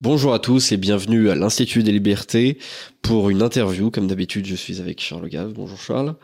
[0.00, 2.58] Bonjour à tous et bienvenue à l'Institut des Libertés
[3.02, 3.90] pour une interview.
[3.90, 5.52] Comme d'habitude, je suis avec Charles Gave.
[5.52, 6.14] Bonjour Charles.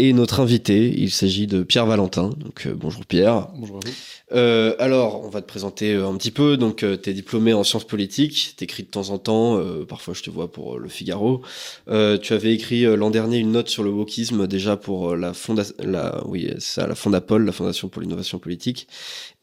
[0.00, 2.30] Et notre invité, il s'agit de Pierre Valentin.
[2.38, 3.48] Donc euh, bonjour Pierre.
[3.56, 3.92] Bonjour à vous.
[4.32, 6.56] Euh, alors, on va te présenter euh, un petit peu.
[6.56, 10.22] Donc, euh, tu es diplômé en sciences politiques, t'écris de temps en temps, parfois je
[10.22, 11.42] te vois pour Le Figaro.
[11.86, 16.22] tu avais écrit l'an dernier une note sur le wokisme déjà pour la fonda la
[16.26, 18.86] oui, ça la Fondapol, la Fondation pour l'innovation politique.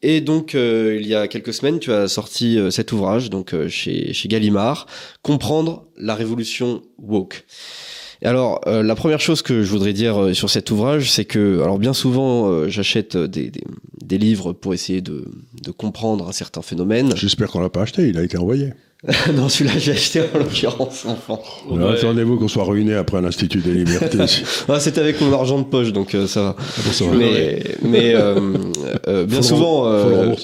[0.02, 4.28] Et donc il y a quelques semaines, tu as sorti cet ouvrage donc chez chez
[4.28, 4.86] Gallimard,
[5.22, 7.44] Comprendre la révolution woke.
[8.22, 11.60] Alors, euh, la première chose que je voudrais dire euh, sur cet ouvrage, c'est que,
[11.62, 13.52] alors bien souvent, euh, j'achète des,
[14.18, 15.26] livres pour essayer de,
[15.62, 17.14] de comprendre un certain phénomène.
[17.16, 18.72] J'espère qu'on l'a pas acheté, il a été envoyé.
[19.34, 21.40] non, celui-là, j'ai acheté en l'occurrence enfant.
[21.70, 21.92] Ouais.
[21.92, 24.18] Attendez-vous qu'on soit ruiné après l'Institut des Libertés.
[24.68, 26.56] ah, C'était avec mon argent de poche, donc euh, ça va.
[26.58, 27.04] Ah, ça.
[27.14, 28.54] Mais, mais euh,
[29.06, 30.34] euh, bien, souvent, euh,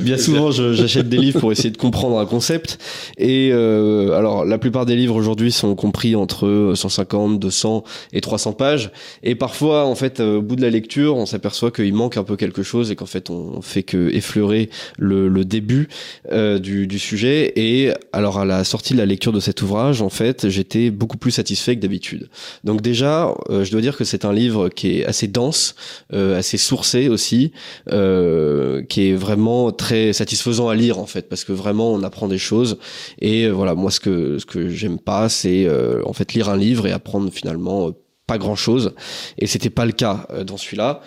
[0.00, 2.78] bien souvent, j'achète des livres pour essayer de comprendre un concept.
[3.18, 8.90] Et alors, la plupart des livres aujourd'hui sont compris entre 150, 200 et 300 pages.
[9.22, 12.36] Et parfois, en fait, au bout de la lecture, on s'aperçoit qu'il manque un peu
[12.36, 15.88] quelque chose et qu'en fait, on fait que effleurer le, le début
[16.32, 17.52] du, du sujet.
[17.54, 21.16] Et alors à la sortie de la lecture de cet ouvrage, en fait, j'étais beaucoup
[21.16, 22.28] plus satisfait que d'habitude.
[22.64, 25.74] Donc déjà, euh, je dois dire que c'est un livre qui est assez dense,
[26.12, 27.52] euh, assez sourcé aussi,
[27.92, 32.28] euh, qui est vraiment très satisfaisant à lire en fait, parce que vraiment on apprend
[32.28, 32.78] des choses.
[33.20, 36.48] Et euh, voilà, moi ce que ce que j'aime pas, c'est euh, en fait lire
[36.48, 37.92] un livre et apprendre finalement
[38.26, 38.94] pas grand chose.
[39.38, 41.00] Et c'était pas le cas dans celui-là.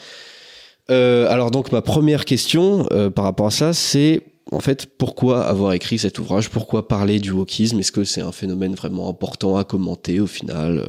[0.89, 5.97] alors donc ma première question par rapport à ça, c'est en fait, pourquoi avoir écrit
[5.97, 6.49] cet ouvrage?
[6.49, 7.79] Pourquoi parler du wokisme?
[7.79, 10.85] Est-ce que c'est un phénomène vraiment important à commenter au final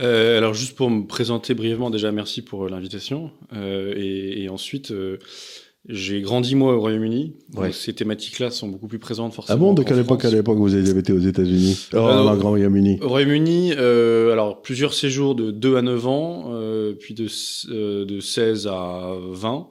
[0.00, 3.30] euh, alors juste pour me présenter brièvement, déjà merci pour l'invitation.
[3.52, 5.18] Euh, et, et, ensuite, euh,
[5.88, 7.34] j'ai grandi moi au Royaume-Uni.
[7.54, 7.70] Ouais.
[7.70, 9.56] Ces thématiques-là sont beaucoup plus présentes forcément.
[9.56, 11.88] Ah bon De quelle époque à l'époque vous avez été aux États-Unis?
[11.92, 16.44] Oh, le Grand Royaume-Uni Au Royaume-Uni, euh, alors plusieurs séjours de 2 à 9 ans,
[16.52, 17.26] euh, puis de,
[17.70, 19.68] euh, de 16 à 20.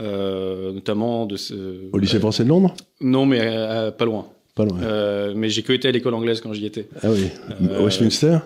[0.00, 1.54] Euh, notamment de ce,
[1.92, 4.26] au lycée français de Londres Non, mais euh, pas loin.
[4.56, 4.80] Pas loin.
[4.82, 6.88] Euh, mais j'ai que été à l'école anglaise quand j'y étais.
[7.02, 7.28] Ah oui.
[7.80, 8.38] Westminster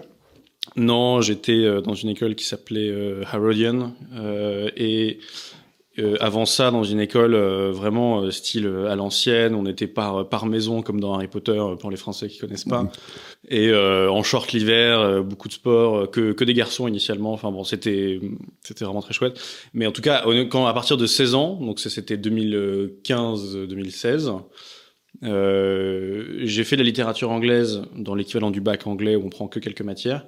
[0.76, 2.92] Non, j'étais dans une école qui s'appelait
[3.32, 3.94] Harrodian
[4.76, 5.20] et
[5.98, 10.26] euh, avant ça, dans une école euh, vraiment euh, style à l'ancienne, on était par
[10.28, 12.84] par maison comme dans Harry Potter pour les Français qui connaissent pas.
[12.84, 12.90] Mmh.
[13.50, 17.32] Et en short l'hiver, beaucoup de sport, que que des garçons initialement.
[17.32, 18.20] Enfin bon, c'était
[18.62, 19.40] c'était vraiment très chouette.
[19.74, 24.32] Mais en tout cas, quand à partir de 16 ans, donc c'était 2015-2016.
[25.24, 29.48] Euh, j'ai fait de la littérature anglaise dans l'équivalent du bac anglais où on prend
[29.48, 30.26] que quelques matières.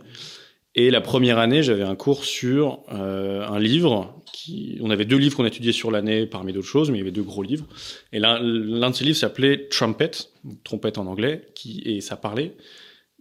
[0.77, 4.15] Et la première année, j'avais un cours sur euh, un livre.
[4.33, 7.03] Qui, on avait deux livres qu'on étudiait sur l'année parmi d'autres choses, mais il y
[7.03, 7.67] avait deux gros livres.
[8.13, 10.13] Et l'un de ces livres s'appelait Trumpet,
[10.63, 12.57] trompette en anglais, qui, et ça parlait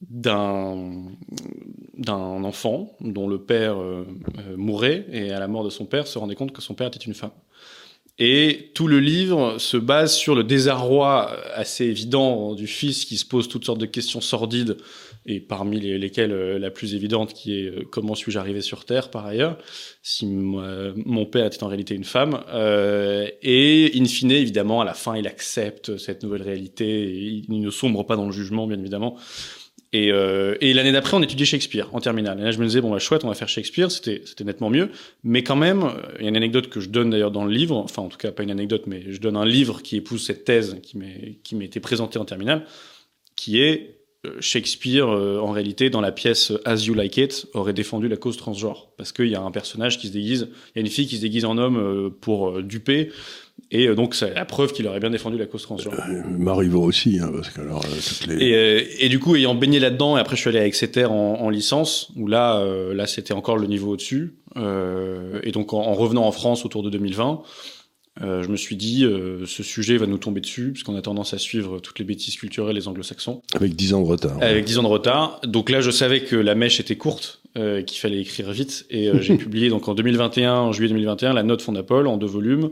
[0.02, 1.04] d'un
[1.98, 4.06] enfant dont le père euh,
[4.38, 6.88] euh, mourait et à la mort de son père se rendait compte que son père
[6.88, 7.32] était une femme.
[8.18, 13.26] Et tout le livre se base sur le désarroi assez évident du fils qui se
[13.26, 14.78] pose toutes sortes de questions sordides
[15.26, 18.86] et parmi les, lesquelles euh, la plus évidente qui est euh, comment suis-je arrivé sur
[18.86, 19.58] Terre par ailleurs,
[20.02, 24.94] si mon père était en réalité une femme, euh, et in fine évidemment à la
[24.94, 29.18] fin il accepte cette nouvelle réalité, il ne sombre pas dans le jugement bien évidemment.
[29.92, 32.40] Et, et l'année d'après, on étudiait Shakespeare en terminale.
[32.40, 33.90] Et là, je me disais bon, bah, chouette, on va faire Shakespeare.
[33.90, 34.92] C'était, nettement mieux.
[35.24, 37.76] Mais quand même, il y a une anecdote que je donne d'ailleurs dans le livre.
[37.76, 40.44] Enfin, en tout cas, pas une anecdote, mais je donne un livre qui épouse cette
[40.44, 42.68] thèse qui été présentée en terminale,
[43.36, 43.99] qui est
[44.40, 48.38] Shakespeare, euh, en réalité, dans la pièce As You Like It, aurait défendu la cause
[48.38, 48.90] transgenre.
[48.98, 51.18] Parce qu'il y a un personnage qui se déguise, il y a une fille qui
[51.18, 53.12] se déguise en homme euh, pour duper.
[53.72, 55.94] Et donc, c'est la preuve qu'il aurait bien défendu la cause transgenre.
[55.94, 58.44] Euh, Marivaux aussi, hein, parce que alors, toutes les...
[58.44, 61.14] et, et, du coup, ayant baigné là-dedans, et après, je suis allé à Exeter en,
[61.14, 64.36] en licence, où là, euh, là, c'était encore le niveau au-dessus.
[64.58, 67.79] Euh, et donc, en, en, revenant en France autour de 2020, euh,
[68.22, 71.38] je me suis dit, euh, ce sujet va nous tomber dessus, puisqu'on a tendance à
[71.38, 73.42] suivre toutes les bêtises culturelles des anglo-saxons.
[73.56, 74.38] Avec 10 ans de retard.
[74.38, 74.46] Ouais.
[74.46, 75.40] Avec 10 ans de retard.
[75.46, 78.86] Donc là, je savais que la mèche était courte, euh, qu'il fallait écrire vite.
[78.90, 82.70] Et j'ai publié donc en 2021, en juillet 2021, la note Fondapol en deux volumes.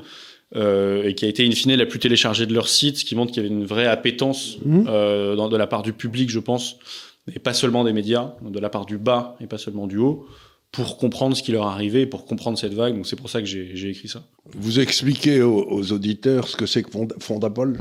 [0.55, 3.15] Euh, et qui a été in fine la plus téléchargée de leur site, ce qui
[3.15, 4.85] montre qu'il y avait une vraie appétence mmh.
[4.87, 6.77] euh, dans, de la part du public, je pense,
[7.33, 10.25] et pas seulement des médias, de la part du bas et pas seulement du haut,
[10.71, 12.95] pour comprendre ce qui leur arrivait, pour comprendre cette vague.
[12.95, 14.23] Donc c'est pour ça que j'ai écrit ça.
[14.55, 17.79] Vous expliquez aux, aux auditeurs ce que c'est que Fondapol?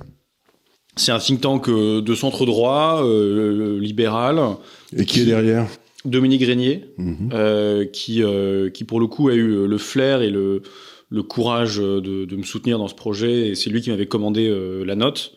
[0.97, 4.41] C'est un think tank euh, de centre droit, euh, libéral.
[4.93, 5.67] Et qui, qui est derrière?
[6.05, 7.87] Dominique Régnier, mmh.
[7.93, 8.23] qui,
[8.73, 10.62] qui pour le coup a eu le flair et le
[11.08, 14.53] le courage de, de, me soutenir dans ce projet et c'est lui qui m'avait commandé
[14.85, 15.35] la note.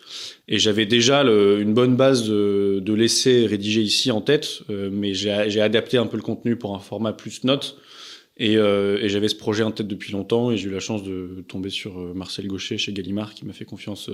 [0.48, 5.14] Et j'avais déjà le, une bonne base de, de l'essai rédigé ici en tête, mais
[5.14, 7.78] j'ai adapté un peu le contenu pour un format plus note.
[8.38, 11.46] Et, et j'avais ce projet en tête depuis longtemps et j'ai eu la chance de
[11.48, 14.10] tomber sur Marcel Gaucher chez Gallimard qui m'a fait confiance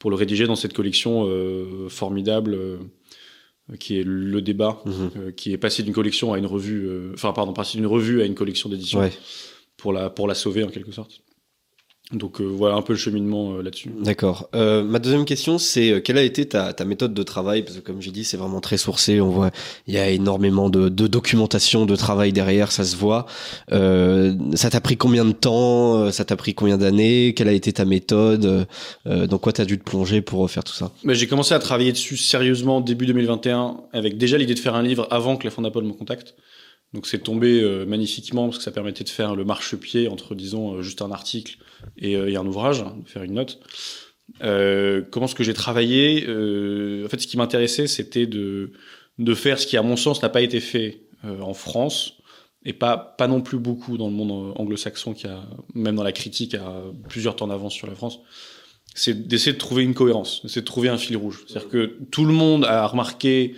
[0.00, 1.28] pour le rédiger dans cette collection
[1.88, 2.58] formidable
[3.80, 7.32] qui est le débat, euh, qui est passé d'une collection à une revue, euh, enfin
[7.32, 9.00] pardon, passé d'une revue à une collection d'édition
[9.76, 11.22] pour la pour la sauver en quelque sorte.
[12.12, 13.90] Donc euh, voilà un peu le cheminement euh, là-dessus.
[14.00, 14.48] D'accord.
[14.54, 17.64] Euh, ma deuxième question, c'est quelle a été ta, ta, méthode de travail?
[17.64, 19.20] Parce que comme j'ai dit, c'est vraiment très sourcé.
[19.20, 19.50] On voit,
[19.88, 23.26] il y a énormément de, de documentation, de travail derrière, ça se voit.
[23.68, 26.12] ça t'a pris combien de temps?
[26.12, 27.34] Ça t'a pris combien d'années?
[27.34, 28.68] Quelle a été ta méthode?
[29.04, 30.92] Dans quoi t'as dû te plonger pour faire tout ça?
[31.02, 34.82] Bah, J'ai commencé à travailler dessus sérieusement début 2021, avec déjà l'idée de faire un
[34.82, 36.36] livre avant que la Fondapol me contacte.
[36.92, 40.74] Donc c'est tombé euh, magnifiquement parce que ça permettait de faire le marchepied entre, disons,
[40.74, 41.58] euh, juste un article
[42.02, 43.60] euh, et, un ouvrage, hein, de faire une note.
[44.40, 48.72] comment est-ce que j'ai travaillé En fait, ce qui m'intéressait, c'était de,
[49.18, 52.14] de faire ce qui, à mon sens, n'a pas été fait en France
[52.64, 55.42] et pas, pas non plus beaucoup dans le monde anglo-saxon qui a,
[55.74, 58.20] même dans la critique, a plusieurs temps d'avance sur la France.
[58.94, 61.44] C'est d'essayer de trouver une cohérence, d'essayer de trouver un fil rouge.
[61.46, 63.54] C'est-à-dire que tout le monde a remarqué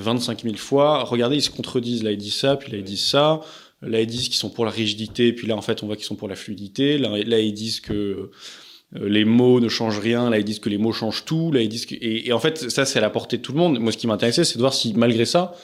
[0.00, 1.04] 25 000 fois.
[1.04, 2.02] Regardez, ils se contredisent.
[2.02, 3.40] Là, ils disent ça, puis là, ils disent ça.
[3.82, 6.06] Là, ils disent qu'ils sont pour la rigidité, puis là, en fait, on voit qu'ils
[6.06, 6.98] sont pour la fluidité.
[6.98, 7.92] Là, là ils disent que
[8.96, 10.30] euh, les mots ne changent rien.
[10.30, 11.52] Là, ils disent que les mots changent tout.
[11.52, 13.78] Là, ils disent et, en fait, ça, c'est à la portée de tout le monde.
[13.78, 15.54] Moi, ce qui m'intéressait, c'est de voir si, malgré ça,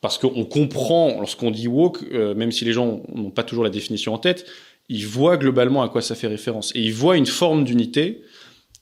[0.00, 3.70] parce qu'on comprend, lorsqu'on dit woke, euh, même si les gens n'ont pas toujours la
[3.70, 4.46] définition en tête,
[4.88, 6.72] ils voient globalement à quoi ça fait référence.
[6.74, 8.22] Et ils voient une forme d'unité.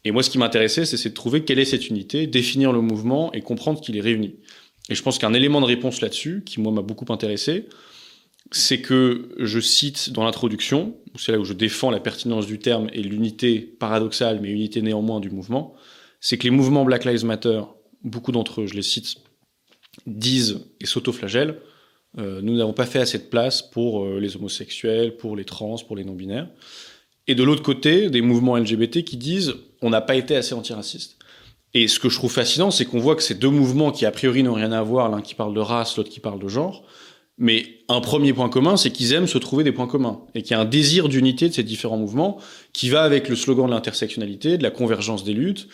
[0.04, 3.32] Et moi, ce qui m'intéressait, c'est de trouver quelle est cette unité, définir le mouvement
[3.34, 4.36] et comprendre qu'il est réuni.
[4.88, 7.68] Et je pense qu'un élément de réponse là-dessus, qui moi m'a beaucoup intéressé,
[8.50, 12.88] c'est que je cite dans l'introduction, c'est là où je défends la pertinence du terme
[12.92, 15.74] et l'unité paradoxale, mais unité néanmoins du mouvement,
[16.20, 17.60] c'est que les mouvements Black Lives Matter,
[18.02, 19.16] beaucoup d'entre eux, je les cite,
[20.06, 21.60] disent et s'autoflagellent,
[22.18, 25.76] euh, nous n'avons pas fait assez de place pour euh, les homosexuels, pour les trans,
[25.86, 26.48] pour les non-binaires.
[27.26, 31.17] Et de l'autre côté, des mouvements LGBT qui disent on n'a pas été assez antiraciste.
[31.80, 34.10] Et ce que je trouve fascinant, c'est qu'on voit que ces deux mouvements qui a
[34.10, 36.82] priori n'ont rien à voir, l'un qui parle de race, l'autre qui parle de genre,
[37.36, 40.50] mais un premier point commun, c'est qu'ils aiment se trouver des points communs et qu'il
[40.50, 42.40] y a un désir d'unité de ces différents mouvements
[42.72, 45.68] qui va avec le slogan de l'intersectionnalité, de la convergence des luttes.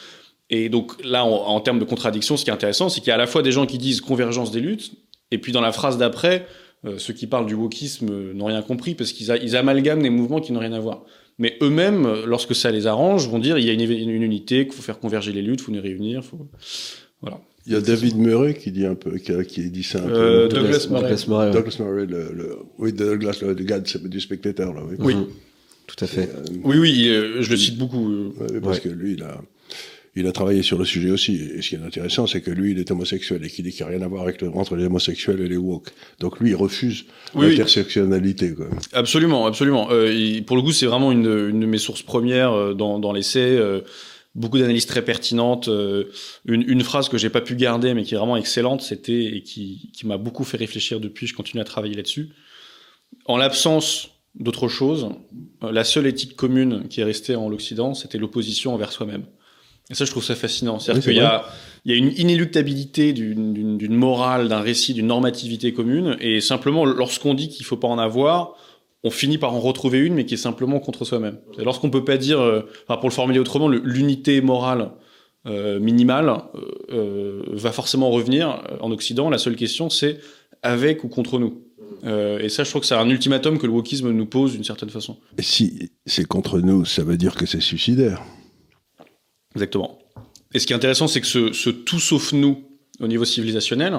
[0.50, 3.14] Et donc là, en, termes de contradiction, ce qui est intéressant, c'est qu'il y a
[3.14, 4.92] à la fois des gens qui disent convergence des luttes,
[5.30, 6.46] et puis dans la phrase d'après,
[6.84, 10.52] euh, ceux qui parlent du wokisme n'ont rien compris parce qu'ils amalgament des mouvements qui
[10.52, 11.04] n'ont rien à voir
[11.38, 14.82] mais eux-mêmes, lorsque ça les arrange, vont dire il y a une, unité, qu'il faut
[14.82, 16.24] faire converger les luttes, il faut les réunir.
[16.24, 16.48] Faut...
[17.20, 17.40] Voilà.
[17.66, 20.56] Il y a David Murray qui dit un peu, qui, dit ça un euh, peu.
[20.56, 21.02] Douglas, Murray.
[21.02, 24.96] Douglas Murray, Douglas Murray le, le, oui, Douglas, le, gars du spectateur, là, oui.
[24.98, 25.16] Oui.
[25.86, 26.30] Tout à fait.
[26.34, 28.32] Euh, oui, oui, euh, je le cite beaucoup.
[28.62, 29.40] parce que lui, il a,
[30.16, 31.34] il a travaillé sur le sujet aussi.
[31.34, 33.84] Et ce qui est intéressant, c'est que lui, il est homosexuel et qu'il dit qu'il
[33.84, 35.90] n'y a rien à voir avec le, entre les homosexuels et les woke.
[36.20, 38.54] Donc lui, il refuse l'intersectionnalité.
[38.92, 39.88] Absolument, absolument.
[39.90, 43.12] Euh, pour le coup, c'est vraiment une, une, de mes sources premières euh, dans, dans
[43.12, 43.56] l'essai.
[43.56, 43.80] Euh,
[44.34, 45.68] beaucoup d'analyses très pertinentes.
[45.68, 46.04] Euh,
[46.44, 49.42] une, une, phrase que j'ai pas pu garder, mais qui est vraiment excellente, c'était et
[49.42, 51.26] qui, qui m'a beaucoup fait réfléchir depuis.
[51.26, 52.30] Je continue à travailler là-dessus.
[53.26, 55.10] En l'absence d'autre chose,
[55.62, 59.24] la seule éthique commune qui est restée en l'Occident, c'était l'opposition envers soi-même.
[59.90, 60.78] Et ça, je trouve ça fascinant.
[60.78, 61.44] C'est-à-dire qu'il y a,
[61.84, 66.16] il y a une inéluctabilité d'une morale, d'un récit, d'une normativité commune.
[66.20, 68.54] Et simplement, lorsqu'on dit qu'il faut pas en avoir,
[69.02, 71.38] on finit par en retrouver une, mais qui est simplement contre soi-même.
[71.58, 74.92] Lorsqu'on peut pas dire, euh, enfin, pour le formuler autrement, l'unité morale
[75.46, 76.60] euh, minimale euh,
[76.90, 79.28] euh, va forcément revenir en Occident.
[79.28, 80.18] La seule question, c'est
[80.62, 81.60] avec ou contre nous.
[82.06, 84.64] Euh, et ça, je trouve que c'est un ultimatum que le wokisme nous pose d'une
[84.64, 85.18] certaine façon.
[85.36, 88.22] Et si c'est contre nous, ça veut dire que c'est suicidaire.
[89.54, 89.98] Exactement.
[90.52, 92.64] Et ce qui est intéressant, c'est que ce, ce, tout sauf nous
[93.00, 93.98] au niveau civilisationnel,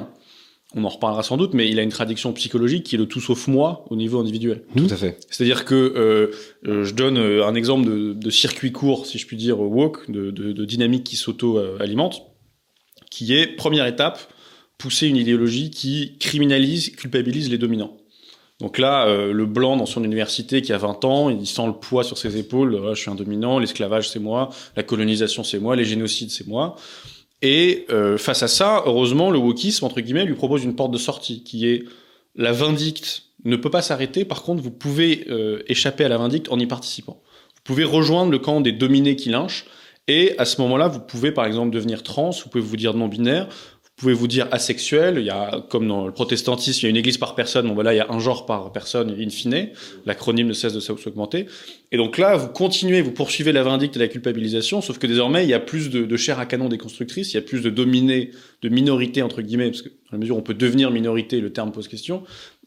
[0.74, 3.22] on en reparlera sans doute, mais il a une traduction psychologique qui est le tout
[3.22, 4.64] sauf moi au niveau individuel.
[4.76, 5.18] Tout à fait.
[5.30, 6.32] C'est-à-dire que euh,
[6.68, 10.10] euh je donne euh, un exemple de, de, circuit court, si je puis dire, walk,
[10.10, 12.24] de, de, de dynamique qui s'auto-alimente,
[13.10, 14.20] qui est, première étape,
[14.78, 17.98] pousser une idéologie qui criminalise, culpabilise les dominants.
[18.62, 21.74] Donc là, euh, le blanc dans son université qui a 20 ans, il sent le
[21.74, 22.80] poids sur ses épaules.
[22.94, 26.76] je suis un dominant, l'esclavage c'est moi, la colonisation c'est moi, les génocides c'est moi.
[27.42, 30.98] Et euh, face à ça, heureusement, le wokisme entre guillemets lui propose une porte de
[30.98, 31.84] sortie qui est
[32.36, 34.26] la vindicte ne peut pas s'arrêter.
[34.26, 37.22] Par contre, vous pouvez euh, échapper à la vindicte en y participant.
[37.56, 39.66] Vous pouvez rejoindre le camp des dominés qui lynchent.
[40.08, 43.08] Et à ce moment-là, vous pouvez par exemple devenir trans, vous pouvez vous dire non
[43.08, 43.48] binaire,
[43.96, 45.16] pouvez vous dire asexuel.
[45.20, 47.68] Il y a, comme dans le protestantisme, il y a une église par personne.
[47.68, 49.70] Bon, voilà, il y a un genre par personne, in fine.
[50.06, 51.46] L'acronyme ne cesse de s'augmenter.
[51.92, 55.44] Et donc là, vous continuez, vous poursuivez la vindicte et la culpabilisation, sauf que désormais,
[55.46, 57.70] il y a plus de, chair à canon des constructrices, il y a plus de
[57.70, 61.40] dominés, de minorités, entre guillemets, parce que dans la mesure où on peut devenir minorité,
[61.40, 62.24] le terme pose question,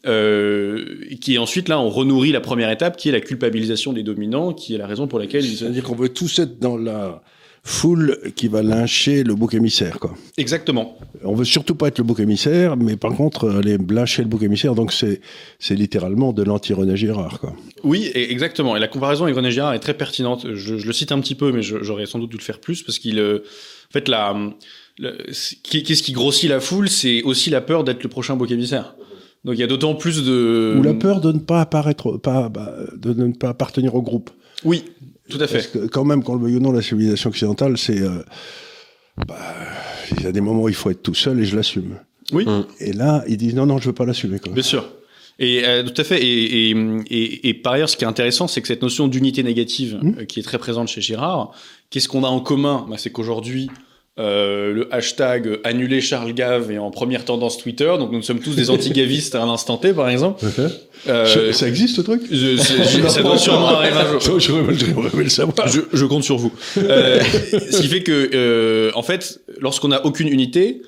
[0.07, 4.53] euh, qui ensuite, là, on renourrit la première étape, qui est la culpabilisation des dominants,
[4.53, 5.43] qui est la raison pour laquelle.
[5.43, 7.21] C'est-à-dire qu'on veut tous être dans la
[7.69, 10.15] foule qui va lyncher le bouc émissaire, quoi.
[10.37, 10.97] Exactement.
[11.23, 14.41] On veut surtout pas être le bouc émissaire, mais par contre aller lyncher le bouc
[14.41, 15.21] émissaire, donc c'est
[15.59, 17.53] c'est littéralement de l'anti-René Girard, quoi.
[17.83, 18.75] Oui, exactement.
[18.75, 20.47] Et la comparaison avec René Girard est très pertinente.
[20.55, 22.81] Je, je le cite un petit peu, mais j'aurais sans doute dû le faire plus
[22.81, 23.43] parce qu'il, euh,
[23.89, 24.35] en fait, la,
[25.63, 28.95] qu'est-ce qui grossit la foule, c'est aussi la peur d'être le prochain bouc émissaire.
[29.45, 32.49] Donc il y a d'autant plus de ou la peur de ne pas apparaître, pas
[32.49, 34.31] bah, de ne pas appartenir au groupe.
[34.65, 34.83] Oui,
[35.29, 35.53] tout à fait.
[35.59, 38.23] Parce que quand même, quand le veuille ou non, la civilisation occidentale, c'est euh,
[39.27, 39.37] bah,
[40.17, 41.97] il y a des moments où il faut être tout seul et je l'assume.
[42.31, 42.45] Oui.
[42.79, 44.37] Et là, ils disent non, non, je veux pas l'assumer.
[44.51, 44.87] Bien sûr.
[45.39, 46.21] Et euh, tout à fait.
[46.21, 46.75] Et, et,
[47.09, 50.13] et, et, par ailleurs, ce qui est intéressant, c'est que cette notion d'unité négative Mmh.
[50.19, 51.53] euh, qui est très présente chez Girard,
[51.89, 52.85] qu'est-ce qu'on a en commun?
[52.89, 53.69] Bah, C'est qu'aujourd'hui,
[54.19, 58.53] euh, le hashtag annuler Charles Gave est en première tendance Twitter, donc nous sommes tous
[58.53, 60.45] des anti-gavistes à un instant T, par exemple.
[61.07, 62.23] Euh, ça existe ce truc?
[62.29, 64.37] je, je, Ça doit sûrement arriver un jour.
[64.37, 64.51] Je,
[65.17, 65.67] le savoir.
[65.69, 66.51] Je, je, compte sur vous.
[66.77, 67.21] Euh,
[67.71, 70.81] ce qui fait que, en fait, lorsqu'on n'a aucune unité,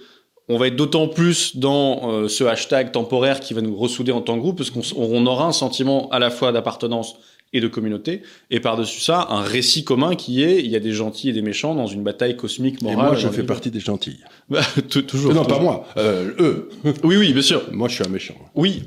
[0.49, 4.35] on va être d'autant plus dans ce hashtag temporaire qui va nous ressouder en tant
[4.35, 7.15] que groupe, parce qu'on on aura un sentiment à la fois d'appartenance
[7.53, 10.93] et de communauté, et par-dessus ça, un récit commun qui est, il y a des
[10.93, 12.99] gentils et des méchants dans une bataille cosmique morale.
[12.99, 14.19] Et moi, je fais partie des gentils.
[14.49, 15.33] Bah, toujours.
[15.33, 15.47] Non, toujours.
[15.47, 16.69] pas moi, euh, eux.
[17.03, 17.63] Oui, oui, bien sûr.
[17.71, 18.35] Moi, je suis un méchant.
[18.55, 18.83] Oui.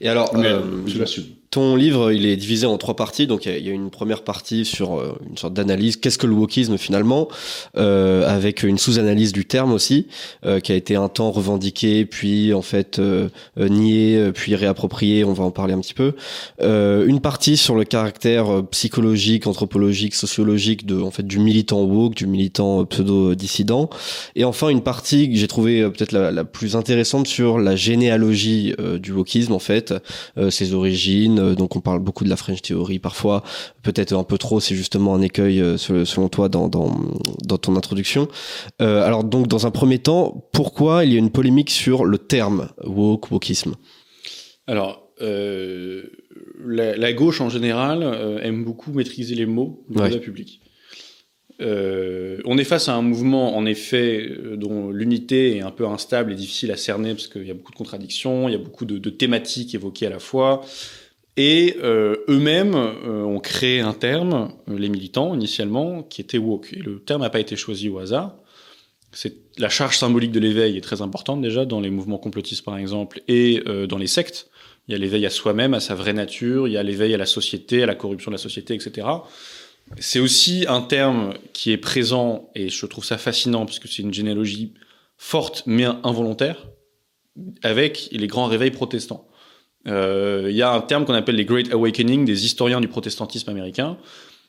[0.00, 1.24] Et alors, Mais euh, je l'assume.
[1.54, 3.28] Ton livre, il est divisé en trois parties.
[3.28, 5.96] Donc, il y a- une première partie sur euh, une sorte d'analyse.
[5.96, 7.28] Qu'est-ce que le wokisme finalement
[7.76, 10.08] euh, Avec une sous-analyse du terme aussi,
[10.44, 13.28] euh, qui a été un temps revendiqué, puis en fait euh,
[13.60, 15.22] euh, nié, puis réapproprié.
[15.24, 16.14] On va en parler un petit peu.
[16.60, 22.26] Une partie sur le caractère psychologique, anthropologique, sociologique de en fait du militant woke, du
[22.26, 23.88] militant pseudo-dissident.
[24.34, 27.76] Et enfin, une partie que j'ai trouvé euh, peut-être la, la plus intéressante sur la
[27.76, 29.94] généalogie du wokisme en fait,
[30.50, 31.43] ses origines.
[31.44, 33.42] Euh, donc on parle beaucoup de la French Theory parfois,
[33.82, 34.60] peut-être un peu trop.
[34.60, 36.94] C'est justement un écueil euh, selon toi dans dans,
[37.44, 38.28] dans ton introduction.
[38.82, 42.18] Euh, alors donc dans un premier temps, pourquoi il y a une polémique sur le
[42.18, 43.74] terme woke wokisme
[44.66, 48.02] Alors, la, la gauche en général
[48.42, 50.08] aime beaucoup maîtriser les mots du Ouais.
[50.10, 50.60] débat public.
[51.60, 56.32] Euh, on est face à un mouvement, en effet, dont l'unité est un peu instable
[56.32, 58.84] et difficile à cerner parce qu'il y a beaucoup de contradictions, il y a beaucoup
[58.84, 60.62] de, de thématiques évoquées à la fois.
[61.36, 66.72] Et euh, eux-mêmes euh, ont créé un terme, euh, les militants initialement, qui était woke.
[66.72, 68.36] Et le terme n'a pas été choisi au hasard.
[69.12, 72.76] C'est la charge symbolique de l'éveil est très importante déjà dans les mouvements complotistes par
[72.76, 74.50] exemple et euh, dans les sectes.
[74.88, 77.16] Il y a l'éveil à soi-même, à sa vraie nature, il y a l'éveil à
[77.16, 79.06] la société, à la corruption de la société, etc.
[79.98, 84.02] C'est aussi un terme qui est présent, et je trouve ça fascinant, parce que c'est
[84.02, 84.74] une généalogie
[85.16, 86.68] forte mais involontaire,
[87.62, 89.26] avec les grands réveils protestants.
[89.86, 93.50] Euh, Il y a un terme qu'on appelle les Great Awakening des historiens du protestantisme
[93.50, 93.96] américain.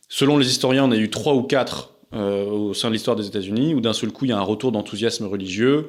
[0.10, 3.28] Selon les historiens, on a eu trois ou quatre euh, au sein de l'histoire des
[3.28, 5.88] États-Unis, où d'un seul coup, il y a un retour d'enthousiasme religieux,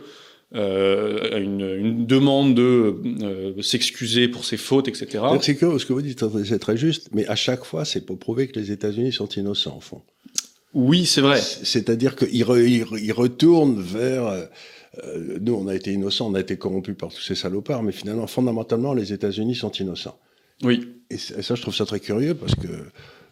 [0.55, 5.23] euh, une, une demande de euh, s'excuser pour ses fautes, etc.
[5.43, 8.19] C'est que ce que vous dites, c'est très juste, mais à chaque fois, c'est pour
[8.19, 10.03] prouver que les États-Unis sont innocents, au fond.
[10.75, 11.41] Oui, c'est vrai.
[11.41, 14.49] C'est-à-dire qu'ils re, ils re- ils retournent vers.
[15.05, 17.93] Euh, nous, on a été innocents, on a été corrompus par tous ces salopards, mais
[17.93, 20.19] finalement, fondamentalement, les États-Unis sont innocents.
[20.63, 20.89] Oui.
[21.11, 22.69] Et, ça, je trouve ça très curieux parce que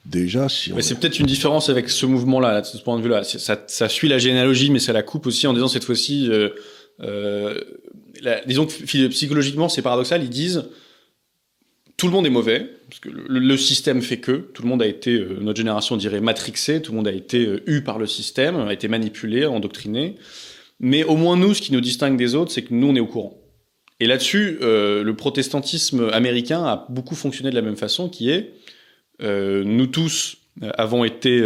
[0.04, 0.76] déjà, si on.
[0.76, 3.24] Mais c'est peut-être une différence avec ce mouvement-là, là, de ce point de vue-là.
[3.24, 6.50] Ça, ça suit la généalogie, mais ça la coupe aussi en disant cette fois-ci, euh,
[7.00, 7.60] euh,
[8.46, 10.22] disons que psychologiquement, c'est paradoxal.
[10.22, 10.64] Ils disent
[11.96, 14.82] tout le monde est mauvais parce que le, le système fait que tout le monde
[14.82, 17.98] a été, euh, notre génération dirait matrixé, tout le monde a été euh, eu par
[17.98, 20.16] le système, a été manipulé, endoctriné.
[20.84, 23.00] Mais au moins nous, ce qui nous distingue des autres, c'est que nous, on est
[23.00, 23.40] au courant.
[24.00, 28.52] Et là-dessus, euh, le protestantisme américain a beaucoup fonctionné de la même façon, qui est
[29.22, 31.42] euh, nous tous euh, avons été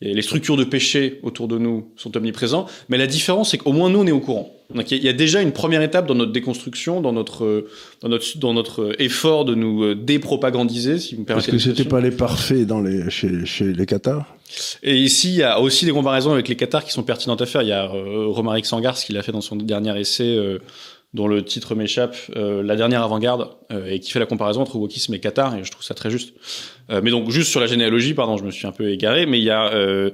[0.00, 3.72] et les structures de péché autour de nous sont omniprésents, mais la différence c'est qu'au
[3.72, 4.54] moins nous on est au courant.
[4.74, 7.12] Donc il y a- il y a déjà une première étape dans notre déconstruction, dans
[7.12, 7.66] notre
[8.02, 11.64] dans notre dans notre effort de nous euh, dépropagandiser, si vous me Parce permettez.
[11.70, 14.36] que c'était pas les parfaits dans les, chez, chez les Qatars.
[14.82, 17.46] Et ici, il y a aussi des comparaisons avec les Qatars qui sont pertinentes à
[17.46, 17.62] faire.
[17.62, 20.58] Il y a euh, Romaric Sangars qui l'a fait dans son dernier essai, euh,
[21.14, 24.76] dont le titre m'échappe, euh, La dernière avant-garde, euh, et qui fait la comparaison entre
[24.76, 26.34] wokisme et Qatar, et je trouve ça très juste.
[26.90, 29.38] Euh, mais donc, juste sur la généalogie, pardon, je me suis un peu égaré, mais
[29.38, 30.10] il y a euh,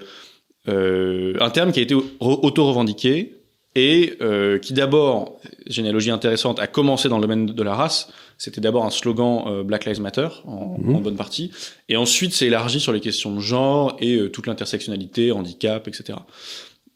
[0.68, 3.40] euh, un terme qui a été au- auto-revendiqué,
[3.76, 8.08] et euh, qui d'abord, généalogie intéressante, a commencé dans le domaine de la race.
[8.38, 10.94] C'était d'abord un slogan euh, Black Lives Matter en, Mhm.
[10.94, 11.50] en bonne partie,
[11.88, 16.18] et ensuite c'est élargi sur les questions de genre et euh, toute l'intersectionnalité, handicap, etc.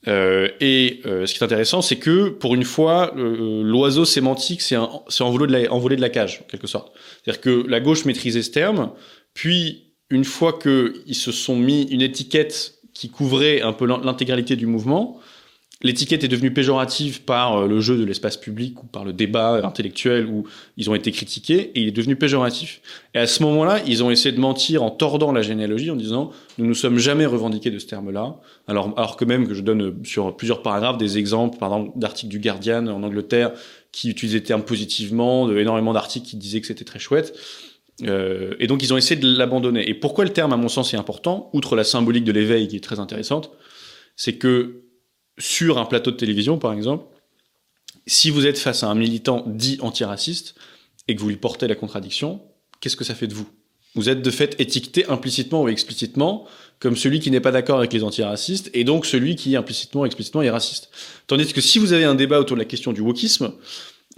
[0.09, 4.63] Euh, et euh, ce qui est intéressant, c'est que pour une fois, euh, l'oiseau sémantique
[4.63, 4.77] s'est
[5.21, 6.93] envolé, de la- envolé de la cage, en quelque sorte.
[7.23, 8.91] C'est-à-dire que la gauche maîtrisait ce terme,
[9.35, 14.57] puis une fois qu'ils se sont mis une étiquette qui couvrait un peu l'in- l'intégralité
[14.57, 15.19] du mouvement,
[15.83, 19.61] l'étiquette est devenue péjorative par euh, le jeu de l'espace public ou par le débat
[19.65, 20.45] intellectuel où
[20.77, 22.81] ils ont été critiqués et il est devenu péjoratif.
[23.15, 26.31] Et à ce moment-là, ils ont essayé de mentir en tordant la généalogie en disant
[26.59, 28.37] nous nous sommes jamais revendiqués de ce terme-là.
[28.67, 31.99] Alors, alors que même que je donne euh, sur plusieurs paragraphes des exemples, par exemple
[31.99, 33.53] d'articles du Guardian en Angleterre
[33.93, 37.35] qui utilisaient le terme positivement, de énormément d'articles qui disaient que c'était très chouette.
[38.05, 39.89] Euh, et donc ils ont essayé de l'abandonner.
[39.89, 42.77] Et pourquoi le terme, à mon sens, est important, outre la symbolique de l'éveil qui
[42.77, 43.51] est très intéressante,
[44.17, 44.83] c'est que
[45.39, 47.05] sur un plateau de télévision, par exemple,
[48.07, 50.55] si vous êtes face à un militant dit antiraciste
[51.07, 52.41] et que vous lui portez la contradiction,
[52.81, 53.49] qu'est-ce que ça fait de vous?
[53.95, 56.47] Vous êtes de fait étiqueté implicitement ou explicitement
[56.79, 60.07] comme celui qui n'est pas d'accord avec les antiracistes et donc celui qui implicitement ou
[60.07, 60.91] explicitement est raciste.
[61.27, 63.53] Tandis que si vous avez un débat autour de la question du wokisme,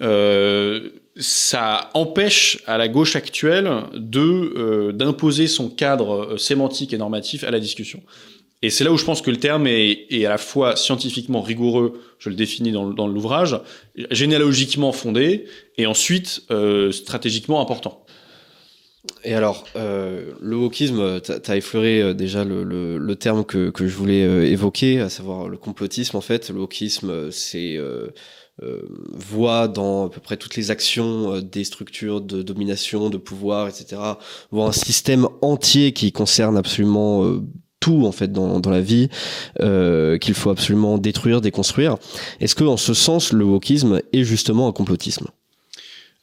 [0.03, 4.21] euh, ça empêche à la gauche actuelle de
[4.57, 8.03] euh, d'imposer son cadre euh, sémantique et normatif à la discussion.
[8.63, 11.41] Et c'est là où je pense que le terme est, est à la fois scientifiquement
[11.41, 13.59] rigoureux, je le définis dans, dans l'ouvrage,
[14.11, 15.47] généalogiquement fondé,
[15.79, 18.05] et ensuite euh, stratégiquement important.
[19.25, 23.71] Et alors, euh, le wokisme, t'as as effleuré euh, déjà le, le, le terme que,
[23.71, 26.19] que je voulais euh, évoquer, à savoir le complotisme.
[26.19, 28.09] En fait, le wokisme, c'est euh,
[28.63, 28.83] euh,
[29.15, 34.03] voit dans à peu près toutes les actions des structures de domination, de pouvoir, etc.
[34.51, 37.41] Voit un système entier qui concerne absolument
[37.81, 39.09] tout en fait dans, la vie
[39.61, 41.97] euh, qu'il faut absolument détruire, déconstruire.
[42.39, 45.29] Est-ce que en ce sens, le wokisme est justement un complotisme?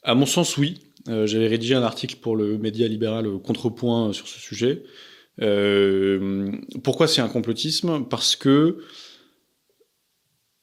[0.04, 0.80] À mon sens, oui.
[1.08, 4.82] Euh, J'avais rédigé un article pour le média libéral euh, Contrepoint sur ce sujet.
[6.82, 8.04] Pourquoi c'est un complotisme?
[8.08, 8.78] Parce que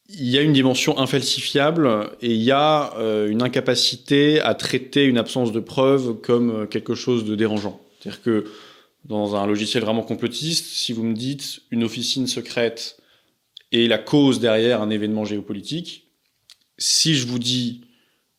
[0.09, 2.93] il y a une dimension infalsifiable et il y a
[3.27, 7.81] une incapacité à traiter une absence de preuve comme quelque chose de dérangeant.
[7.99, 8.45] C'est-à-dire que
[9.05, 12.97] dans un logiciel vraiment complotiste, si vous me dites une officine secrète
[13.71, 16.07] et la cause derrière un événement géopolitique,
[16.77, 17.81] si je vous dis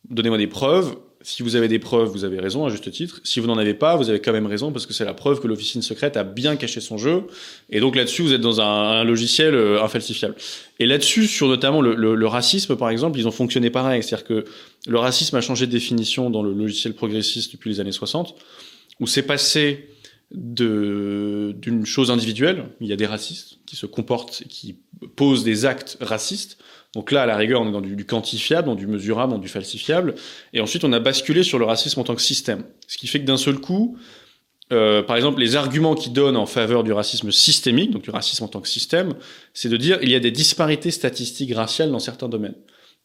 [0.09, 3.19] donnez-moi des preuves, si vous avez des preuves, vous avez raison à juste titre.
[3.25, 5.41] Si vous n'en avez pas, vous avez quand même raison parce que c'est la preuve
[5.41, 7.23] que l'officine secrète a bien caché son jeu.
[7.69, 10.35] Et donc là-dessus, vous êtes dans un, logiciel euh, infalsifiable.
[10.79, 14.03] Et là-dessus, sur notamment le, racisme, par exemple, ils ont fonctionné pareil.
[14.03, 14.45] C'est-à-dire que
[14.87, 18.33] le racisme a changé de définition dans le logiciel progressiste depuis les années 60,
[19.01, 19.89] où c'est passé
[20.31, 22.69] d'une chose individuelle.
[22.81, 24.79] Il y a des racistes qui se comportent, qui
[25.15, 26.57] posent des actes racistes.
[26.93, 29.47] Donc là, à la rigueur, on est dans du, quantifiable, dans du mesurable, dans du
[29.47, 30.15] falsifiable.
[30.53, 32.63] Et ensuite, on a basculé sur le racisme en tant que système.
[32.87, 33.97] Ce qui fait que d'un seul coup,
[34.73, 38.43] euh, par exemple, les arguments qui donnent en faveur du racisme systémique, donc du racisme
[38.43, 39.13] en tant que système,
[39.53, 42.55] c'est de dire il y a des disparités statistiques raciales dans certains domaines.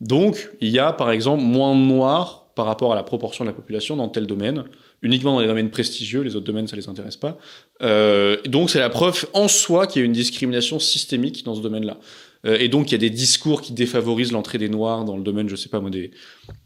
[0.01, 3.51] Donc, il y a, par exemple, moins de noirs par rapport à la proportion de
[3.51, 4.65] la population dans tel domaine,
[5.03, 7.38] uniquement dans les domaines prestigieux, les autres domaines, ça les intéresse pas.
[7.83, 11.61] Euh, donc, c'est la preuve en soi qu'il y a une discrimination systémique dans ce
[11.61, 11.99] domaine-là.
[12.47, 15.23] Euh, et donc, il y a des discours qui défavorisent l'entrée des Noirs dans le
[15.23, 16.12] domaine, je sais pas moi, des,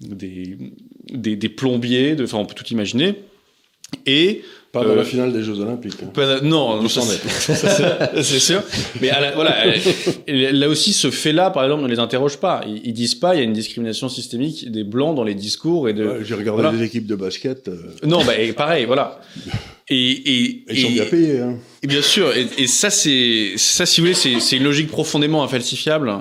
[0.01, 3.14] des, plombiers, de, enfin, on peut tout imaginer.
[4.05, 4.42] Et
[4.81, 6.03] pas dans euh, la finale des Jeux Olympiques.
[6.03, 6.11] Hein.
[6.12, 8.62] Pas, non, non c'est sûr.
[9.01, 9.65] Mais la, voilà,
[10.27, 12.62] là aussi, ce fait-là, par exemple, ne les interroge pas.
[12.67, 15.89] Ils, ils, disent pas, il y a une discrimination systémique des blancs dans les discours
[15.89, 16.07] et de.
[16.07, 16.77] Ouais, J'ai regardé voilà.
[16.77, 17.69] des équipes de basket.
[17.69, 17.77] Euh...
[18.05, 19.21] Non, bah, et pareil, voilà.
[19.89, 21.41] Et, et, ils sont bien payés.
[21.41, 21.57] Hein.
[21.83, 22.37] Et bien sûr.
[22.37, 26.12] Et, et ça, c'est ça, si vous voulez, c'est une logique profondément infalsifiable.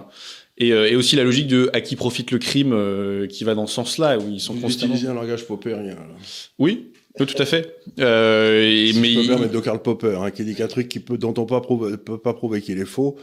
[0.58, 3.56] Et, euh, et, aussi la logique de à qui profite le crime euh, qui va
[3.56, 4.94] dans ce sens-là, où ils sont Vous constamment.
[4.94, 5.96] utilisez un langage popérien.
[5.96, 6.08] Là.
[6.60, 7.78] Oui, oui, tout à fait.
[8.00, 10.68] Euh, et, si mais je peux me permettre de Karl Popper, hein, qui dit qu'un
[10.68, 11.42] truc qui peut, dont on
[11.90, 13.18] ne peut pas prouver qu'il est faux,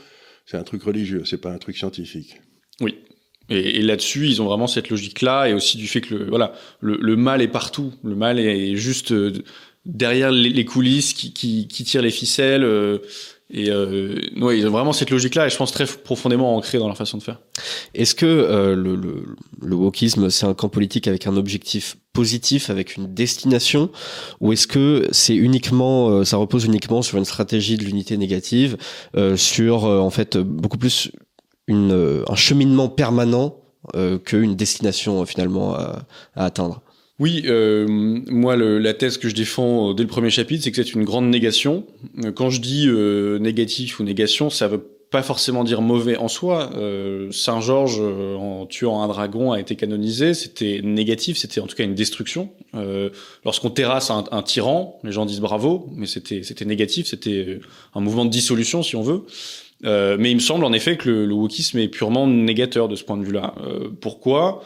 [0.47, 2.41] c'est un truc religieux, c'est pas un truc scientifique.
[2.81, 2.97] Oui.
[3.49, 6.55] Et, et là-dessus, ils ont vraiment cette logique-là, et aussi du fait que le, voilà,
[6.81, 7.93] le, le mal est partout.
[8.03, 9.33] Le mal est juste euh,
[9.85, 12.65] derrière les, les coulisses qui, qui, qui tire les ficelles.
[12.65, 12.99] Euh,
[13.53, 16.89] et euh, ouais, ils ont vraiment cette logique-là, et je pense très profondément ancrée dans
[16.89, 17.39] leur façon de faire.
[17.95, 22.71] Est-ce que euh, le, le, le wokisme, c'est un camp politique avec un objectif positif,
[22.71, 23.91] avec une destination,
[24.41, 28.77] ou est-ce que c'est uniquement, euh, ça repose uniquement sur une stratégie de l'unité négative,
[29.17, 31.13] euh, sur en fait beaucoup plus
[31.67, 33.59] une, un cheminement permanent
[34.25, 36.83] qu'une destination finalement à, à atteindre?
[37.23, 40.73] Oui, euh, moi, le, la thèse que je défends euh, dès le premier chapitre, c'est
[40.73, 41.87] que c'est une grande négation.
[42.35, 46.71] Quand je dis euh, négatif ou négation, ça veut pas forcément dire mauvais en soi.
[46.75, 50.35] Euh, Saint Georges, euh, en tuant un dragon, a été canonisé.
[50.35, 52.51] C'était négatif, c'était en tout cas une destruction.
[52.75, 53.11] Euh,
[53.45, 57.61] Lorsqu'on terrasse un, un, tyran, les gens disent bravo, mais c'était c'était négatif, c'était
[57.95, 59.23] un mouvement de dissolution, si on veut.
[59.85, 62.97] Euh, mais il me semble en effet que le, le wokisme est purement négateur de
[62.97, 63.55] ce point de vue-là.
[63.65, 64.63] Euh, pourquoi?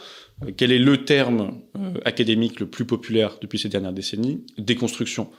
[0.55, 4.45] Quel est le terme euh, académique le plus populaire depuis ces dernières décennies?
[4.57, 5.29] Déconstruction.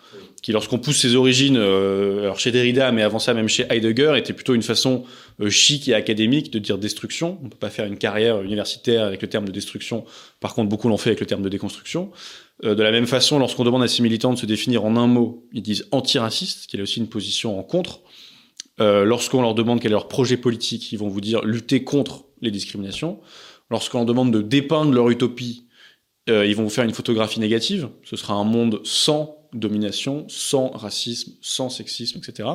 [0.42, 4.14] Qui, lorsqu'on pousse ses origines, euh, alors chez Derrida, mais avant ça même chez Heidegger,
[4.16, 5.04] était plutôt une façon
[5.40, 7.38] euh, chic et académique de dire destruction.
[7.44, 10.04] On peut pas faire une carrière universitaire avec le terme de destruction.
[10.40, 12.10] Par contre, beaucoup l'ont fait avec le terme de déconstruction.
[12.64, 15.06] Euh, de la même façon, lorsqu'on demande à ces militants de se définir en un
[15.06, 18.00] mot, ils disent antiraciste, qui est aussi une position en contre.
[18.80, 22.24] Euh, lorsqu'on leur demande quel est leur projet politique, ils vont vous dire lutter contre
[22.40, 23.20] les discriminations.
[23.70, 25.68] Lorsqu'on demande de dépeindre leur utopie,
[26.28, 27.88] euh, ils vont vous faire une photographie négative.
[28.04, 32.48] Ce sera un monde sans domination, sans racisme, sans sexisme, etc.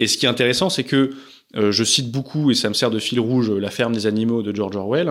[0.00, 1.10] Et ce qui est intéressant, c'est que
[1.56, 4.42] euh, je cite beaucoup, et ça me sert de fil rouge, La ferme des animaux
[4.42, 5.10] de George Orwell.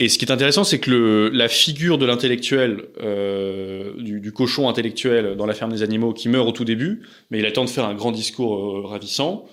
[0.00, 5.36] Et ce qui est intéressant, c'est que la figure de l'intellectuel, euh, du, cochon intellectuel
[5.36, 7.86] dans La ferme des animaux, qui meurt au tout début, mais il attend de faire
[7.86, 9.46] un grand discours ravissant,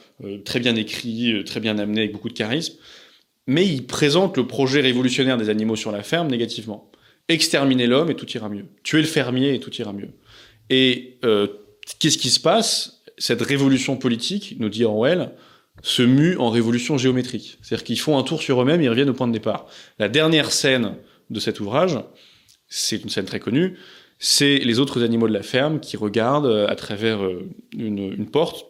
[0.44, 2.76] très bien écrit, très bien amené, avec beaucoup de charisme
[3.48, 6.92] mais il présente le projet révolutionnaire des animaux sur la ferme négativement.
[7.28, 8.66] Exterminer l'homme et tout ira mieux.
[8.84, 10.10] Tuer le fermier et tout ira mieux.
[10.70, 11.48] Et euh,
[12.00, 13.04] qu'est-ce qui se passe?
[13.18, 15.32] Cette révolution politique, nous dit Orwell,
[15.82, 17.58] se mue en révolution géométrique.
[17.62, 19.68] C'est-à-dire qu'ils font un tour sur eux-mêmes, ils reviennent au point de départ.
[20.00, 20.96] La dernière scène
[21.30, 22.00] de cet ouvrage,
[22.68, 23.78] c'est une scène très connue,
[24.20, 28.30] c'est les autres animaux de la ferme qui regardent euh, à travers euh, une, une
[28.30, 28.66] porte,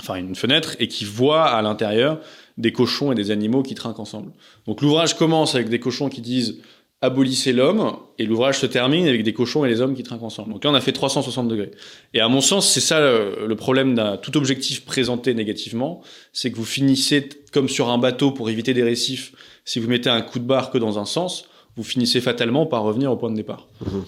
[0.00, 2.20] enfin une fenêtre, et qui voient à l'intérieur
[2.58, 4.32] des cochons et des animaux qui trinquent ensemble.
[4.66, 6.58] Donc l'ouvrage commence avec des cochons qui disent
[7.02, 10.52] abolissez l'homme, et l'ouvrage se termine avec des cochons et les hommes qui trinquent ensemble.
[10.52, 11.72] Donc là, on a fait 360 degrés.
[12.14, 16.00] Et à mon sens, c'est ça le, le problème d'un tout objectif présenté négativement,
[16.32, 19.32] c'est que vous finissez comme sur un bateau pour éviter des récifs.
[19.64, 22.84] Si vous mettez un coup de barre que dans un sens, vous finissez fatalement par
[22.84, 23.66] revenir au point de départ.
[23.80, 23.98] Mmh.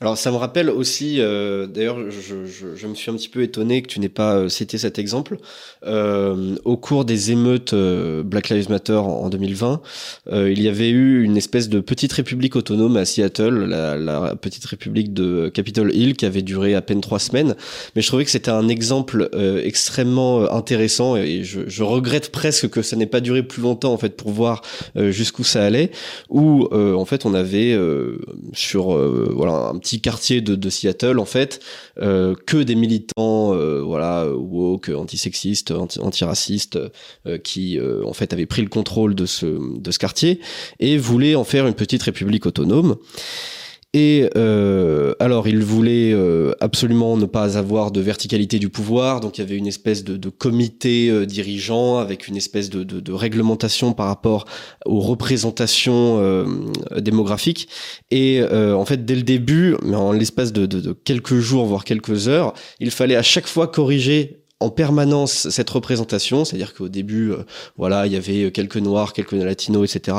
[0.00, 3.42] Alors ça me rappelle aussi, euh, d'ailleurs je, je, je, me suis un petit peu
[3.42, 5.38] étonné que tu n'aies pas euh, cité cet exemple,
[5.86, 9.80] euh, au cours des émeutes euh, Black Lives Matter en, en 2020,
[10.32, 14.36] euh, il y avait eu une espèce de petite république autonome à Seattle, la, la,
[14.36, 17.56] petite république de Capitol Hill qui avait duré à peine trois semaines,
[17.94, 19.30] mais je trouvais que c'était un exemple
[19.64, 23.98] extrêmement intéressant et je, je, regrette presque que ça n'ait pas duré plus longtemps en
[23.98, 24.62] fait pour voir
[24.96, 25.90] jusqu'où ça allait,
[26.28, 27.78] où en fait on avait
[28.52, 28.96] sur
[29.34, 31.60] voilà un petit quartier de, Seattle en fait
[32.00, 36.78] euh, que des militants euh, voilà woke antisexistes anti antiracistes
[37.26, 40.40] euh, qui en fait avaient pris le contrôle de ce de ce quartier
[40.78, 42.96] et voulaient en faire une petite république autonome
[43.92, 49.36] et euh, alors, il voulait euh, absolument ne pas avoir de verticalité du pouvoir, donc
[49.36, 53.92] il y avait une espèce de, comité euh, dirigeant avec une espèce de, de, réglementation
[53.92, 54.44] par rapport
[54.86, 56.46] aux représentations
[56.96, 57.68] démographiques.
[58.12, 62.54] Et en fait, dès le début, mais en l'espace de quelques jours, voire quelques heures,
[62.78, 67.44] il fallait à chaque fois corriger en permanence cette représentation, c'est-à-dire qu'au début, euh,
[67.78, 70.16] voilà, il y avait quelques noirs, quelques latinos, etc.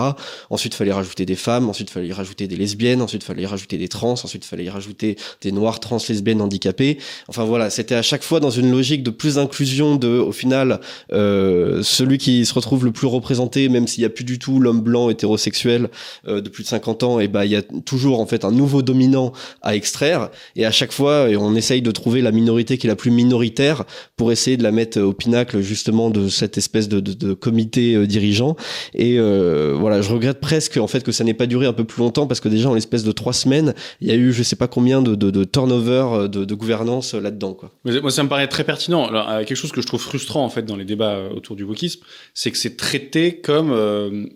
[0.49, 4.13] Ensuite, fallait rajouter des femmes, ensuite, fallait rajouter des lesbiennes, ensuite, fallait rajouter des trans,
[4.13, 6.97] ensuite, fallait rajouter des noirs, trans, lesbiennes, handicapés.
[7.27, 10.79] Enfin voilà, c'était à chaque fois dans une logique de plus d'inclusion, de, au final,
[11.13, 14.59] euh, celui qui se retrouve le plus représenté, même s'il n'y a plus du tout
[14.59, 15.89] l'homme blanc hétérosexuel
[16.27, 18.51] euh, de plus de 50 ans, et ben il y a toujours en fait un
[18.51, 20.29] nouveau dominant à extraire.
[20.55, 23.85] Et à chaque fois, on essaye de trouver la minorité qui est la plus minoritaire
[24.15, 28.55] pour essayer de la mettre au pinacle justement de cette espèce de, comité euh, dirigeant.
[28.93, 31.83] Et euh, voilà, je regrette presque en fait que ça n'ait pas duré un peu
[31.83, 34.43] plus longtemps parce que déjà en l'espèce de trois semaines, il y a eu je
[34.43, 37.53] sais pas combien de, turnover euh, de, gouvernance là-dedans.
[37.53, 37.71] Quoi.
[37.85, 39.05] Moi, ça me paraît très pertinent.
[39.05, 42.01] Alors, quelque chose que je trouve frustrant en fait dans les débats autour du wokisme,
[42.33, 43.71] c'est que c'est traité comme,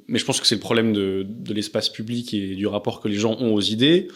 [0.08, 3.16] mais je pense que c'est le problème de l'espace public et du rapport que les
[3.16, 4.08] gens ont aux idées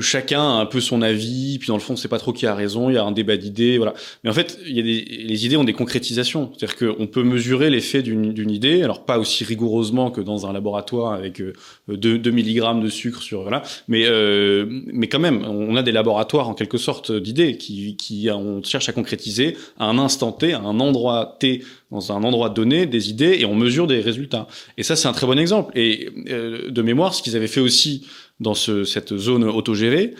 [0.00, 2.54] chacun a un peu son avis, puis dans le fond, c'est pas trop qui a
[2.54, 3.94] raison, il y a un débat d'idées, voilà.
[4.22, 6.52] Mais en fait, il y a des, les idées ont des concrétisations.
[6.56, 11.12] C'est-à-dire qu'on peut mesurer l'effet d'une idée, alors pas aussi rigoureusement que dans un laboratoire
[11.12, 11.42] avec
[11.88, 13.62] 2, 2 mg de sucre sur, voilà.
[13.88, 18.28] Mais, euh, mais quand même, on a des laboratoires en quelque sorte d'idées qui, qui,
[18.30, 22.50] on cherche à concrétiser à un instant T, à un endroit T, dans un endroit
[22.50, 24.46] donné, des idées et on mesure des résultats.
[24.76, 25.72] Et ça, c'est un très bon exemple.
[25.78, 28.06] Et euh, de mémoire, ce qu'ils avaient fait aussi
[28.40, 30.14] dans ce, cette zone autogérée,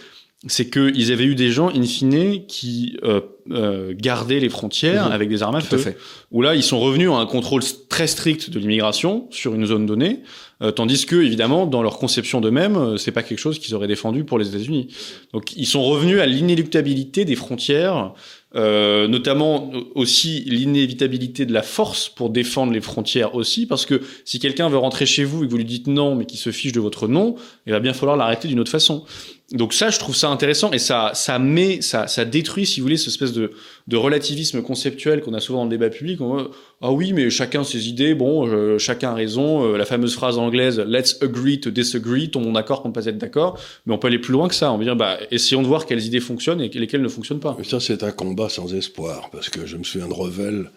[0.47, 5.13] c'est qu'ils avaient eu des gens, in fine, qui euh, euh, gardaient les frontières Mhm.
[5.13, 5.91] avec des armes à Tout à feu.
[5.91, 5.97] fait.
[6.31, 9.85] Où là, ils sont revenus à un contrôle très strict de l'immigration sur une zone
[9.85, 10.21] donnée,
[10.63, 13.89] euh, tandis que, évidemment, dans leur conception d'eux-mêmes, euh, c'est pas quelque chose qu'ils auraient
[13.89, 14.95] défendu pour les États-Unis.
[15.33, 18.13] Donc, ils sont revenus à l'inéluctabilité des frontières,
[18.55, 24.39] euh, notamment aussi l'inévitabilité de la force pour défendre les frontières aussi, parce que si
[24.39, 26.73] quelqu'un veut rentrer chez vous et que vous lui dites non, mais qu'il se fiche
[26.73, 29.05] de votre nom, il va bien falloir l'arrêter d'une autre façon.
[29.53, 32.85] Donc ça, je trouve ça intéressant et ça, ça met, ça, ça détruit, si vous
[32.85, 33.53] voulez, cette espèce de,
[33.87, 36.21] de relativisme conceptuel qu'on a souvent dans le débat public.
[36.21, 36.51] On
[36.83, 39.65] ah oui, mais chacun ses idées, bon, euh, chacun a raison.
[39.65, 43.17] Euh, la fameuse phrase anglaise "Let's agree to disagree", tombons d'accord pour ne pas être
[43.17, 43.59] d'accord.
[43.87, 44.71] Mais on peut aller plus loin que ça.
[44.71, 47.57] On peut dire, bah, essayons de voir quelles idées fonctionnent et lesquelles ne fonctionnent pas.
[47.59, 50.71] Mais ça, c'est un combat sans espoir, parce que je me souviens de Revel,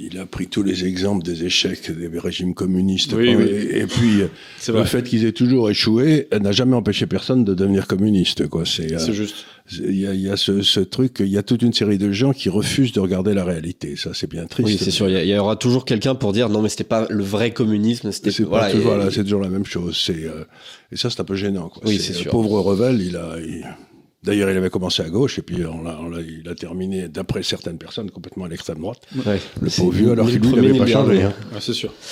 [0.00, 3.12] il a pris tous les exemples des échecs des régimes communistes.
[3.16, 3.44] Oui, et, oui.
[3.72, 4.18] et puis,
[4.68, 4.86] le vrai.
[4.86, 8.46] fait qu'ils aient toujours échoué euh, n'a jamais empêché personne de devenir communiste.
[8.48, 8.64] Quoi.
[8.64, 9.34] C'est, euh, juste.
[9.72, 11.98] il y a, il y a ce, ce truc, il y a toute une série
[11.98, 13.96] de gens qui refusent de regarder la réalité.
[13.96, 14.68] Ça, c'est bien triste.
[14.68, 15.08] Oui, c'est sûr.
[15.10, 18.12] Il y aura toujours quelqu'un pour dire non, mais c'était pas le vrai communisme.
[18.12, 20.00] C'était C'est pas voilà, toujours, et- voilà, c'est toujours la même chose.
[20.04, 20.44] C'est euh,
[20.92, 21.68] et ça, c'est un peu gênant.
[21.68, 21.82] Quoi.
[21.86, 22.30] Oui, c'est le sûr.
[22.30, 23.36] Pauvre Revel, il a.
[23.40, 23.64] il-
[24.24, 27.08] D'ailleurs, il avait commencé à gauche et puis on l'a, on l'a- il a terminé,
[27.08, 29.00] d'après certaines personnes, complètement à l'extrême droite.
[29.24, 29.40] Ouais.
[29.60, 31.22] Le pauvre vieux, alors qu'il n'avait pas changé.
[31.22, 31.32] hein.
[31.52, 31.92] Ouais, c'est sûr.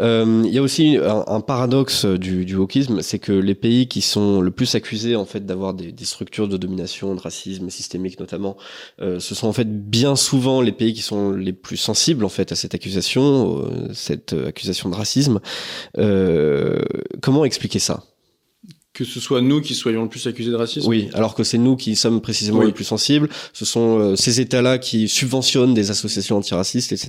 [0.00, 3.86] Euh, Il y a aussi un, un paradoxe du, du wokisme, c'est que les pays
[3.88, 7.68] qui sont le plus accusés en fait d'avoir des, des structures de domination, de racisme
[7.68, 8.56] systémique notamment,
[9.02, 12.30] euh, ce sont en fait bien souvent les pays qui sont les plus sensibles en
[12.30, 15.40] fait à cette accusation, euh, cette euh, accusation de racisme.
[15.98, 16.80] Euh,
[17.20, 18.02] comment expliquer ça?
[19.00, 20.86] Que ce soit nous qui soyons le plus accusés de racisme?
[20.86, 22.66] Oui, alors que c'est nous qui sommes précisément Oui.
[22.66, 23.30] les plus sensibles.
[23.54, 27.08] Ce sont euh, ces États-là qui subventionnent des associations antiracistes, etc.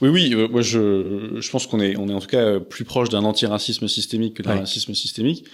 [0.00, 2.58] Oui, oui, euh, moi je, je pense qu'on est, on est en tout cas euh,
[2.58, 4.58] plus proche d'un antiracisme systémique que d'un Ouais.
[4.60, 5.44] racisme systémique.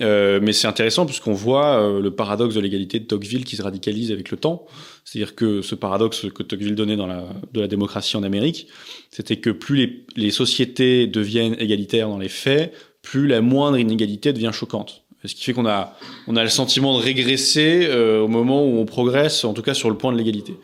[0.00, 3.62] Euh, mais c'est intéressant puisqu'on voit euh, le paradoxe de l'égalité de Tocqueville qui se
[3.62, 4.64] radicalise avec le temps.
[5.04, 8.68] C'est-à-dire que ce paradoxe que Tocqueville donnait dans la, de la démocratie en Amérique,
[9.10, 14.32] c'était que plus les, les sociétés deviennent égalitaires dans les faits, plus la moindre inégalité
[14.32, 15.04] devient choquante.
[15.24, 18.78] Ce qui fait qu'on a, on a le sentiment de régresser euh, au moment où
[18.78, 20.56] on progresse, en tout cas sur le point de l'égalité.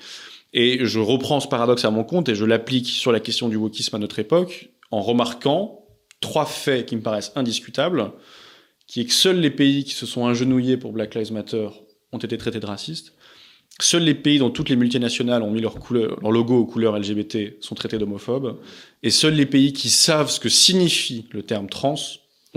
[0.55, 3.57] Et je reprends ce paradoxe à mon compte et je l'applique sur la question du
[3.57, 5.85] wokisme à notre époque en remarquant
[6.21, 8.13] trois faits qui me paraissent indiscutables,
[8.87, 11.69] qui est que seuls les pays qui se sont agenouillés pour Black Lives Matter
[12.13, 13.13] ont été traités de racistes,
[13.81, 17.75] seuls les pays dont toutes les multinationales ont mis leur, logo aux couleurs LGBT sont
[17.75, 18.59] traités d'homophobes,
[19.03, 21.97] et seuls les pays qui savent ce que signifie le terme trans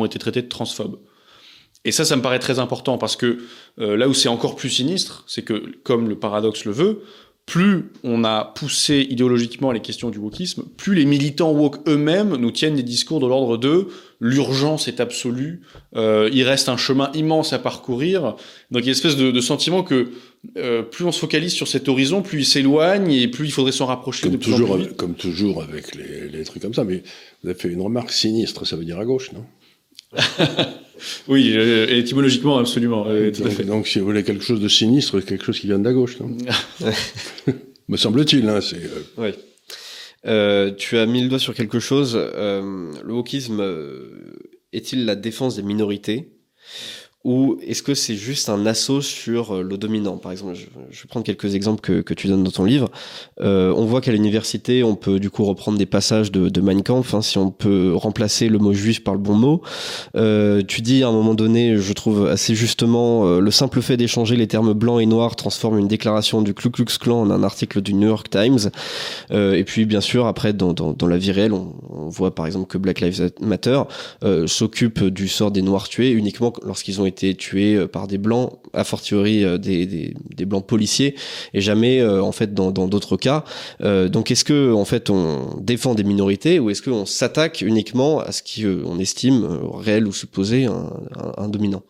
[0.02, 1.00] ont été traités de transphobes.
[1.86, 3.40] Et ça, ça me paraît très important parce que
[3.80, 7.04] euh, là où c'est encore plus sinistre, c'est que, comme le paradoxe le veut,
[7.46, 12.52] plus on a poussé idéologiquement les questions du wokisme, plus les militants woke eux-mêmes nous
[12.52, 13.88] tiennent des discours de l'ordre de
[14.20, 15.62] l'urgence est absolue,
[15.96, 18.36] euh, il reste un chemin immense à parcourir.
[18.70, 20.12] Donc il y a une espèce de, de sentiment que
[20.58, 23.72] euh, plus on se focalise sur cet horizon, plus il s'éloigne et plus il faudrait
[23.72, 26.76] s'en rapprocher de Comme plus en toujours, avec, comme toujours avec les, les trucs comme
[26.76, 26.84] ça.
[26.84, 27.02] Mais
[27.42, 29.44] vous avez fait une remarque sinistre, ça veut dire à gauche, non?
[31.30, 33.06] Oui, euh, étymologiquement, absolument.
[33.08, 33.64] euh, tout à donc, fait.
[33.64, 36.20] donc, si vous voulez quelque chose de sinistre, quelque chose qui vient de la gauche,
[36.20, 36.36] non
[37.88, 38.48] Me semble-t-il.
[38.50, 39.30] Hein, c'est, euh, Oui.
[40.26, 42.18] Euh, tu as mis le doigt sur quelque chose.
[42.20, 43.64] Euh, le wokisme
[44.74, 46.34] est-il la défense des minorités?
[47.26, 51.08] Ou est-ce que c'est juste un assaut sur euh, le dominant Par exemple, je, vais
[51.10, 52.90] prendre quelques exemples que, que tu donnes dans ton livre.
[53.42, 56.82] Euh, on voit qu'à l'université, on peut du coup reprendre des passages de, de Mein
[56.82, 59.62] Kampf, hein, si on peut remplacer le mot juif par le bon mot.
[60.16, 64.38] Euh, tu dis à un moment donné, je trouve assez justement, le simple fait d'échanger
[64.38, 67.82] les termes blanc et noir transforme une déclaration du Ku Klux Klan en un article
[67.82, 68.70] du New York Times.
[69.32, 72.78] Et puis, bien sûr, après, dans, dans, la vie réelle, on, voit par exemple que
[72.78, 73.82] Black Lives Matter
[74.46, 78.60] s'occupe du sort des Noirs tués uniquement lorsqu'ils ont été tués euh, par des Blancs,
[78.74, 81.16] a fortiori euh, des, des, Blancs policiers,
[81.54, 83.44] et jamais euh, en fait dans d'autres cas.
[83.82, 88.32] Donc, est-ce que en fait on défend des minorités ou est-ce qu'on s'attaque uniquement à
[88.32, 91.84] ce qu'on estime réel ou supposé un, dominant?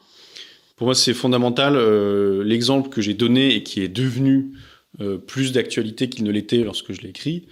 [0.76, 1.78] Pour moi, c'est fondamental.
[2.44, 4.54] L'exemple que j'ai donné et qui est devenu
[5.28, 7.48] plus d'actualité qu'il ne l'était lorsque je l'ai écrit,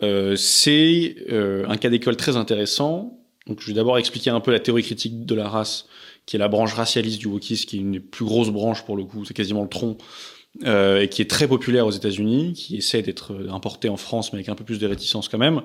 [0.00, 3.18] c'est un cas d'école très intéressant.
[3.46, 5.86] Donc, je vais d'abord expliquer un peu la théorie critique de la race,
[6.26, 8.96] qui est la branche racialiste du wokisme, qui est une des plus grosses branches pour
[8.96, 9.98] le coup, c'est quasiment le tronc,
[10.64, 14.38] euh, et qui est très populaire aux États-Unis, qui essaie d'être importé en France, mais
[14.38, 15.62] avec un peu plus de réticence quand même,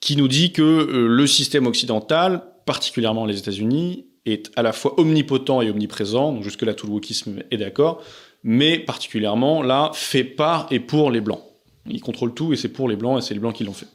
[0.00, 4.98] qui nous dit que euh, le système occidental, particulièrement les États-Unis, est à la fois
[4.98, 8.02] omnipotent et omniprésent, donc jusque-là tout le wokisme est d'accord,
[8.42, 11.42] mais particulièrement là, fait par et pour les Blancs.
[11.88, 13.88] Il contrôle tout et c'est pour les Blancs et c'est les Blancs qui l'ont fait.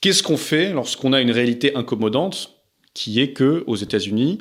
[0.00, 2.54] Qu'est-ce qu'on fait lorsqu'on a une réalité incommodante
[2.94, 4.38] qui est que aux États-Unis,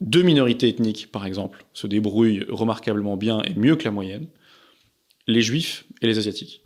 [0.00, 4.26] deux minorités ethniques, par exemple, se débrouillent remarquablement bien et mieux que la moyenne,
[5.26, 6.62] les juifs et les asiatiques.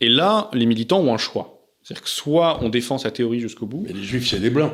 [0.00, 1.58] Et là, les militants ont un choix.
[1.82, 3.84] C'est-à-dire que soit on défend sa théorie jusqu'au bout.
[3.86, 4.72] Mais les juifs, c'est des blancs.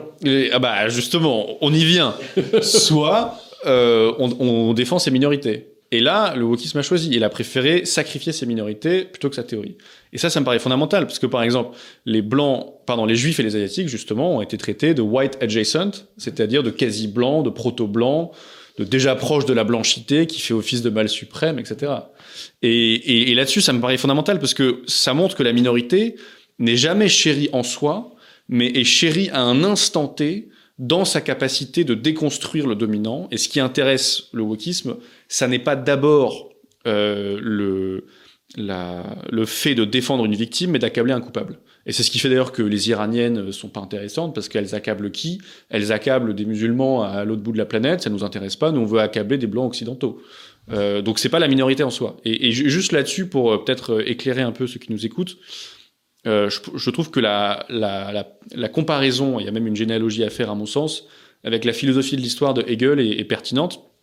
[0.53, 2.15] ah bah justement, on y vient.
[2.63, 5.74] soit euh, on, on, défend ses minorités.
[5.95, 7.09] Et là, le wokisme a choisi.
[7.13, 9.77] Il a préféré sacrifier ses minorités plutôt que sa théorie.
[10.13, 13.39] Et ça, ça me paraît fondamental, parce que par exemple, les blancs, pardon, les juifs
[13.39, 17.51] et les asiatiques, justement, ont été traités de white adjacent, c'est-à-dire de quasi blancs, de
[17.51, 18.33] proto-blancs,
[18.77, 21.93] de déjà proche de la blanchité, qui fait office de mal suprême, etc.
[22.61, 26.17] Et, et, et là-dessus, ça me paraît fondamental, parce que ça montre que la minorité
[26.59, 28.17] n'est jamais chérie en soi,
[28.49, 33.29] mais est chérie à un instant T dans sa capacité de déconstruire le dominant.
[33.31, 34.97] Et ce qui intéresse le wokisme,
[35.29, 36.51] ça n'est pas d'abord
[36.87, 38.07] euh, le,
[38.57, 41.59] le fait de défendre une victime, mais d'accabler un coupable.
[41.87, 45.11] Et c'est ce qui fait d'ailleurs que les Iraniennes sont pas intéressantes, parce qu'elles accablent
[45.11, 45.41] qui?
[45.69, 48.81] Elles accablent des musulmans à l'autre bout de la planète, ça nous intéresse pas, nous
[48.81, 50.21] on veut accabler des blancs occidentaux.
[50.73, 52.17] Euh, donc c'est pas la minorité en soi.
[52.25, 55.37] Et, juste là-dessus, pour euh, peut-être éclairer un peu ceux qui nous écoutent,
[56.27, 60.31] euh, je, trouve que la, la, la, comparaison, il y a même une généalogie à
[60.31, 61.07] faire à mon sens,
[61.43, 63.94] avec la philosophie de l'histoire de Hegel est pertinente.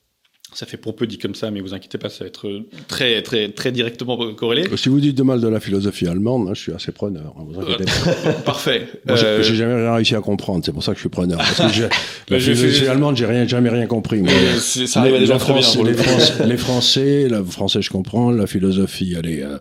[0.54, 3.22] Ça fait pour peu dit comme ça, mais vous inquiétez pas, ça va être très,
[3.22, 4.66] très, très directement corrélé.
[4.76, 7.34] Si vous dites de mal de la philosophie allemande, hein, je suis assez preneur.
[7.38, 7.86] Hein, vous inquiétez
[8.26, 8.32] pas.
[8.34, 8.88] Parfait.
[9.08, 9.44] Moi, euh...
[9.44, 10.66] J'ai jamais rien réussi à comprendre.
[10.66, 11.38] C'est pour ça que je suis preneur.
[11.38, 11.84] Parce que
[12.30, 14.22] la philosophie allemande, j'ai rien, jamais rien compris.
[14.22, 15.56] Mais, ça arrive à des gens bien.
[15.56, 18.32] Les, Français, les Français, le français, je comprends.
[18.32, 19.58] La philosophie, elle est euh,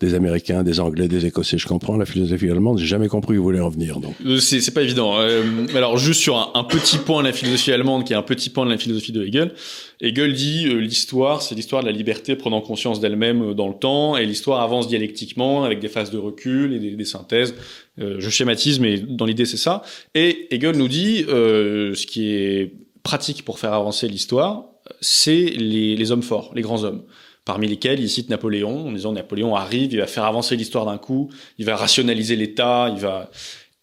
[0.00, 1.96] des Américains, des Anglais, des Écossais, je comprends.
[1.96, 4.00] La philosophie allemande, j'ai jamais compris où vous voulez revenir.
[4.00, 4.14] Donc.
[4.24, 5.18] Euh, c'est pas évident.
[5.18, 5.42] Euh,
[5.74, 8.64] alors, juste sur un, petit point de la philosophie allemande, qui est un petit point
[8.66, 9.52] de la philosophie de Hegel.
[10.00, 13.74] Hegel dit euh, l'histoire, c'est l'histoire de la liberté prenant conscience d'elle-même euh, dans le
[13.74, 17.54] temps, et l'histoire avance dialectiquement avec des phases de recul et des, des synthèses.
[17.98, 19.82] Euh, je schématise, mais dans l'idée c'est ça.
[20.14, 24.66] Et Hegel nous dit euh, ce qui est pratique pour faire avancer l'histoire,
[25.00, 27.02] c'est les, les hommes forts, les grands hommes
[27.46, 30.98] parmi lesquels il cite Napoléon, en disant Napoléon arrive, il va faire avancer l'histoire d'un
[30.98, 33.30] coup, il va rationaliser l'État, il va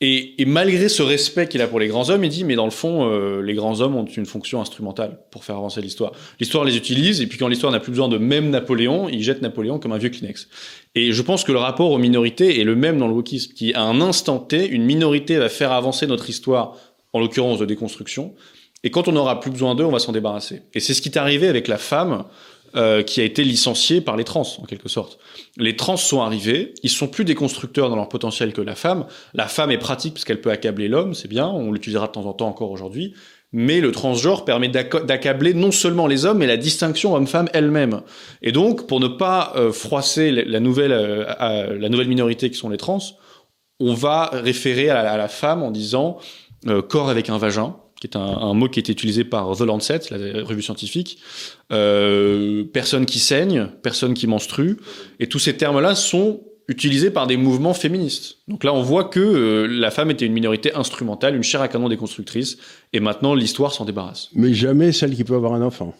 [0.05, 2.65] et, et, malgré ce respect qu'il a pour les grands hommes, il dit mais dans
[2.65, 6.11] le fond, euh, les grands hommes ont une fonction instrumentale pour faire avancer l'histoire.
[6.41, 9.41] L'histoire les utilise et puis quand l'histoire n'a plus besoin de même Napoléon, il jette
[9.41, 10.49] Napoléon comme un vieux Kleenex.
[10.95, 13.73] Et je pense que le rapport aux minorités est le même dans le wokisme, qui
[13.75, 16.75] à un instant T, une minorité va faire avancer notre histoire,
[17.13, 18.33] en l'occurrence de déconstruction,
[18.83, 20.63] et quand on n'aura plus besoin d'eux, on va s'en débarrasser.
[20.73, 22.25] Et c'est ce qui est arrivé avec la femme
[22.75, 25.19] euh, qui a été licencié par les trans, en quelque sorte.
[25.57, 29.05] Les trans sont arrivés, ils sont plus des constructeurs dans leur potentiel que la femme.
[29.33, 32.25] La femme est pratique parce qu'elle peut accabler l'homme, c'est bien, on l'utilisera de temps
[32.25, 33.13] en temps encore aujourd'hui.
[33.55, 38.01] Mais le transgenre permet d'accabler non seulement les hommes, mais la distinction homme-femme elle-même.
[38.41, 42.69] Et donc, pour ne pas euh, froisser la nouvelle, euh, la nouvelle minorité qui sont
[42.69, 42.99] les trans,
[43.79, 46.17] on va référer à, à la femme en disant
[46.67, 49.61] euh, corps avec un vagin, qui est un, un, mot qui est utilisé par The
[49.61, 51.19] Lancet, la revue scientifique.
[51.71, 54.77] Euh, personne qui saigne, personne qui menstrue,
[55.21, 58.39] et tous ces termes-là sont utilisés par des mouvements féministes.
[58.49, 61.69] Donc là, on voit que euh, la femme était une minorité instrumentale, une chair à
[61.69, 62.57] canon déconstructrice,
[62.91, 64.29] et maintenant l'histoire s'en débarrasse.
[64.33, 65.95] Mais jamais celle qui peut avoir un enfant.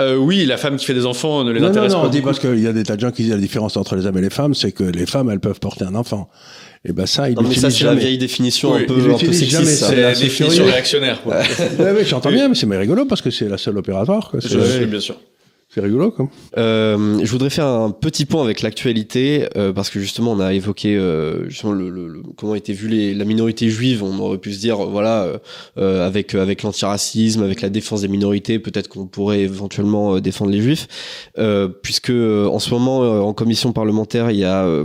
[0.00, 2.08] Euh, oui, la femme qui fait des enfants ne les non, intéresse non, non, pas.
[2.08, 3.96] On dit parce qu'il y a des tas de gens qui disent la différence entre
[3.96, 6.30] les hommes et les femmes, c'est que les femmes, elles peuvent porter un enfant.
[6.84, 9.18] Et ben ça, il non, mais ça c'est la vieille définition oui, un peu, un
[9.18, 9.84] peu sexiste.
[9.84, 11.22] C'est la définition réactionnaire.
[11.22, 11.36] Quoi.
[11.38, 14.30] ouais, ouais, j'entends bien, mais c'est rigolo parce que c'est la seule opératoire.
[14.30, 14.40] Quoi.
[14.42, 15.16] Oui, bien sûr.
[15.74, 16.28] C'est rigolo, quoi.
[16.58, 20.52] Euh, je voudrais faire un petit point avec l'actualité euh, parce que justement on a
[20.52, 24.02] évoqué euh, justement le, le, le, comment était vue les, la minorité juive.
[24.02, 25.40] On aurait pu se dire voilà
[25.78, 30.60] euh, avec avec l'antiracisme, avec la défense des minorités, peut-être qu'on pourrait éventuellement défendre les
[30.60, 30.88] juifs,
[31.82, 34.84] puisque en ce moment en commission parlementaire il y a euh,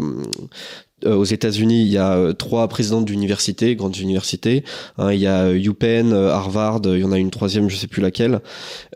[1.06, 4.64] aux États-Unis, il y a euh, trois présidents d'universités, grandes universités.
[4.98, 7.88] Hein, il y a UPenn, euh, Harvard, il y en a une troisième, je sais
[7.88, 8.42] plus laquelle,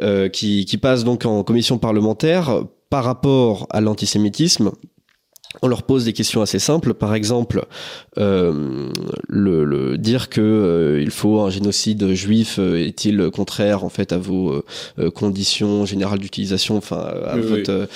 [0.01, 4.71] euh, qui, qui passe donc en commission parlementaire par rapport à l'antisémitisme
[5.61, 6.93] on leur pose des questions assez simples.
[6.93, 7.65] Par exemple,
[8.17, 8.89] euh,
[9.27, 14.13] le, le, dire que euh, il faut un génocide juif euh, est-il contraire en fait
[14.13, 14.63] à vos
[14.99, 17.87] euh, conditions générales d'utilisation, enfin à oui, votre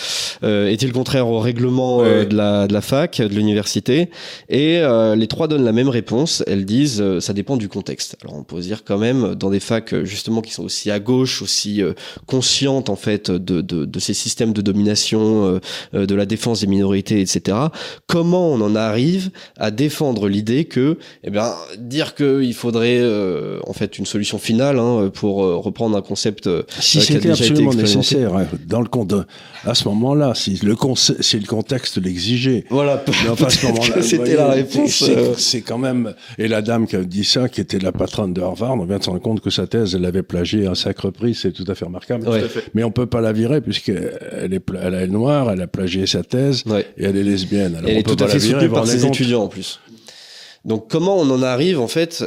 [0.43, 0.47] oui.
[0.71, 2.27] est-il contraire au règlement oui.
[2.27, 4.09] de la de la fac, de l'université?
[4.49, 4.81] Et
[5.15, 6.43] les trois donnent la même réponse.
[6.47, 8.17] Elles disent ça dépend du contexte.
[8.23, 10.99] Alors on peut se dire quand même dans des facs justement qui sont aussi à
[10.99, 11.81] gauche, aussi
[12.25, 15.59] conscientes en fait de, de, de ces systèmes de domination,
[15.93, 17.67] de la défense des minorités, etc etc.
[18.08, 23.74] Comment on en arrive à défendre l'idée que, eh bien, dire qu'il faudrait euh, en
[23.74, 26.49] fait une solution finale hein, pour euh, reprendre un concept
[26.80, 29.13] si c'était absolument nécessaire hein, dans le compte
[29.65, 30.76] à ce moment-là, si le
[31.19, 32.65] si le contexte l'exigeait.
[32.69, 33.03] Voilà.
[34.01, 35.03] C'était la réponse.
[35.38, 38.41] C'est quand même et la dame qui a dit ça, qui était la patronne de
[38.41, 41.09] Harvard, on vient de se rendre compte que sa thèse, elle l'avait plagié à sacre
[41.09, 42.28] prix, c'est tout à fait remarquable.
[42.74, 46.24] Mais on peut pas la virer puisqu'elle est, elle est noire, elle a plagié sa
[46.24, 46.63] thèse
[46.97, 47.75] et elle est lesbienne.
[47.75, 49.79] Alors elle est tout à fait soutenue par ses étudiants en plus.
[50.63, 52.23] Donc comment on en arrive en fait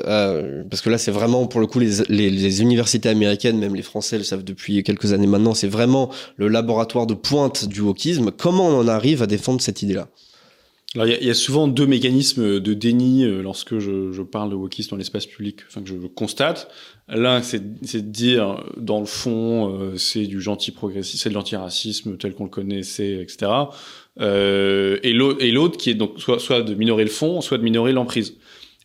[0.71, 3.83] Parce que là c'est vraiment pour le coup les, les, les, universités américaines, même les
[3.83, 8.31] Français le savent depuis quelques années maintenant, c'est vraiment le laboratoire de pointe du wokisme.
[8.31, 10.09] Comment on en arrive à défendre cette idée-là?
[10.95, 14.55] Alors, il y, a souvent deux mécanismes de déni euh, lorsque je, je parle de
[14.55, 16.71] wokisme dans l'espace public, enfin que je constate.
[17.09, 22.17] L'un, c'est de dire, dans le fond, euh, c'est du gentil progressisme, c'est de l'antiracisme
[22.17, 23.51] tel qu'on le connaissait, etc.
[24.21, 27.93] Euh, et l'autre, qui est donc soit, soit de minorer le fond, soit de minorer
[27.93, 28.35] l'emprise.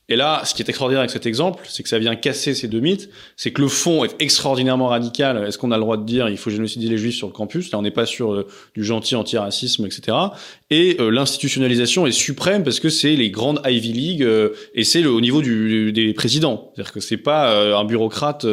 [0.10, 2.68] Et là, ce qui est extraordinaire avec cet exemple, c'est que ça vient casser ces
[2.68, 3.10] deux mythes.
[3.38, 5.46] C'est que le fond est extraordinairement radical.
[5.48, 7.72] Est-ce qu'on a le droit de dire il faut génocider les juifs sur le campus?
[7.72, 10.18] Là, on n'est pas sur euh, du gentil antiracisme, etc.
[10.70, 15.06] Et euh, l'institutionnalisation est suprême parce que c'est les grandes Ivy League euh, et c'est
[15.06, 16.72] au niveau du, des présidents.
[16.76, 18.46] C'est-à-dire que c'est pas un bureaucrate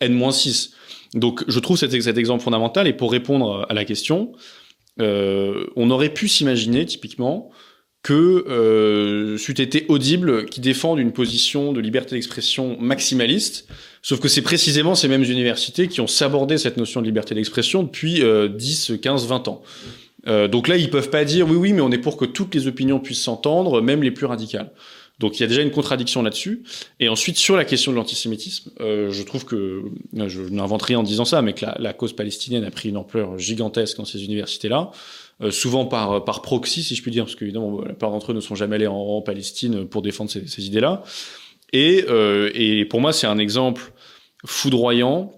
[0.00, 0.72] N-6.
[1.14, 2.86] Donc, je trouve cet, cet exemple fondamental.
[2.86, 4.32] Et pour répondre à la question,
[5.00, 7.50] on aurait pu s'imaginer typiquement
[8.02, 13.68] que euh, c'eût été audible qui défendent une position de liberté d'expression maximaliste,
[14.00, 17.82] sauf que c'est précisément ces mêmes universités qui ont sabordé cette notion de liberté d'expression
[17.82, 19.62] depuis euh, 10, 15, 20 ans.
[20.26, 22.54] Euh, donc là, ils peuvent pas dire oui, oui, mais on est pour que toutes
[22.54, 24.70] les opinions puissent s'entendre, même les plus radicales.
[25.20, 26.62] Donc il y a déjà une contradiction là-dessus.
[26.98, 29.82] Et ensuite, sur la question de l'antisémitisme, euh, je trouve que,
[30.14, 33.38] je n'invente rien en disant ça, mais que la, cause palestinienne a pris une ampleur
[33.38, 34.90] gigantesque dans ces universités-là.
[35.42, 38.34] Euh, souvent par, par proxy, si je puis dire, parce qu'évidemment, la plupart d'entre eux
[38.34, 41.02] ne sont jamais allés en, Palestine pour défendre ces, ces idées-là.
[41.72, 43.92] Et, euh, et pour moi, c'est un exemple
[44.46, 45.32] foudroyant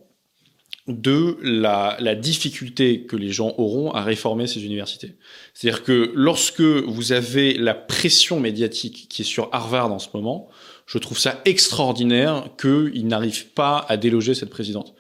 [0.89, 5.15] de la, la, difficulté que les gens auront à réformer ces universités.
[5.55, 10.49] C'est-à-dire que lorsque vous avez la pression médiatique qui est sur Harvard en ce moment,
[10.87, 14.95] je trouve ça extraordinaire qu'ils n'arrivent pas à déloger cette présidente.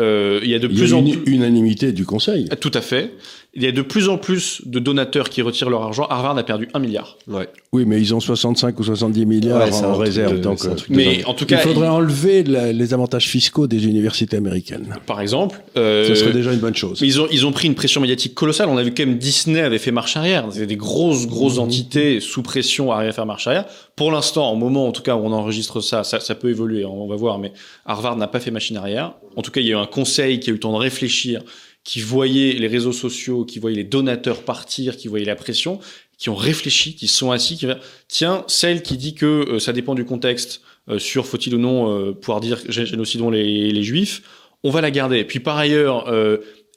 [0.00, 2.48] Euh, il y a de plus en plus unanimité du Conseil.
[2.60, 3.14] Tout à fait.
[3.54, 6.06] Il y a de plus en plus de donateurs qui retirent leur argent.
[6.08, 7.18] Harvard a perdu un milliard.
[7.28, 7.48] Ouais.
[7.72, 10.40] Oui, mais ils ont 65 ou 70 milliards en réserve.
[10.40, 14.96] donc, euh, mais en tout cas, il faudrait enlever les avantages fiscaux des universités américaines.
[15.06, 17.00] Par exemple, euh, ce serait déjà une bonne chose.
[17.02, 18.70] Ils ont ils ont pris une pression médiatique colossale.
[18.70, 20.46] On a vu quand même Disney avait fait marche arrière.
[20.50, 21.64] C'était des grosses grosses mhm.
[21.64, 23.66] entités sous pression à faire marche arrière.
[23.96, 26.86] Pour l'instant, au moment en tout cas où on enregistre ça, ça, ça peut évoluer.
[26.86, 27.38] On va voir.
[27.38, 27.52] Mais
[27.84, 29.12] Harvard n'a pas fait machine arrière.
[29.36, 30.78] En tout cas, il y a eu un conseil qui a eu le temps de
[30.78, 31.42] réfléchir
[31.84, 35.80] qui voyaient les réseaux sociaux, qui voyaient les donateurs partir, qui voyaient la pression,
[36.22, 37.66] qui ont réfléchi, qui sont assis, qui
[38.06, 41.90] tiens, celle qui dit que euh, ça dépend du contexte euh, sur faut-il ou non
[41.90, 44.22] euh, pouvoir dire génocidons les, les juifs,
[44.62, 45.24] on va la garder.
[45.24, 46.08] Puis par ailleurs,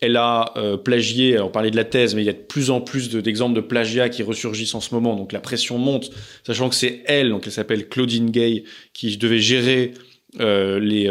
[0.01, 0.51] elle a
[0.83, 3.55] plagié, on parlait de la thèse, mais il y a de plus en plus d'exemples
[3.55, 6.09] de, plagiat qui ressurgissent en ce moment, donc la pression monte,
[6.47, 9.93] sachant que c'est elle, donc elle s'appelle Claudine Gay, qui devait gérer
[10.39, 11.07] les,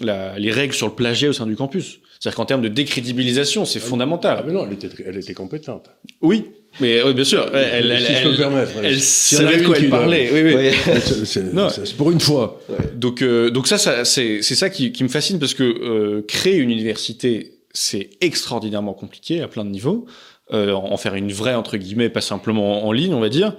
[0.00, 2.00] la, les règles sur le plagiat au sein du campus.
[2.22, 4.36] C'est-à-dire qu'en termes de décrédibilisation, c'est fondamental.
[4.38, 5.90] Ah mais non, elle était, elle était compétente.
[6.20, 6.44] Oui,
[6.78, 7.50] mais oui, bien sûr.
[7.52, 8.70] Elle, elle, si je peux me permettre.
[8.80, 10.30] Elle savait de quoi elle parlait.
[10.32, 10.94] Oui, oui.
[11.24, 12.60] c'est pour une fois.
[12.94, 16.58] Donc, euh, donc ça, ça c'est ça qui, qui, me fascine parce que euh, créer
[16.58, 20.06] une université, c'est extraordinairement compliqué à plein de niveaux.
[20.52, 23.56] Euh, en faire une vraie entre guillemets, pas simplement en ligne, on va dire.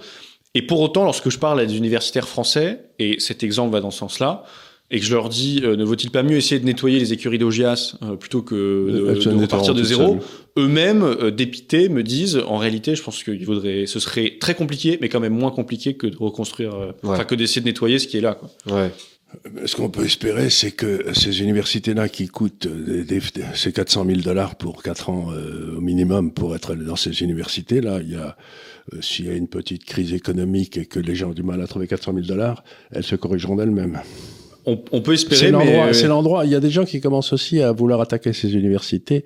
[0.53, 3.91] Et pour autant, lorsque je parle à des universitaires français, et cet exemple va dans
[3.91, 4.45] ce sens-là,
[4.93, 7.39] et que je leur dis euh, ne vaut-il pas mieux essayer de nettoyer les écuries
[7.39, 10.19] d'Augias euh, plutôt que de, de repartir de zéro
[10.57, 14.99] eux-mêmes euh, dépités me disent en réalité je pense qu'il vaudrait ce serait très compliqué
[15.01, 18.17] mais quand même moins compliqué que de reconstruire enfin que d'essayer de nettoyer ce qui
[18.17, 18.49] est là quoi.
[18.71, 18.91] Ouais.
[19.65, 23.19] Ce qu'on peut espérer, c'est que ces universités-là qui coûtent des,
[23.55, 25.29] ces 400 000 dollars pour 4 ans
[25.75, 28.37] au minimum pour être dans ces universités-là, il y a
[29.01, 31.67] s'il y a une petite crise économique et que les gens ont du mal à
[31.67, 33.99] trouver 400 000 dollars, elles se corrigeront d'elles-mêmes
[34.65, 35.51] on, on, peut espérer.
[35.51, 36.45] C'est C'est l'endroit.
[36.45, 39.25] Il y a des gens qui commencent aussi à vouloir attaquer ces universités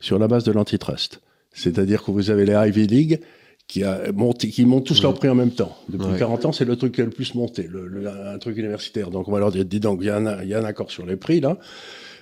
[0.00, 1.20] sur la base de l'antitrust.
[1.52, 3.20] C'est-à-dire que vous avez les Ivy League
[3.66, 5.76] qui, a monté, qui montent tous leur prix en même temps.
[5.88, 9.10] Depuis 40 ans, c'est le truc qui a le plus monté, le, un truc universitaire.
[9.10, 10.64] Donc on va leur dire, dis donc, il y, a un, il y a un
[10.64, 11.58] accord sur les prix là.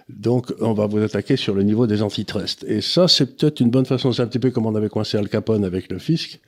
[0.08, 2.64] Donc, on va vous attaquer sur le niveau des antitrusts.
[2.68, 4.12] Et ça, c'est peut-être une bonne façon.
[4.12, 6.38] C'est un petit peu comme on avait coincé Al Capone avec le fisc.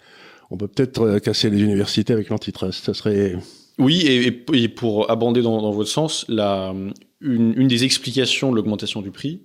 [0.51, 2.85] On peut peut-être euh, casser les universités avec l'antitrust.
[2.85, 3.37] Ça serait
[3.79, 4.05] oui,
[4.53, 6.75] et, pour abonder dans, votre sens, la,
[7.21, 9.43] une, des explications de l'augmentation du prix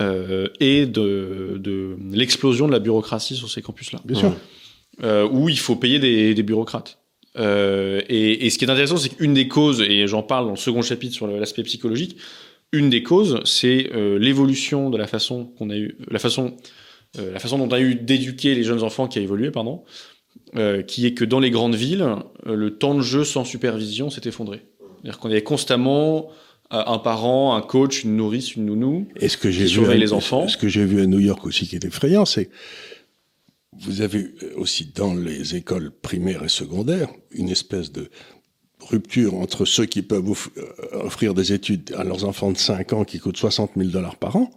[0.00, 4.00] euh, est de, l'explosion de la bureaucratie sur ces campus-là.
[4.04, 4.36] Bien sûr.
[5.04, 6.98] euh, où il faut payer des, des bureaucrates.
[7.36, 10.52] Euh, et, et, ce qui est intéressant, c'est qu'une des causes, et j'en parle dans
[10.52, 12.16] le second chapitre sur l'aspect psychologique,
[12.72, 16.54] une des causes, c'est l'évolution de la façon qu'on a eu, la façon,
[17.16, 19.84] la façon dont on a eu d'éduquer les jeunes enfants qui a évolué, pardon,
[20.56, 24.28] euh, qui est que dans les grandes villes, le temps de jeu sans supervision s'est
[24.28, 24.62] effondré.
[24.80, 26.30] C'est-à-dire qu'on avait constamment
[26.70, 29.08] un parent, un coach, une nourrice, une nounou.
[29.16, 30.48] Et ce que j'ai vu, les enfants.
[30.48, 32.50] Ce que j'ai vu à New York aussi qui est effrayant, c'est
[33.80, 38.10] vous avez aussi dans les écoles primaires et secondaires une espèce de
[38.80, 40.24] rupture entre ceux qui peuvent
[40.56, 44.16] euh, offrir des études à leurs enfants de 5 ans qui coûtent 60 000 dollars
[44.16, 44.50] par an.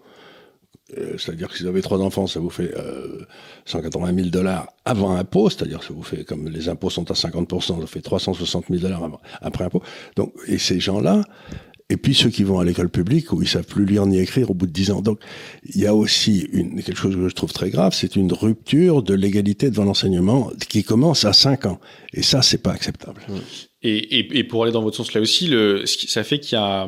[0.97, 3.25] Euh, c'est-à-dire que si vous avez trois enfants, ça vous fait euh,
[3.65, 7.13] 180 000 dollars avant impôt, c'est-à-dire que ça vous fait, comme les impôts sont à
[7.13, 9.81] 50%, ça fait 360 000 dollars après impôt.
[10.15, 11.23] Donc, et ces gens-là,
[11.91, 14.49] et puis ceux qui vont à l'école publique où ils savent plus lire ni écrire
[14.49, 15.01] au bout de 10 ans.
[15.01, 15.19] Donc
[15.75, 19.03] il y a aussi une, quelque chose que je trouve très grave, c'est une rupture
[19.03, 21.79] de l'égalité devant l'enseignement qui commence à 5 ans.
[22.13, 23.21] Et ça, c'est pas acceptable.
[23.83, 26.61] Et, et, et, pour aller dans votre sens là aussi, le, ça fait qu'il y
[26.61, 26.87] a,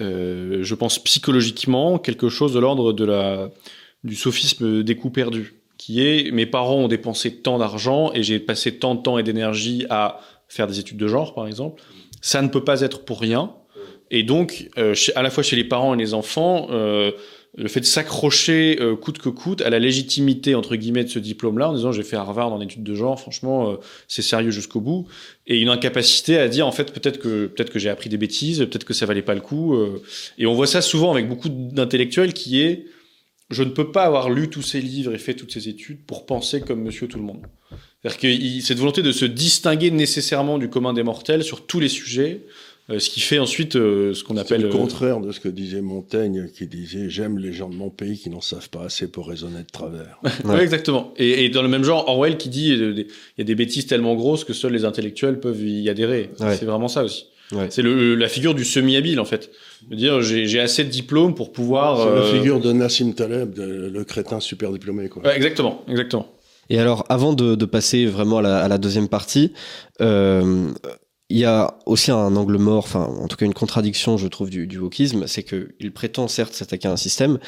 [0.00, 3.50] euh, je pense psychologiquement, quelque chose de l'ordre de la
[4.04, 8.40] du sophisme des coups perdus, qui est mes parents ont dépensé tant d'argent et j'ai
[8.40, 11.82] passé tant de temps et d'énergie à faire des études de genre, par exemple.
[12.20, 13.52] Ça ne peut pas être pour rien
[14.12, 17.12] et donc, euh, à la fois chez les parents et les enfants, euh,
[17.54, 21.18] le fait de s'accrocher euh, coûte que coûte à la légitimité entre guillemets de ce
[21.18, 23.76] diplôme-là, en disant j'ai fait Harvard en études de genre, franchement euh,
[24.08, 25.06] c'est sérieux jusqu'au bout,
[25.46, 28.58] et une incapacité à dire en fait peut-être que peut-être que j'ai appris des bêtises,
[28.58, 30.02] peut-être que ça valait pas le coup, euh.
[30.38, 32.86] et on voit ça souvent avec beaucoup d'intellectuels qui est
[33.50, 36.24] je ne peux pas avoir lu tous ces livres et fait toutes ces études pour
[36.24, 37.42] penser comme Monsieur tout le monde.
[38.00, 41.90] C'est-à-dire que cette volonté de se distinguer nécessairement du commun des mortels sur tous les
[41.90, 42.46] sujets,
[42.90, 44.62] euh, ce qui fait ensuite euh, ce qu'on appelle...
[44.62, 47.90] le euh, contraire de ce que disait Montaigne, qui disait «J'aime les gens de mon
[47.90, 50.18] pays qui n'en savent pas assez pour raisonner de travers.
[50.44, 51.14] oui, exactement.
[51.16, 53.06] Et, et, dans le même genre, Orwell qui dit il
[53.38, 56.30] y a des bêtises tellement grosses que seuls les intellectuels peuvent y adhérer.
[56.36, 57.26] C'est vraiment ça aussi.
[57.52, 57.66] Ouais.
[57.70, 59.50] C'est la figure du semi-habile, en fait.
[59.90, 61.98] dire, j'ai assez de diplômes pour pouvoir...
[61.98, 65.08] C'est la figure de Nassim Taleb, le crétin super diplômé.
[65.08, 65.22] Quoi.
[65.22, 66.26] Ouais, exactement, exactement.
[66.70, 69.52] Et alors, avant de, de passer vraiment à la, à la deuxième partie,
[70.00, 70.70] euh,
[71.32, 74.50] il y a aussi un angle mort, enfin en tout cas une contradiction, je trouve,
[74.50, 77.38] du, du wokisme, c'est qu'il prétend certes s'attaquer à un système,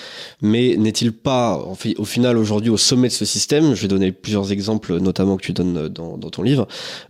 [0.40, 3.74] mais n'est-il pas, en fait, au final, aujourd'hui, au sommet de ce système?
[3.74, 6.66] Je vais donner plusieurs exemples, notamment que tu donnes dans, dans ton livre.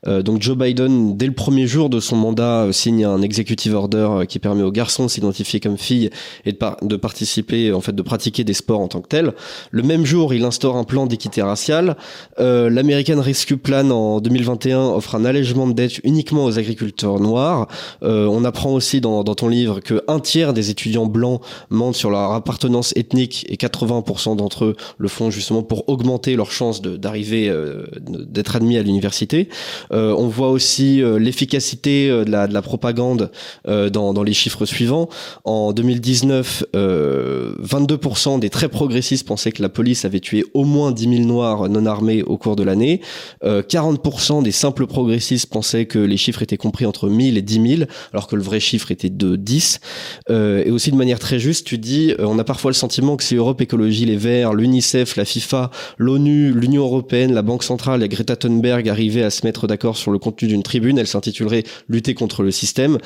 [0.08, 4.08] Euh, donc Joe Biden, dès le premier jour de son mandat, signe un executive order
[4.10, 6.10] euh, qui permet aux garçons de s'identifier comme filles
[6.44, 9.32] et de, de participer, en fait, de pratiquer des sports en tant que tels.
[9.70, 11.96] Le même jour, il instaure un plan d'équité raciale.
[12.40, 17.68] Euh, L'American Rescue Plan en 2021 offre un allègement de dette uniquement aux agriculteurs noirs.
[18.02, 22.10] Euh, on apprend aussi dans, ton livre que un tiers des étudiants blancs mentent sur
[22.10, 27.48] leur appartenance ethnique et 80% d'entre eux le font justement pour augmenter leurs chances d'arriver,
[27.48, 29.48] euh, d'être admis à l'université.
[29.92, 33.30] Euh, on voit aussi l'efficacité de la, de la propagande
[33.66, 35.08] dans les chiffres suivants.
[35.44, 41.16] En 2019, 22% des très progressistes pensaient que la police avait tué au moins 10
[41.16, 43.00] 000 noirs non armés au cours de l'année.
[43.44, 47.90] 40% des simples progressistes pensaient que les chiffres étaient compris entre 1000 et 10 000,
[48.12, 49.80] alors que le vrai chiffre était de 10.
[50.30, 53.16] Euh, et aussi de manière très juste, tu dis, euh, on a parfois le sentiment
[53.16, 58.02] que si Europe Écologie Les Verts, l'UNICEF, la FIFA, l'ONU, l'Union Européenne, la Banque Centrale
[58.02, 61.64] et Greta Thunberg arrivaient à se mettre d'accord sur le contenu d'une tribune, elle s'intitulerait
[61.88, 62.98] Lutter contre le système.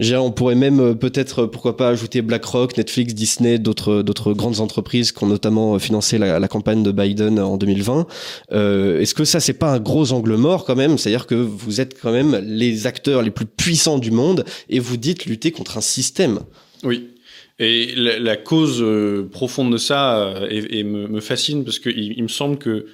[0.00, 5.12] On pourrait même euh, peut-être, pourquoi pas, ajouter BlackRock, Netflix, Disney, d'autres d'autres grandes entreprises
[5.12, 8.06] qui ont notamment financé la, campagne de Biden en 2020.
[8.52, 10.98] Euh, Est-ce que ça, c'est pas un gros angle mort quand même?
[10.98, 14.96] C'est-à-dire que vous êtes quand même les acteurs les plus puissants du monde et vous
[14.96, 16.40] dites lutter contre un système.
[16.82, 17.10] Oui.
[17.58, 22.56] Et la, cause euh, profonde de ça euh, me, fascine parce qu'il il me semble
[22.56, 22.86] que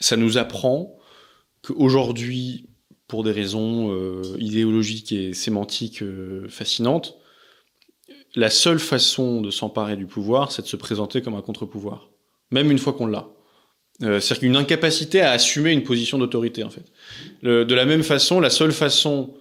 [0.00, 0.96] ça nous apprend
[1.62, 2.66] qu'aujourd'hui,
[3.08, 6.04] pour des raisons euh, idéologiques et sémantiques
[6.48, 7.16] fascinantes,
[8.36, 12.08] la seule façon de s'emparer du pouvoir, c'est de se présenter comme un contre-pouvoir,
[12.52, 13.28] même une fois qu'on l'a.
[14.02, 16.84] Euh, C'est-à-dire qu'une incapacité à assumer une position d'autorité, en fait.
[17.42, 19.34] Le, de la même façon, la seule façon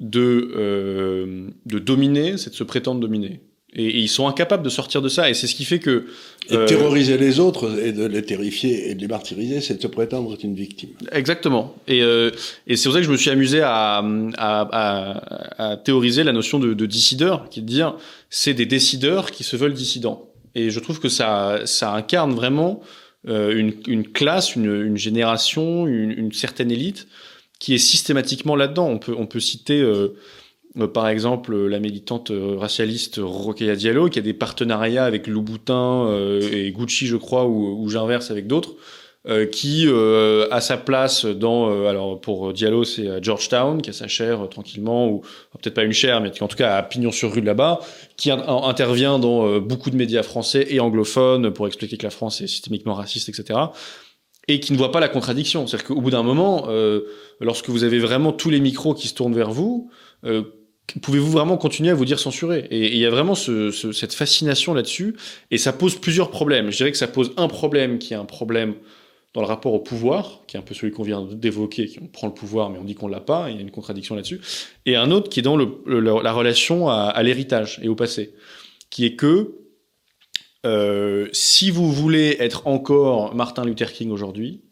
[0.00, 3.40] de, euh, de dominer, c'est de se prétendre dominer.
[3.76, 5.28] Et, et, ils sont incapables de sortir de ça.
[5.28, 6.06] Et c'est ce qui fait que...
[6.50, 9.82] Et de terroriser les autres et de les terrifier et de les martyriser, c'est de
[9.82, 10.90] se prétendre être une victime.
[11.10, 11.74] Exactement.
[11.88, 12.30] Et, euh,
[12.68, 14.04] et c'est pour ça que je me suis amusé à, à,
[14.38, 17.96] à, à théoriser la notion de, de dissideur, qui est de dire
[18.30, 20.28] c'est des décideurs qui se veulent dissidents.
[20.54, 26.32] Et je trouve que ça, ça incarne vraiment euh, une, une, classe, une, génération, une,
[26.32, 27.06] certaine élite
[27.58, 28.88] qui est systématiquement là-dedans.
[28.88, 30.16] On peut, on peut citer euh,
[30.78, 36.40] euh, par exemple la militante racialiste Rokhaya Diallo qui a des partenariats avec Louboutin euh,
[36.52, 38.74] et Gucci, je crois, ou, ou j'inverse avec d'autres.
[39.26, 43.88] Euh, qui euh, a sa place dans, euh, alors pour Diallo, c'est à Georgetown, qui
[43.88, 45.22] a sa chaire tranquillement, ou
[45.58, 47.80] peut-être pas une chaire, mais qui en tout cas a pignon sur rue là-bas,
[48.18, 52.46] qui intervient dans beaucoup de médias français et anglophones pour expliquer que la France est
[52.46, 53.58] systémiquement raciste, etc.
[54.46, 55.66] Et qui ne voit pas la contradiction.
[55.66, 56.68] C'est-à-dire qu'au bout d'un moment,
[57.40, 59.90] lorsque vous avez vraiment tous les micros qui se tournent vers vous,
[61.00, 64.74] pouvez-vous vraiment continuer à vous dire censuré Et il y a vraiment ce, cette fascination
[64.74, 65.16] là-dessus,
[65.50, 66.70] et ça pose plusieurs problèmes.
[66.70, 68.74] Je dirais que ça pose un problème qui est un problème
[69.34, 72.06] dans le rapport au pouvoir, qui est un peu celui qu'on vient d'évoquer, qui on
[72.06, 74.40] prend le pouvoir mais on dit qu'on l'a pas, il y a une contradiction là-dessus,
[74.86, 78.34] et un autre qui est dans la relation à, l'héritage et au passé,
[78.90, 79.56] qui est que
[80.64, 84.62] euh, si vous voulez être encore Martin Luther King aujourd'hui,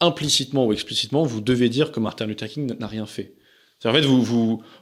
[0.00, 3.34] implicitement ou explicitement, vous devez dire que Martin Luther King n'a rien fait.
[3.84, 4.04] En fait,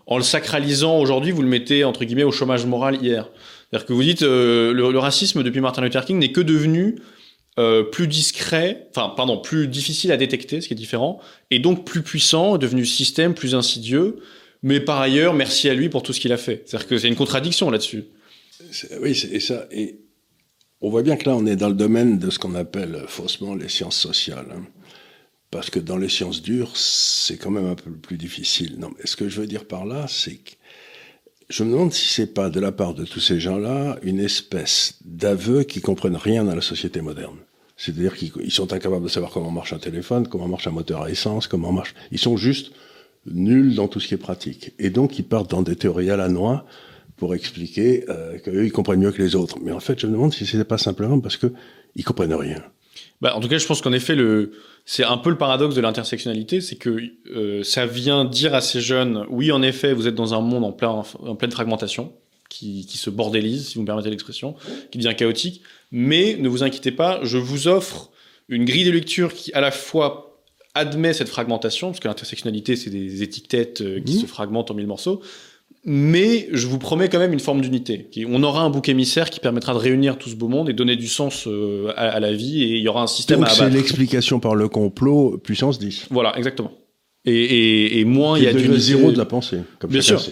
[0.06, 3.28] en le sacralisant aujourd'hui, vous le mettez entre guillemets au chômage moral hier.
[3.68, 6.96] C'est-à-dire que vous dites euh, le, racisme depuis Martin Luther King n'est que devenu
[7.58, 11.84] euh, plus discret, enfin pardon, plus difficile à détecter, ce qui est différent, et donc
[11.84, 14.16] plus puissant, devenu système, plus insidieux.
[14.62, 16.62] Mais par ailleurs, merci à lui pour tout ce qu'il a fait.
[16.66, 18.04] C'est-à-dire que c'est une contradiction là-dessus.
[19.00, 19.66] Oui, c'est ça.
[19.70, 20.00] Et
[20.80, 23.54] on voit bien que là, on est dans le domaine de ce qu'on appelle faussement
[23.54, 24.46] les sciences sociales.
[24.52, 24.64] Hein.
[25.50, 28.76] Parce que dans les sciences dures, c'est quand même un peu plus difficile.
[28.78, 30.50] Non, mais ce que je veux dire par là, c'est que
[31.48, 34.98] je me demande si c'est pas de la part de tous ces gens-là une espèce
[35.04, 37.36] d'aveu qui comprennent rien à la société moderne.
[37.76, 41.10] C'est-à-dire qu'ils sont incapables de savoir comment marche un téléphone, comment marche un moteur à
[41.10, 41.94] essence, comment marche.
[42.12, 42.72] Ils sont juste
[43.26, 44.72] nuls dans tout ce qui est pratique.
[44.78, 46.66] Et donc ils partent dans des théories à la noix
[47.16, 49.58] pour expliquer euh, qu'eux ils comprennent mieux que les autres.
[49.62, 51.52] Mais en fait, je me demande si c'était pas simplement parce que
[51.94, 52.62] ils comprennent rien.
[53.20, 54.52] Bah, en tout cas, je pense qu'en effet, le,
[54.84, 56.98] c'est un peu le paradoxe de l'intersectionnalité, c'est que
[57.34, 60.64] euh, ça vient dire à ces jeunes, oui, en effet, vous êtes dans un monde
[60.64, 62.12] en, plein, en pleine fragmentation,
[62.50, 64.54] qui, qui se bordélise, si vous me permettez l'expression,
[64.90, 68.10] qui devient chaotique, mais ne vous inquiétez pas, je vous offre
[68.48, 70.42] une grille de lecture qui, à la fois,
[70.74, 74.20] admet cette fragmentation, parce que l'intersectionnalité, c'est des étiquettes euh, qui mmh.
[74.20, 75.22] se fragmentent en mille morceaux,
[75.84, 78.08] mais je vous promets quand même une forme d'unité.
[78.28, 80.96] On aura un bouc émissaire qui permettra de réunir tout ce beau monde et donner
[80.96, 84.40] du sens euh, à, la vie, et il y aura un système Donc c'est l'explication
[84.40, 86.06] par le complot puissance 10.
[86.10, 86.72] Voilà, exactement.
[87.26, 90.22] Et, et, et moins il y a du zéro de la pensée, comme Bien sûr.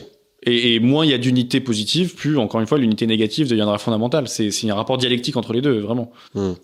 [0.45, 3.79] Et, et, moins il y a d'unité positive, plus encore une fois l'unité négative deviendra
[3.79, 4.27] fondamentale.
[4.29, 6.11] C'est un rapport dialectique entre les deux, vraiment.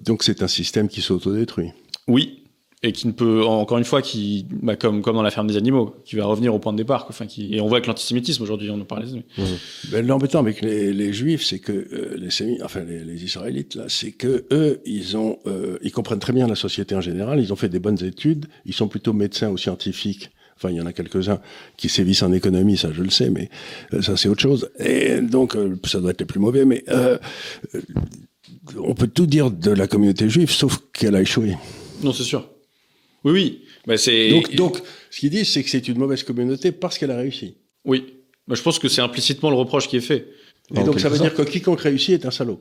[0.00, 1.70] Donc c'est un système qui s'autodétruit.
[2.08, 2.44] Oui,
[2.82, 5.56] et qui ne peut encore une fois qui bah, comme comme dans la ferme des
[5.56, 8.42] animaux qui va revenir au point de départ enfin qui et on voit que l'antisémitisme
[8.42, 9.42] aujourd'hui on en parlait mmh.
[9.90, 13.74] ben, l'embêtant avec les, les juifs c'est que euh, les sémi enfin les, les, israélites
[13.74, 17.40] là c'est que eux ils ont euh, ils comprennent très bien la société en général
[17.40, 20.80] ils ont fait des bonnes études ils sont plutôt médecins ou scientifiques Enfin, il y
[20.80, 21.38] en a quelques-uns
[21.76, 23.48] qui sévissent en économie, ça je le sais, mais
[23.94, 24.68] euh, ça c'est autre chose.
[24.80, 26.84] Et donc, ça doit être les plus mauvais, mais
[28.76, 31.54] on peut tout dire de la communauté juive, sauf qu'elle a échoué.
[32.02, 32.48] Non, c'est sûr.
[33.24, 33.64] Oui, oui.
[33.86, 34.30] Bah, c'est...
[34.30, 37.56] Donc, donc, ce qu'ils disent, c'est que c'est une mauvaise communauté parce qu'elle a réussi.
[37.84, 38.14] Oui.
[38.46, 40.28] Bah, je pense que c'est implicitement le reproche qui est fait.
[40.74, 42.60] Et donc, ça veut dire que quiconque réussit est un salaud.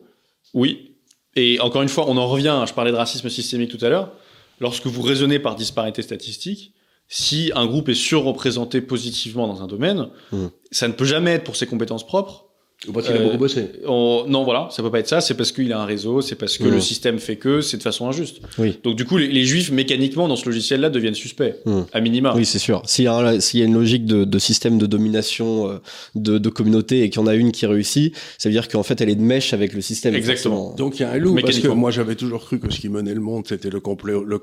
[0.54, 0.96] Oui.
[1.36, 4.14] Et encore une fois, on en revient, je parlais de racisme systémique tout à l'heure.
[4.60, 6.74] Lorsque vous raisonnez par disparité statistique,
[7.08, 10.48] si un groupe est surreprésenté positivement dans un domaine, hmm.
[10.72, 12.47] ça ne peut jamais être pour ses compétences propres,
[12.94, 13.72] parce qu'il a beaucoup bossé.
[13.86, 15.20] Euh, non, voilà, ça peut pas être ça.
[15.20, 17.84] C'est parce qu'il a un réseau, c'est parce que le système fait que, c'est de
[17.84, 18.42] façon injuste.
[18.58, 18.80] Oui.
[18.84, 21.56] Donc du coup, les, juifs mécaniquement dans ce logiciel-là deviennent suspects,
[21.94, 22.34] à minima.
[22.36, 22.82] Oui, c'est sûr.
[22.86, 25.78] S'il y, a s'il y a une logique de, de système de domination euh,
[26.16, 28.84] de, de communauté et qu'il y en a une qui réussit, ça veut dire qu'en
[28.84, 30.14] fait, elle est de mèche avec le système.
[30.16, 30.76] Exactement.
[30.78, 32.90] Donc il y a un loup parce que moi j'avais toujours cru que ce qui
[32.90, 34.40] menait le monde c'était le complot, le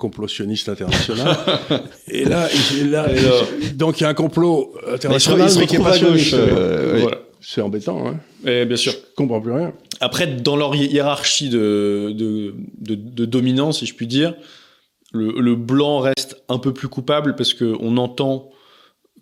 [0.68, 1.36] international.
[2.08, 2.48] et là,
[2.84, 3.06] là,
[3.74, 6.30] donc il y a un complot international mais, qui est pas gauche.
[6.34, 7.18] Euh, voilà.
[7.46, 8.20] C'est embêtant, hein.
[8.46, 8.92] Et bien sûr.
[8.92, 9.74] Je comprends plus rien.
[10.00, 14.34] Après, dans leur hiérarchie de, de, de, de dominance, si je puis dire,
[15.12, 18.50] le, le, blanc reste un peu plus coupable parce qu'on entend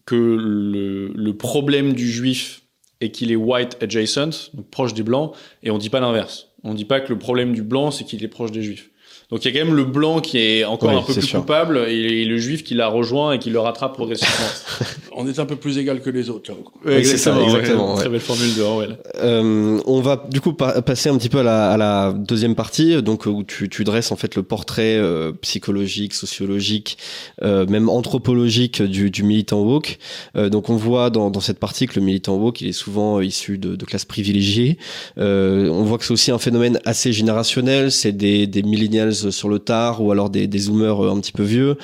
[0.07, 2.63] que le, le, problème du juif
[3.01, 6.49] est qu'il est white adjacent, donc proche des blancs, et on dit pas l'inverse.
[6.63, 8.92] On dit pas que le problème du blanc, c'est qu'il est proche des juifs.
[9.33, 11.79] Donc il y a quand même le blanc qui est encore un peu plus coupable
[11.89, 14.47] et, le juif qui l'a rejoint et qui le rattrape progressivement.
[15.17, 16.53] on est un peu plus égal que les autres.
[16.87, 17.43] exactement.
[17.43, 18.99] exactement Très belle formule de Orwell.
[19.23, 23.03] Euh, on va du coup passer un petit peu à la, à la, deuxième partie,
[23.03, 26.99] donc où tu, tu, dresses en fait le portrait euh, psychologique, sociologique,
[27.43, 29.99] euh, même anthropologique du, du militant woke.
[30.37, 33.21] Euh, donc on voit dans, dans, cette partie que le militant woke il est souvent
[33.23, 34.77] issu de, de classes privilégiées.
[35.17, 37.91] on voit que c'est aussi un phénomène assez générationnel.
[37.91, 41.43] C'est des, des millennials sur le tard ou alors des, des zoomers un petit peu
[41.43, 41.77] vieux.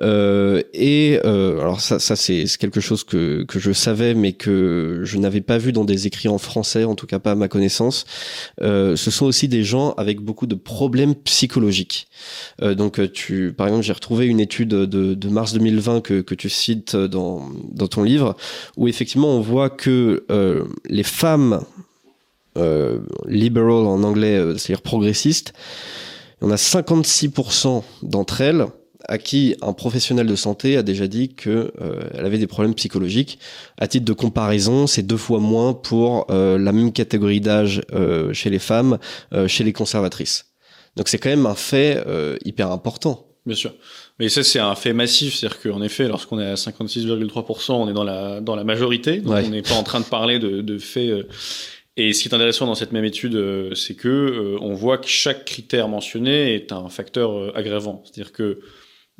[0.00, 5.40] Euh, et alors ça, c'est quelque chose que, que je savais mais que je n'avais
[5.40, 8.04] pas vu dans des écrits en français, en tout cas pas à ma connaissance.
[8.60, 12.08] ce sont aussi des gens avec beaucoup de problèmes psychologiques.
[12.62, 16.96] donc tu, par exemple, j'ai retrouvé une étude de, mars 2020 que, que tu cites
[16.96, 18.36] dans, dans ton livre
[18.76, 20.24] où effectivement on voit que
[20.88, 21.60] les femmes
[22.56, 25.52] euh, liberal en anglais, euh, c'est-à-dire progressiste,
[26.40, 28.66] on a 56% d'entre elles
[29.08, 32.74] à qui un professionnel de santé a déjà dit que euh, elle avait des problèmes
[32.74, 33.38] psychologiques.
[33.78, 37.82] À titre de comparaison, c'est deux fois moins pour la même catégorie d'âge
[38.32, 38.98] chez les femmes,
[39.46, 40.52] chez les conservatrices.
[40.96, 42.04] Donc c'est quand même un fait
[42.44, 43.26] hyper important.
[43.46, 43.72] Bien sûr.
[44.18, 45.34] Mais ça, c'est un fait massif.
[45.34, 49.18] C'est-à-dire qu'en effet, lorsqu'on est à 56,3%, on est dans la, dans la majorité.
[49.18, 51.26] Donc on n'est pas en train de parler de, de faits
[51.96, 54.98] et ce qui est intéressant dans cette même étude, euh, c'est que euh, on voit
[54.98, 58.02] que chaque critère mentionné est un facteur euh, aggravant.
[58.04, 58.60] C'est-à-dire que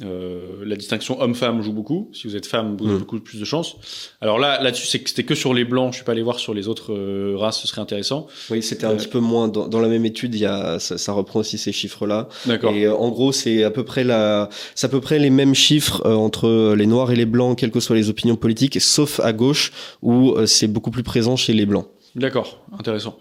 [0.02, 2.08] la distinction homme-femme joue beaucoup.
[2.14, 3.00] Si vous êtes femme, vous avez mm.
[3.00, 3.76] beaucoup plus de chances.
[4.22, 5.92] Alors là, là-dessus, c'était que sur les blancs.
[5.92, 6.94] Je suis pas allé voir sur les autres
[7.34, 7.60] races.
[7.60, 8.26] Ce serait intéressant.
[8.48, 9.48] Oui, c'était un petit peu moins.
[9.48, 12.30] Dans, dans, la même étude, il y a, ça, ça reprend aussi ces chiffres-là.
[12.46, 12.72] D'accord.
[12.72, 16.00] Et en gros, c'est à peu près la, c'est à peu près les mêmes chiffres
[16.06, 19.70] entre les noirs et les blancs, quelles que soient les opinions politiques, sauf à gauche
[20.00, 21.88] où c'est beaucoup plus présent chez les blancs.
[22.14, 23.18] D'accord, intéressant.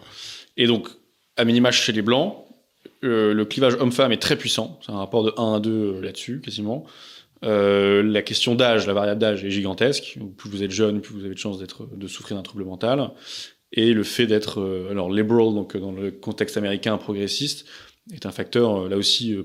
[0.58, 0.90] Et donc,
[1.38, 2.46] à minima chez les blancs,
[3.04, 4.80] euh, le clivage homme-femme est très puissant.
[4.86, 6.86] C'est un rapport de 1 à 2 euh, là-dessus, quasiment.
[7.46, 10.18] Euh, la question d'âge, la variable d'âge est gigantesque.
[10.38, 13.12] Plus vous êtes jeune, plus vous avez de chances de souffrir d'un trouble mental.
[13.72, 17.66] Et le fait d'être, alors liberal, donc dans le contexte américain progressiste,
[18.12, 19.38] est un facteur là aussi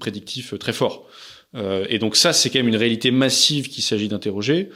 [0.00, 1.06] prédictif très fort.
[1.54, 4.70] et donc ça, c'est quand même une réalité massive qu'il s'agit d'interroger.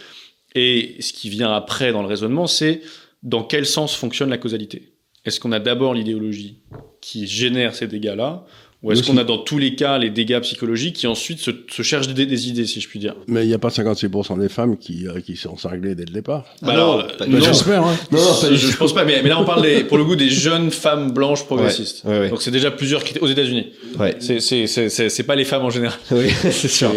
[0.55, 2.83] Et ce qui vient après dans le raisonnement, c'est
[3.23, 4.95] dans quel sens fonctionne la causalité?
[5.25, 6.63] Est-ce qu'on a d'abord l'idéologie
[7.01, 8.45] qui génère ces dégâts-là
[8.83, 11.83] ou est-ce qu'on a dans tous les cas les dégâts psychologiques qui ensuite se, se
[11.83, 13.15] cherchent des, idées, si je puis dire?
[13.29, 16.13] Mais il n'y a pas 56% des femmes qui, euh, qui sont cinglées dès le
[16.13, 16.45] départ.
[16.63, 17.85] Bah alors, non, j'espère.
[17.85, 17.97] Hein.
[18.11, 19.05] Non, non, je, je, pense pas.
[19.05, 22.03] Mais, mais là, on parle des, pour le coup des jeunes femmes blanches progressistes.
[22.05, 23.73] Ouais, ouais, Donc c'est déjà plusieurs critères aux États-Unis.
[23.99, 24.17] Ouais.
[24.19, 24.67] C'est
[25.09, 25.99] c'est pas les femmes en général.
[26.11, 26.93] Oui, c'est sûr.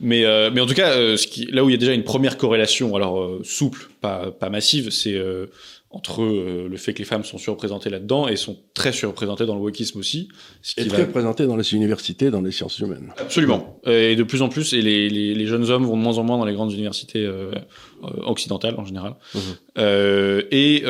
[0.00, 1.92] mais euh, mais en tout cas, euh, ce qui, là où il y a déjà
[1.92, 5.20] une première corrélation, alors euh, souple, pas pas massive, c'est
[5.92, 9.56] entre euh, le fait que les femmes sont surreprésentées là-dedans et sont très surreprésentées dans
[9.56, 10.28] le wokisme aussi.
[10.62, 13.12] Ce et très représentées dans les universités, dans les sciences humaines.
[13.18, 13.80] Absolument.
[13.86, 16.22] Et de plus en plus, et les, les, les jeunes hommes vont de moins en
[16.22, 17.50] moins dans les grandes universités euh,
[18.04, 19.16] euh occidentales en général.
[19.34, 19.38] Mmh.
[19.78, 20.84] Euh, et,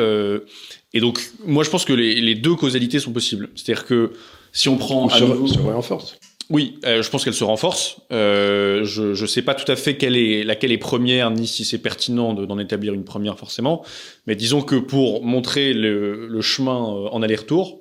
[0.93, 3.49] et donc, moi, je pense que les, les deux causalités sont possibles.
[3.55, 4.11] C'est-à-dire que
[4.51, 5.07] si on prend...
[5.07, 6.19] à nouveau, se renforce.
[6.51, 8.01] Oui, euh, je pense qu'elle se renforce.
[8.11, 11.63] Euh, je ne sais pas tout à fait quelle est, laquelle est première, ni si
[11.63, 13.85] c'est pertinent d'en établir une première forcément.
[14.27, 17.79] Mais disons que pour montrer le, le chemin euh, en aller-retour,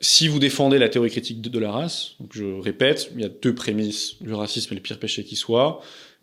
[0.00, 3.28] si vous défendez la théorie critique de, la race, donc je répète, il y a
[3.28, 4.16] deux prémices.
[4.20, 5.80] Le racisme est le pire péché qui soit.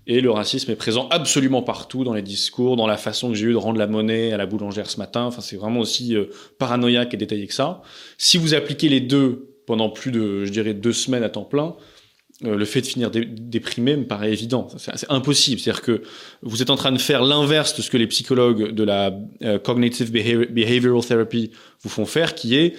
[0.07, 3.45] Et le racisme est présent absolument partout dans les discours, dans la façon que j'ai
[3.45, 5.23] eu de rendre la monnaie à la boulangère ce matin.
[5.23, 6.17] Enfin, c'est vraiment aussi
[6.57, 7.83] paranoïaque et détaillé que ça.
[8.17, 11.75] Si vous appliquez les deux pendant plus de, je dirais, deux semaines à temps plein,
[12.43, 14.67] euh, le fait de finir déprimé me paraît évident.
[14.77, 15.61] C'est impossible.
[15.61, 16.01] C'est-à-dire que
[16.41, 19.59] vous êtes en train de faire l'inverse de ce que les psychologues de la euh,
[19.59, 21.51] cognitive behavioral therapy
[21.81, 22.75] vous font faire, qui est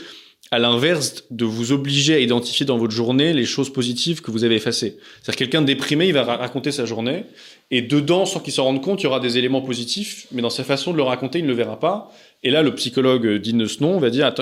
[0.51, 4.45] à l'inverse de vous obliger à identifier dans votre journée les choses positives que vous
[4.45, 4.99] avez effacées.
[5.22, 7.24] C'est-à-dire quelqu'un déprimé, il va raconter sa journée,
[7.70, 10.51] et dedans, sans qu'il s'en rende compte, il y aura des éléments positifs, mais dans
[10.51, 12.12] sa façon de le raconter, il ne le verra pas.
[12.45, 14.34] Et là, le psychologue ce nom va dire,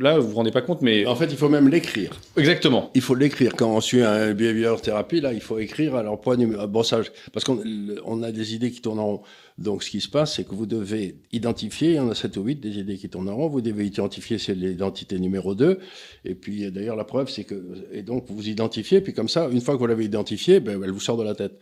[0.00, 1.06] là, vous vous rendez pas compte, mais...
[1.06, 2.10] En fait, il faut même l'écrire.
[2.36, 2.90] Exactement.
[2.94, 3.54] Il faut l'écrire.
[3.54, 5.94] Quand on suit un behavior thérapie, là, il faut écrire.
[5.94, 6.66] Alors, point numéro...
[6.66, 7.02] Bon, ça,
[7.32, 7.62] parce qu'on
[8.04, 9.22] on a des idées qui tournent en rond.
[9.56, 12.36] Donc, ce qui se passe, c'est que vous devez identifier, il y en a 7
[12.38, 15.78] ou 8 des idées qui tournent en rond, vous devez identifier, c'est l'identité numéro 2.
[16.24, 17.54] Et puis, d'ailleurs, la preuve, c'est que...
[17.92, 20.90] Et donc, vous identifiez, puis comme ça, une fois que vous l'avez identifié, ben, elle
[20.90, 21.56] vous sort de la tête.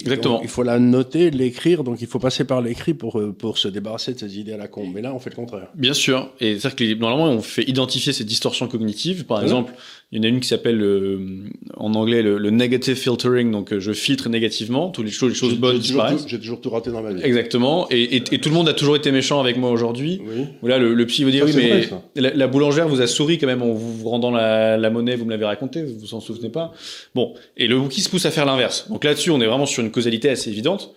[0.00, 0.40] Exactement.
[0.42, 3.68] il faut la noter, l'écrire, donc il faut passer par l'écrit pour, euh, pour se
[3.68, 4.86] débarrasser de ces idées à la con.
[4.92, 5.68] Mais là, on fait le contraire.
[5.74, 6.30] Bien sûr.
[6.40, 9.24] Et c'est-à-dire que normalement, on fait identifier ces distorsions cognitives.
[9.24, 9.72] Par exemple,
[10.12, 11.18] il y en a une qui s'appelle euh,
[11.76, 15.54] en anglais le, negative filtering, donc euh, je filtre négativement toutes les choses, les choses
[15.56, 16.26] bonnes disparaissent.
[16.28, 17.22] J'ai toujours tout raté dans ma vie.
[17.22, 17.88] Exactement.
[17.90, 20.22] Et, et, et, tout le monde a toujours été méchant avec moi aujourd'hui.
[20.24, 20.68] Oui.
[20.68, 23.62] Là, le, le psy veut dire oui, mais la, boulangère vous a souri quand même
[23.62, 26.72] en vous rendant la, la monnaie, vous me l'avez raconté, vous vous en souvenez pas.
[27.14, 28.88] Bon, et le qui se pousse à faire l'inverse.
[28.88, 30.94] Donc là-dessus, on est vraiment sur une causalité assez évidente.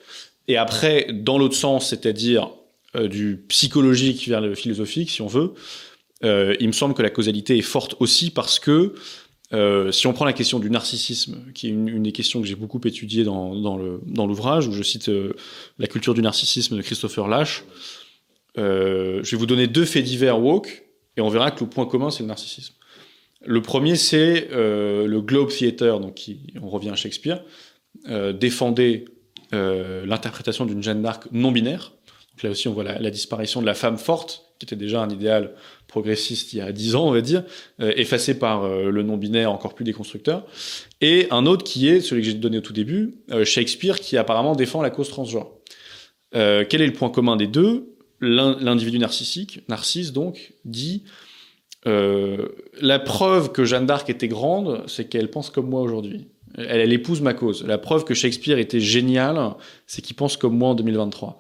[0.48, 2.50] Et après, dans l'autre sens, c'est-à-dire
[2.96, 5.54] euh, du psychologique vers le philosophique, si on veut.
[6.24, 8.96] Euh, il me semble que la causalité est forte aussi parce que
[9.54, 12.56] euh, si on prend la question du narcissisme, qui est une, des questions que j'ai
[12.56, 15.12] beaucoup étudiées dans, dans, l'ouvrage, où je cite
[15.78, 17.64] La culture du narcissisme de Christopher Lash,
[18.58, 20.84] je vais vous donner deux faits divers woke,
[21.16, 22.74] et on verra que le point commun, c'est le narcissisme.
[23.46, 27.44] Le premier, c'est le Globe Theatre, donc qui, on revient à Shakespeare,
[28.08, 29.06] défendait
[29.54, 31.94] euh, l'interprétation d'une Jeanne d'Arc non binaire.
[32.44, 35.56] Là aussi, on voit la, disparition de la femme forte, qui était déjà un idéal
[35.88, 37.44] progressiste il y a dix ans, on va dire,
[37.82, 40.46] euh, effacé par euh, le non binaire encore plus déconstructeur.
[41.02, 44.18] Et un autre qui est celui que j'ai donné au tout début, euh, Shakespeare, qui
[44.18, 45.52] apparemment défend la cause transgenre.
[46.32, 47.96] quel est le point commun des deux?
[48.22, 51.04] L'individu narcissique, Narcisse donc, dit
[51.86, 56.28] la preuve que Jeanne d'Arc était grande, c'est qu'elle pense comme moi aujourd'hui.
[56.60, 57.66] Elle, elle, épouse ma cause.
[57.66, 59.56] La preuve que Shakespeare était génial,
[59.88, 61.40] c'est qu'il pense comme moi en 2023.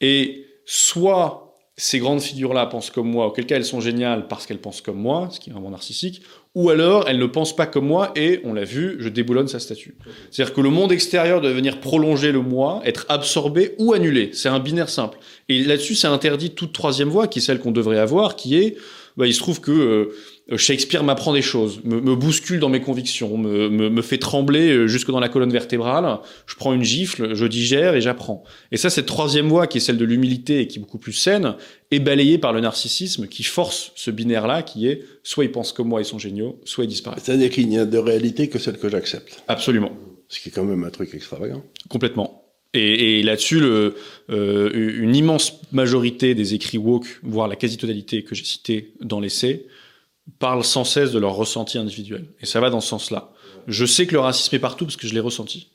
[0.00, 1.48] Et soit
[1.78, 4.98] ces grandes figures-là pensent comme moi, auquel cas elles sont géniales parce qu'elles pensent comme
[4.98, 6.22] moi, ce qui est vraiment narcissique,
[6.56, 9.60] ou alors elles ne pensent pas comme moi et, on l'a vu, je déboulonne sa
[9.60, 9.96] statue.
[10.30, 14.30] C'est-à-dire que le monde extérieur doit venir prolonger le moi, être absorbé ou annulé.
[14.32, 15.18] C'est un binaire simple.
[15.48, 18.76] Et là-dessus, c'est interdit toute troisième voie, qui est celle qu'on devrait avoir, qui est,
[19.16, 19.70] bah, il se trouve que...
[19.70, 20.16] Euh,
[20.56, 24.70] Shakespeare m'apprend des choses, me, me, bouscule dans mes convictions, me, me, me, fait trembler
[24.70, 26.20] euh, jusque dans la colonne vertébrale.
[26.46, 28.42] Je prends une gifle, je digère et j'apprends.
[28.72, 31.12] Et ça, cette troisième voie, qui est celle de l'humilité et qui est beaucoup plus
[31.12, 31.54] saine,
[31.90, 35.88] est balayée par le narcissisme qui force ce binaire-là, qui est soit ils pensent comme
[35.88, 37.24] moi, ils sont géniaux, soit ils disparaissent.
[37.24, 39.42] C'est-à-dire qu'il n'y a de réalité que celle que j'accepte.
[39.48, 39.92] Absolument.
[40.28, 41.62] Ce qui est quand même un truc extravagant.
[41.90, 42.44] Complètement.
[42.72, 48.44] Et, et là-dessus, euh, une immense majorité des écrits woke, voire la quasi-totalité que j'ai
[48.44, 49.66] cités dans l'essai,
[50.38, 52.26] parlent sans cesse de leur ressenti individuel.
[52.40, 53.30] Et ça va dans ce sens-là.
[53.66, 55.68] Je sais que le racisme est partout parce que je l'ai ressenti.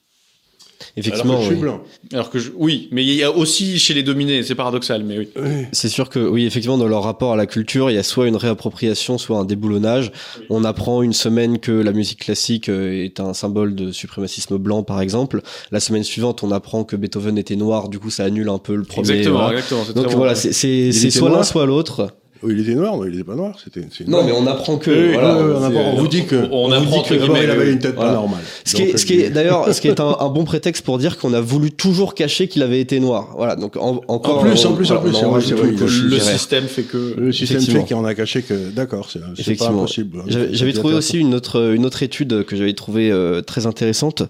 [0.98, 1.62] Effectivement, Alors que je suis oui.
[1.62, 1.84] blanc.
[2.12, 5.18] Alors que je, oui, mais il y a aussi chez les dominés, c'est paradoxal, mais
[5.20, 5.30] oui.
[5.36, 5.66] Oui.
[5.72, 8.28] C'est sûr que oui, effectivement, dans leur rapport à la culture, il y a soit
[8.28, 10.12] une réappropriation, soit un déboulonnage.
[10.50, 14.84] On apprend une semaine que la musique classique euh, est un symbole de suprémacisme blanc,
[14.84, 15.42] par exemple.
[15.72, 17.90] La semaine suivante, on apprend que Beethoven était noir.
[17.90, 19.10] Du coup, ça annule un peu le premier.
[19.12, 19.60] exactement, voilà.
[19.60, 19.84] exactement.
[19.94, 22.14] Donc voilà, c'est c'est c'est était soit l'un, soit l'autre.
[22.44, 23.56] Oui, il était noir, mais il n'était pas noir.
[23.64, 23.82] C'était.
[23.96, 24.26] c'est Non, noir.
[24.26, 24.92] mais on apprend que.
[24.92, 26.36] Oui, voilà, oui, on, apprend- on vous dit que.
[26.52, 28.12] on vous apprend dit que d'abord, il avait une tête Voilà.
[28.12, 28.42] pas normale.
[28.66, 30.44] Ce qui Donc, est, ce qui est euh, d'ailleurs, ce qui est un, un bon
[30.44, 33.34] prétexte pour dire qu'on a voulu toujours cacher qu'il avait été noir.
[33.38, 34.40] Voilà, donc en, encore.
[34.40, 36.20] En plus, on- en plus, en voilà, plus, on c'est en vrai, c'est vrai, le
[36.20, 37.16] système fait que.
[37.18, 38.70] Le système fait qu'on a caché que.
[38.72, 39.78] D'accord, c'est c'est pas Effectivement.
[39.80, 40.24] impossible.
[40.28, 44.24] J'avais j'avais trouvé aussi une autre une autre étude que j'avais trouvée euh, très intéressante.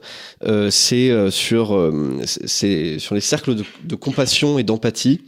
[0.45, 5.21] Euh, c'est euh, sur euh, c'est- c'est sur les cercles de, de compassion et d'empathie.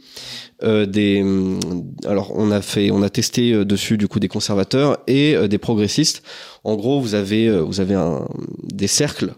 [0.62, 1.60] Euh, des hum,
[2.06, 5.48] alors on a fait on a testé euh, dessus du coup des conservateurs et euh,
[5.48, 6.22] des progressistes.
[6.64, 8.26] En gros, vous avez vous avez un,
[8.62, 9.34] des cercles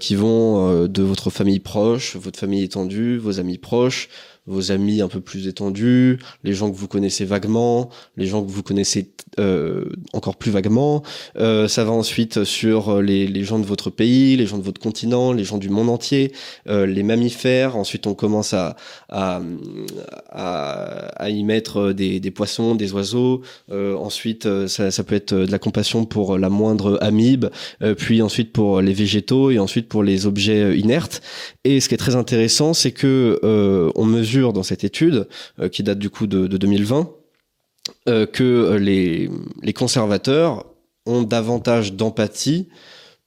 [0.00, 4.08] qui vont de votre famille proche, votre famille étendue, vos amis proches,
[4.46, 8.50] vos amis un peu plus étendus, les gens que vous connaissez vaguement, les gens que
[8.50, 11.02] vous connaissez euh, encore plus vaguement.
[11.36, 14.80] Euh, ça va ensuite sur les, les gens de votre pays, les gens de votre
[14.80, 16.32] continent, les gens du monde entier,
[16.68, 17.76] euh, les mammifères.
[17.76, 18.76] Ensuite, on commence à,
[19.08, 19.40] à,
[20.30, 23.42] à, y mettre des, des poissons, des oiseaux.
[23.70, 27.46] Euh, ensuite, euh, ça, ça peut être de la compassion pour la moindre amibe,
[27.82, 31.22] euh, puis ensuite pour les végétaux et ensuite pour les objets euh, inertes.
[31.64, 35.28] Et ce qui est très intéressant, c'est que euh, on mesure dans cette étude,
[35.58, 37.10] euh, qui date du coup de, de 2020,
[38.08, 40.66] euh, que euh, les conservateurs
[41.06, 42.68] ont davantage d'empathie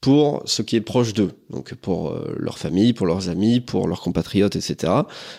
[0.02, 3.88] pour ce qui est proche d'eux, donc pour euh, leur famille, pour leurs amis, pour
[3.88, 4.94] leurs compatriotes, etc.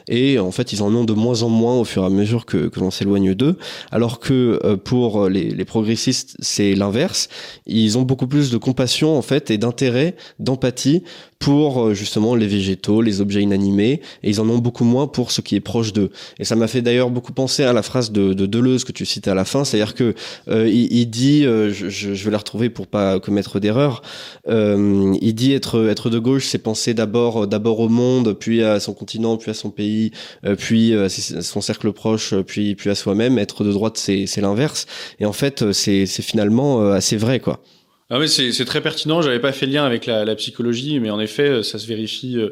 [0.09, 2.47] Et en fait, ils en ont de moins en moins au fur et à mesure
[2.47, 3.59] que, que l'on s'éloigne d'eux,
[3.91, 7.29] alors que euh, pour les, les progressistes, c'est l'inverse.
[7.67, 11.03] Ils ont beaucoup plus de compassion en fait et d'intérêt, d'empathie
[11.45, 15.31] pour euh, justement les végétaux, les objets inanimés, et ils en ont beaucoup moins pour
[15.31, 16.11] ce qui est proche d'eux.
[16.39, 19.05] Et ça m'a fait d'ailleurs beaucoup penser à la phrase de, de Deleuze que tu
[19.05, 20.15] citais à la fin, c'est-à-dire que
[20.49, 24.01] euh, il, il dit, euh, je, je je vais la retrouver pour pas commettre d'erreur,
[24.49, 28.81] euh, il dit être être de gauche, c'est penser d'abord d'abord au monde, puis à
[28.81, 30.11] son continent, puis à son pays,
[30.45, 33.39] euh, puis à ses- son cercle proche, puis puis à soi-même.
[33.39, 34.87] Être de droite, c'est c'est l'inverse.
[35.21, 37.63] Et en fait, c'est c'est finalement euh, assez vrai, quoi.
[38.11, 39.23] Ah oui, c'est c'est très pertinent.
[39.23, 41.87] J'avais pas fait le lien avec la, la psychologie, mais en effet, euh, ça se
[41.87, 42.37] vérifie.
[42.39, 42.51] euh,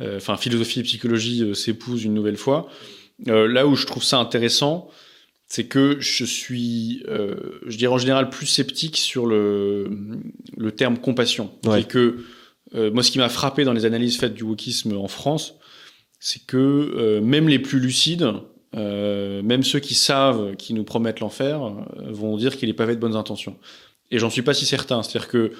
[0.00, 2.68] euh, Enfin, philosophie et psychologie euh, s'épousent une nouvelle fois.
[3.28, 4.88] Euh, là où je trouve ça intéressant,
[5.48, 7.34] c'est que je suis, euh,
[7.66, 9.90] je dirais en général, plus sceptique sur le,
[10.56, 11.50] le terme compassion.
[11.66, 11.82] Ouais.
[11.82, 12.24] Et que
[12.74, 15.54] euh, moi, ce qui m'a frappé dans les analyses faites du wokisme en France,
[16.20, 18.32] c'est que euh, même les plus lucides,
[18.74, 22.94] euh, même ceux qui savent, qui nous promettent l'enfer, euh, vont dire qu'il est pavé
[22.94, 23.56] de bonnes intentions.
[24.12, 25.02] Et j'en suis pas si certain.
[25.02, 25.52] C'est-à-dire que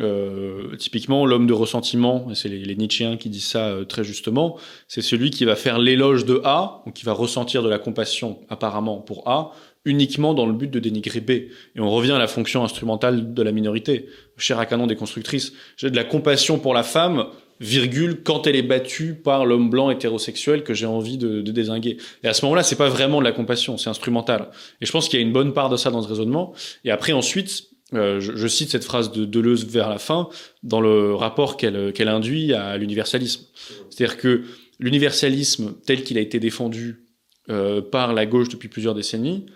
[0.00, 4.02] euh, typiquement l'homme de ressentiment, et c'est les, les Nietzschéens qui disent ça euh, très
[4.02, 4.58] justement,
[4.88, 8.40] c'est celui qui va faire l'éloge de A, donc qui va ressentir de la compassion
[8.48, 9.52] apparemment pour A,
[9.84, 11.30] uniquement dans le but de dénigrer B.
[11.30, 14.06] Et on revient à la fonction instrumentale de la minorité.
[14.36, 17.26] Cher à canon des constructrices, j'ai de la compassion pour la femme,
[17.60, 21.96] virgule, quand elle est battue par l'homme blanc hétérosexuel que j'ai envie de, désinguer.
[22.22, 24.50] Et à ce moment-là, c'est pas vraiment de la compassion, c'est instrumental.
[24.80, 26.52] Et je pense qu'il y a une bonne part de ça dans ce raisonnement.
[26.84, 27.64] Et après, ensuite,
[27.94, 30.28] euh, je, cite cette phrase de Deleuze vers la fin
[30.62, 33.46] dans le rapport qu'elle qu'elle induit à l'universalisme.
[33.88, 34.42] C'est-à-dire que
[34.78, 37.06] l'universalisme tel qu'il a été défendu
[37.48, 39.46] euh, par la gauche depuis plusieurs décennies,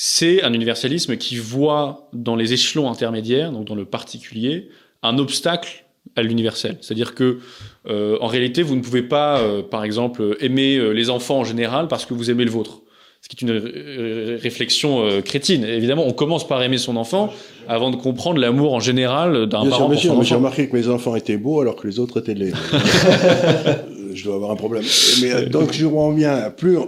[0.00, 4.68] c'est un universalisme qui voit dans les échelons intermédiaires, donc dans le particulier,
[5.02, 6.78] un obstacle à l'universel.
[6.80, 7.40] C'est-à-dire que,
[7.88, 11.44] euh, en réalité, vous ne pouvez pas, euh, par exemple, aimer euh, les enfants en
[11.44, 12.82] général parce que vous aimez le vôtre.
[13.22, 15.64] Ce qui est une réflexion crétine.
[15.64, 17.32] Évidemment, on commence par aimer son enfant
[17.66, 19.92] avant de comprendre l'amour en général d'un parent.
[19.96, 22.52] Sûr, j'ai remarqué que mes enfants étaient beaux alors que les autres étaient laids.
[24.14, 24.84] je dois avoir un problème.
[25.20, 26.50] Mais donc, je reviens.
[26.56, 26.78] Plus,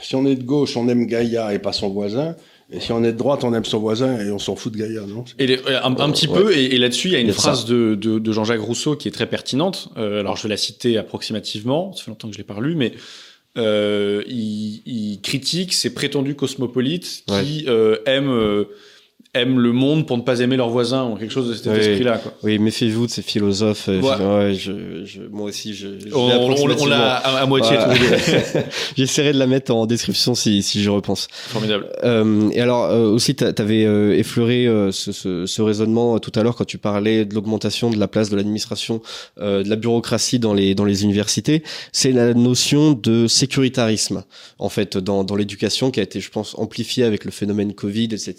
[0.00, 2.36] si on est de gauche, on aime Gaïa et pas son voisin.
[2.72, 4.78] Et si on est de droite, on aime son voisin et on s'en fout de
[4.78, 5.24] Gaïa, non?
[5.38, 8.18] Et un, un, petit peu, et, et là-dessus, il y a une phrase de, de,
[8.18, 9.90] de Jean-Jacques Rousseau qui est très pertinente.
[9.98, 12.74] Euh, alors, je vais la citer approximativement, ça fait longtemps que je l'ai pas lu,
[12.74, 12.94] mais
[13.58, 18.64] euh, il, il, critique ces prétendus cosmopolites qui euh, aiment
[19.34, 21.78] aiment le monde pour ne pas aimer leurs voisins ou quelque chose de cet oui,
[21.78, 22.18] esprit-là.
[22.18, 22.34] Quoi.
[22.42, 23.88] Oui, méfiez-vous de ces philosophes.
[23.88, 24.48] Euh, ouais.
[24.48, 25.88] ouais je, je, moi aussi, je.
[25.98, 26.28] je on,
[26.78, 27.94] on, l'a à, à, moitié voilà.
[28.96, 31.28] J'essaierai de la mettre en description si, si je repense.
[31.30, 31.88] Formidable.
[32.04, 36.32] Euh, et alors euh, aussi, tu avais euh, effleuré euh, ce, ce, ce, raisonnement tout
[36.34, 39.00] à l'heure quand tu parlais de l'augmentation de la place de l'administration,
[39.38, 41.62] de la bureaucratie dans les dans les universités.
[41.90, 44.24] C'est la notion de sécuritarisme
[44.58, 48.04] en fait dans dans l'éducation qui a été, je pense, amplifiée avec le phénomène Covid,
[48.04, 48.34] etc.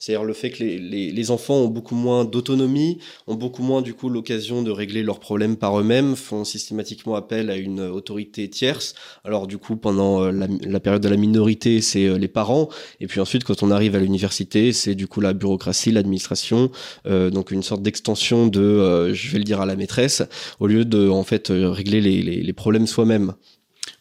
[0.00, 4.08] C'est-à-dire le fait que les, enfants ont beaucoup moins d'autonomie, ont beaucoup moins du coup
[4.08, 8.94] l'occasion de régler leurs problèmes par eux-mêmes, font systématiquement appel à une autorité tierce.
[9.24, 12.68] Alors du coup, pendant la, la période de la minorité, c'est les parents,
[13.00, 16.70] et puis ensuite, quand on arrive à l'université, c'est du coup la bureaucratie, l'administration,
[17.06, 20.22] euh, donc une sorte d'extension de, euh, je vais le dire à la maîtresse,
[20.60, 23.34] au lieu de en fait régler les, problèmes soi-même.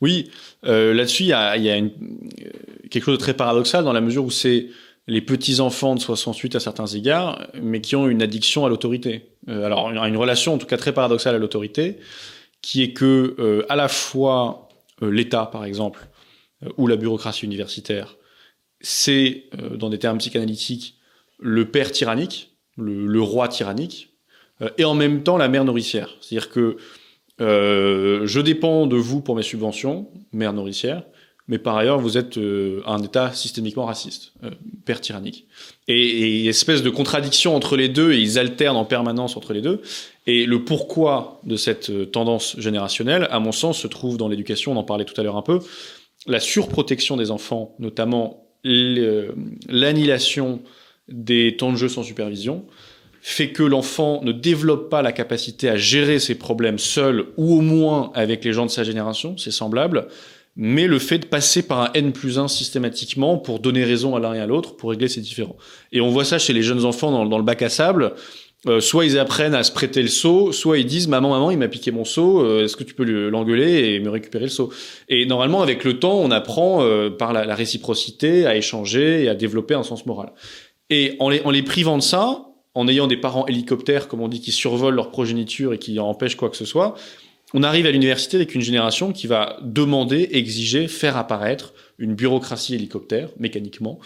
[0.02, 0.30] Oui,
[0.66, 1.56] euh, là-dessus, il y a,
[2.90, 4.68] quelque chose de très paradoxal dans la mesure où c'est
[5.08, 9.32] les petits-enfants de 68 à certains égards, mais qui ont une addiction à l'autorité.
[9.50, 11.98] Euh, alors, une, une, relation en tout cas très paradoxale à l'autorité,
[12.62, 14.70] qui est que euh, à la fois
[15.04, 16.08] euh, l'État, par exemple,
[16.64, 18.18] euh, ou la bureaucratie universitaire,
[18.82, 21.00] c'est, euh, dans des termes psychanalytiques,
[21.40, 24.10] le père tyrannique, le, le roi tyrannique,
[24.78, 26.16] et en même temps la mère nourricière.
[26.22, 26.78] C'est-à-dire que
[27.40, 31.04] je dépends de vous pour mes subventions, mère nourricière,
[31.50, 34.52] mais par ailleurs, vous êtes euh, un État systémiquement raciste, euh,
[34.86, 35.46] père tyrannique.
[35.90, 39.62] Et, et, espèce de contradiction entre les deux, et ils alternent en permanence entre les
[39.62, 39.82] deux.
[40.26, 44.72] Et le pourquoi de cette euh, tendance générationnelle, à mon sens, se trouve dans l'éducation,
[44.72, 45.60] on en parlait tout à l'heure un peu,
[46.28, 50.62] la surprotection des enfants, notamment l'annihilation
[51.10, 52.66] des temps de jeu sans supervision,
[53.22, 57.62] fait que l'enfant ne développe pas la capacité à gérer ses problèmes seul ou au
[57.62, 60.08] moins avec les gens de sa génération, c'est semblable,
[60.56, 64.20] mais le fait de passer par un N plus 1 systématiquement pour donner raison à
[64.20, 65.58] l'un et à l'autre, pour régler ces différends.
[65.92, 68.14] Et on voit ça chez les jeunes enfants dans, le bac à sable.
[68.66, 71.58] Euh, soit ils apprennent à se prêter le seau, soit ils disent maman maman il
[71.58, 74.72] m'a piqué mon seau, euh, est-ce que tu peux l'engueuler et me récupérer le seau?
[75.10, 79.28] Et normalement avec le temps on apprend euh, par la, la, réciprocité à échanger et
[79.28, 80.32] à développer un sens moral.
[80.90, 84.30] Et en les, en les privant de ça, en ayant des parents hélicoptères comme on
[84.30, 86.96] dit qui survolent leur progéniture et qui empêchent quoi que ce soit,
[87.54, 92.76] on arrive à l'université avec une génération qui va demander, exiger, faire apparaître une bureaucratie
[92.76, 94.00] hélicoptère, mécaniquement,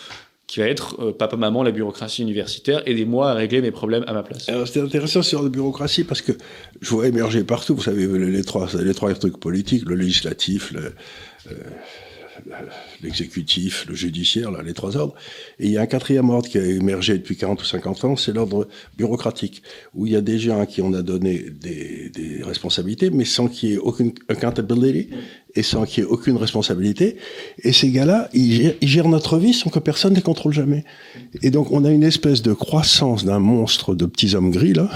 [0.48, 4.14] qui va être euh, papa maman la bureaucratie universitaire aidez-moi à régler mes problèmes à
[4.14, 4.50] ma place.
[4.66, 6.32] C'est intéressant sur la bureaucratie parce que
[6.80, 10.94] je vois émerger partout, vous savez les trois les trois trucs politiques, le législatif, le,
[11.52, 11.56] euh,
[13.02, 15.16] l'exécutif, le judiciaire, là, les trois ordres.
[15.60, 18.16] Et il y a un quatrième ordre qui a émergé depuis 40 ou 50 ans,
[18.16, 18.68] c'est l'ordre
[18.98, 19.64] bureaucratique,
[19.94, 23.48] où il y a des gens qui on a donné des, des responsabilités, mais sans
[23.48, 24.68] qu'il y ait aucune accountability
[25.56, 27.18] et sans qu'il y ait aucune responsabilité.
[27.64, 30.84] Et ces gars-là, ils, gèrent, notre vie sans que personne ne les contrôle jamais.
[31.42, 34.90] Et donc, on a une espèce de croissance d'un monstre de petits hommes gris, là,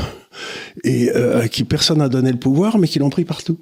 [0.84, 3.60] et euh, qui personne n'a donné le pouvoir, mais qui l'ont pris partout.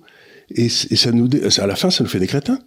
[0.56, 2.60] Et, et ça nous, à la fin, ça nous fait des crétins.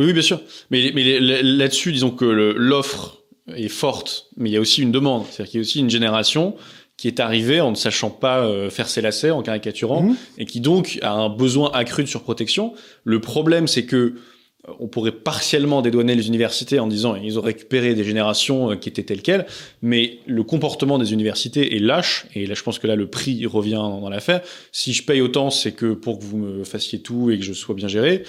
[0.00, 0.40] Oui, oui, bien sûr.
[0.70, 3.18] Mais, mais là-dessus, disons que l'offre
[3.54, 5.26] est forte, mais il y a aussi une demande.
[5.30, 6.56] C'est-à-dire qu'il y a aussi une génération
[6.96, 10.16] qui est arrivée en ne sachant pas euh, faire ses lacets, en caricaturant, mmh.
[10.38, 12.72] et qui donc a un besoin accru de surprotection.
[13.04, 17.42] Le problème, c'est que euh, on pourrait partiellement dédouaner les universités en disant ils ont
[17.42, 19.44] récupéré des générations euh, qui étaient telles quelles,
[19.82, 23.44] mais le comportement des universités est lâche, et là je pense que là le prix
[23.44, 24.40] revient dans l'affaire.
[24.72, 27.52] Si je paye autant, c'est que pour que vous me fassiez tout et que je
[27.52, 28.24] sois bien géré.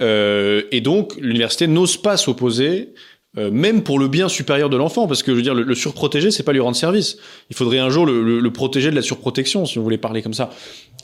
[0.00, 2.94] Euh, et donc, l'université n'ose pas s'opposer,
[3.38, 5.74] euh, même pour le bien supérieur de l'enfant, parce que je veux dire, le, le
[5.74, 7.18] surprotéger, c'est pas lui rendre service.
[7.50, 10.22] Il faudrait un jour le, le, le, protéger de la surprotection, si on voulait parler
[10.22, 10.50] comme ça.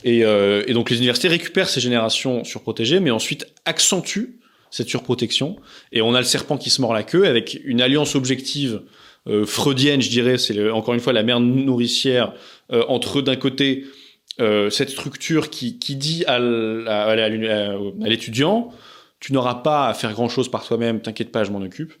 [0.03, 4.39] Et, euh, et donc, les universités récupèrent ces générations surprotégées, mais ensuite accentuent
[4.71, 5.57] cette surprotection.
[5.91, 8.81] Et on a le serpent qui se mord la queue avec une alliance objective
[9.27, 10.37] euh, freudienne, je dirais.
[10.37, 12.33] C'est encore une fois la mère nourricière
[12.71, 13.85] euh, entre d'un côté
[14.39, 16.39] euh, cette structure qui, dit à
[17.99, 18.71] l'étudiant,
[19.19, 21.93] tu n'auras pas à faire grand chose par toi-même, t'inquiète pas, je m'en occupe.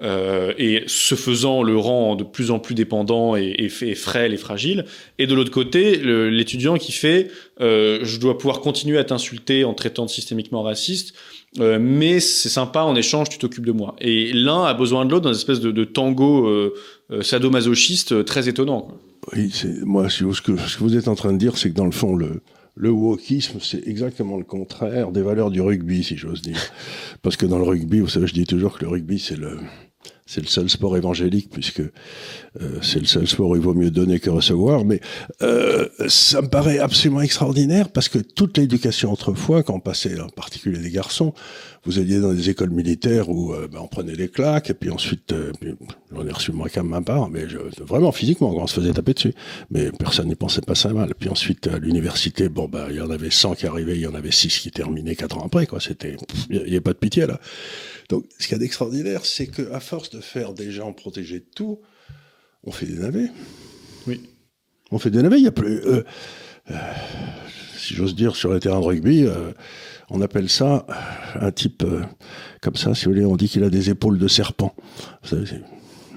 [0.00, 4.86] Euh, et ce faisant le rend de plus en plus dépendant et, frêle et fragile.
[5.18, 7.30] Et de l'autre côté, l'étudiant qui fait
[7.60, 11.14] euh, je dois pouvoir continuer à t'insulter en traitant de systémiquement raciste,
[11.58, 13.94] mais c'est sympa, en échange, tu t'occupes de moi.
[14.00, 16.72] Et l'un a besoin de l'autre dans une espèce de, tango
[17.20, 18.88] sadomasochiste très étonnant.
[19.30, 19.52] Oui,
[19.84, 21.92] moi, ce que, ce que vous êtes en train de dire, c'est que dans le
[21.92, 22.42] fond, le,
[22.74, 26.58] le wokisme, c'est exactement le contraire des valeurs du rugby, si j'ose dire.
[27.22, 29.58] Parce que dans le rugby, vous savez, je dis toujours que le rugby, c'est le,
[30.40, 34.20] le seul sport évangélique puisque euh, c'est le seul sport où il vaut mieux donner
[34.20, 34.84] que recevoir.
[34.84, 35.00] Mais
[35.42, 40.28] euh, ça me paraît absolument extraordinaire parce que toute l'éducation autrefois, quand on passait en
[40.28, 41.34] particulier des garçons,
[41.84, 44.90] vous alliez dans des écoles militaires où euh, ben, on prenait des claques et puis
[44.90, 45.52] ensuite, euh,
[46.12, 48.92] j'en ai reçu moi quand même ma part, mais je, vraiment physiquement, on se faisait
[48.92, 49.34] taper dessus.
[49.70, 51.14] Mais personne n'y pensait pas ça mal.
[51.14, 54.06] Puis ensuite, à l'université, bon, ben, il y en avait 100 qui arrivaient, il y
[54.06, 55.80] en avait 6 qui terminaient 4 ans après, quoi.
[55.80, 56.16] C'était,
[56.50, 57.40] il n'y avait pas de pitié, là.
[58.08, 61.46] Donc, ce qu'il y a d'extraordinaire, c'est qu'à force de faire des gens protégés de
[61.54, 61.80] tout,
[62.64, 63.30] on fait des navets.
[64.06, 64.22] Oui.
[64.90, 65.38] On fait des navets.
[65.38, 65.80] Il y a plus.
[65.86, 66.04] Euh,
[66.70, 66.74] euh,
[67.76, 69.52] si j'ose dire, sur les terrains de rugby, euh,
[70.12, 70.86] on appelle ça
[71.40, 72.02] un type euh,
[72.60, 74.74] comme ça, si vous voulez, on dit qu'il a des épaules de serpent.
[75.22, 75.46] Vous savez,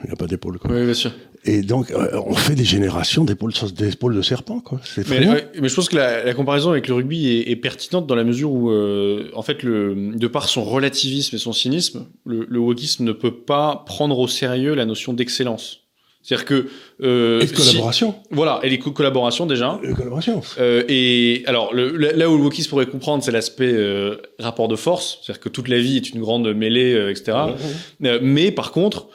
[0.04, 0.60] il n'y a pas d'épaule.
[0.66, 1.12] Oui, bien sûr.
[1.48, 4.82] Et donc, euh, on fait des générations d'épaules, de serpent, quoi.
[4.84, 7.56] C'est mais, ouais, mais je pense que la, la, comparaison avec le rugby est, est
[7.56, 11.54] pertinente dans la mesure où, euh, en fait, le, de par son relativisme et son
[11.54, 15.85] cynisme, le, le wokisme ne peut pas prendre au sérieux la notion d'excellence.
[16.26, 16.68] C'est-à-dire que
[17.04, 18.16] euh, et de collaboration.
[18.24, 19.80] Si, voilà, et les co collaborations déjà.
[19.84, 20.42] Et collaboration.
[20.58, 24.76] Euh, et alors le, là où le wokisme pourrait comprendre, c'est l'aspect euh, rapport de
[24.76, 27.38] force, c'est-à-dire que toute la vie est une grande mêlée, euh, etc.
[28.00, 28.20] Ouais, ouais.
[28.24, 29.08] mais par contre,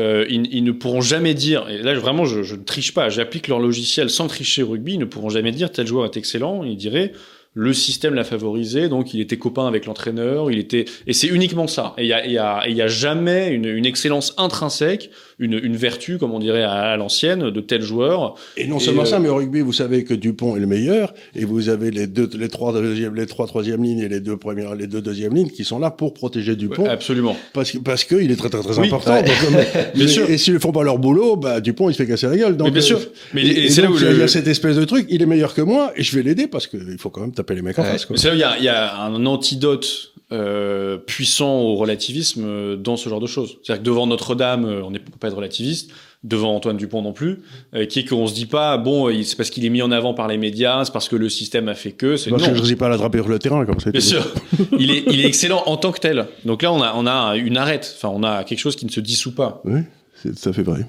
[0.00, 3.08] euh, ils, ils, ne pourront jamais dire, et là vraiment je, je ne triche pas,
[3.08, 6.16] j'applique leur logiciel sans tricher au rugby, ils ne pourront jamais dire tel joueur est
[6.16, 7.12] excellent, ils diraient
[7.54, 11.66] le système l'a favorisé, donc il était copain avec l'entraîneur, il était et c'est uniquement
[11.66, 11.94] ça.
[11.98, 15.76] Et il y a, y, a, y a jamais une, une excellence intrinsèque, une, une,
[15.76, 18.34] vertu, comme on dirait à, l'ancienne, de tel joueur.
[18.56, 21.14] Et non seulement et, ça, mais au rugby, vous savez que Dupont est le meilleur,
[21.34, 24.36] et vous avez les deux, les trois deuxièmes, les trois troisième lignes et les deux
[24.36, 26.84] premières, les deux deuxièmes lignes qui sont là pour protéger Dupont.
[26.84, 27.36] Ouais, absolument.
[27.52, 29.14] Parce que parce qu'il est très très très oui, important.
[29.14, 29.92] Ouais.
[29.94, 30.28] Donc, sûr.
[30.28, 32.56] Et s'ils ne font pas leur boulot, bah Dupont il se fait casser la gueule.
[32.56, 33.00] Donc, mais bien sûr.
[33.32, 35.06] Mais et, et c'est là où il y a cette espèce de truc.
[35.08, 37.54] Il est meilleur que moi, et je vais l'aider parce qu'il faut quand même taper
[37.54, 38.06] les mecs en face.
[38.06, 38.16] Quoi.
[38.16, 42.44] C'est là où il y a, il y a un antidote euh, puissant au relativisme
[42.44, 43.56] euh, dans ce genre de choses.
[43.62, 45.90] C'est-à-dire que devant Notre-Dame, euh, on ne peut pas être relativiste,
[46.24, 47.40] devant Antoine Dupont non plus,
[47.74, 50.14] euh, qui est qu'on se dit pas, bon, c'est parce qu'il est mis en avant
[50.14, 52.38] par les médias, c'est parce que le système a fait que, c'est non.
[52.38, 53.90] je ne dis pas l'attraper sur le terrain, comme ça.
[53.90, 54.26] Bien sûr.
[54.78, 56.26] il est, il est excellent en tant que tel.
[56.44, 58.90] Donc là, on a, on a une arête, enfin, on a quelque chose qui ne
[58.90, 59.62] se dissout pas.
[59.64, 59.80] Oui,
[60.14, 60.86] c'est tout à fait vrai.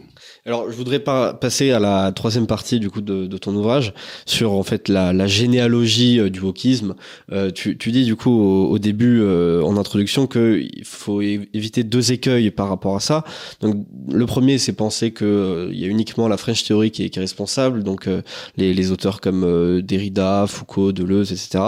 [0.50, 3.94] Alors, je voudrais pas passer à la troisième partie du coup de, de ton ouvrage
[4.26, 6.96] sur en fait la, la généalogie euh, du wokisme.
[7.32, 11.84] Euh, tu, tu, dis du coup au, au début euh, en introduction qu'il faut éviter
[11.84, 13.24] deux écueils par rapport à ça.
[13.62, 17.04] Donc, le premier, c'est penser que euh, il y a uniquement la French Theory qui
[17.04, 18.24] est, qui est responsable, donc euh,
[18.58, 21.64] les, les, auteurs comme Derrida, Foucault, Deleuze, etc.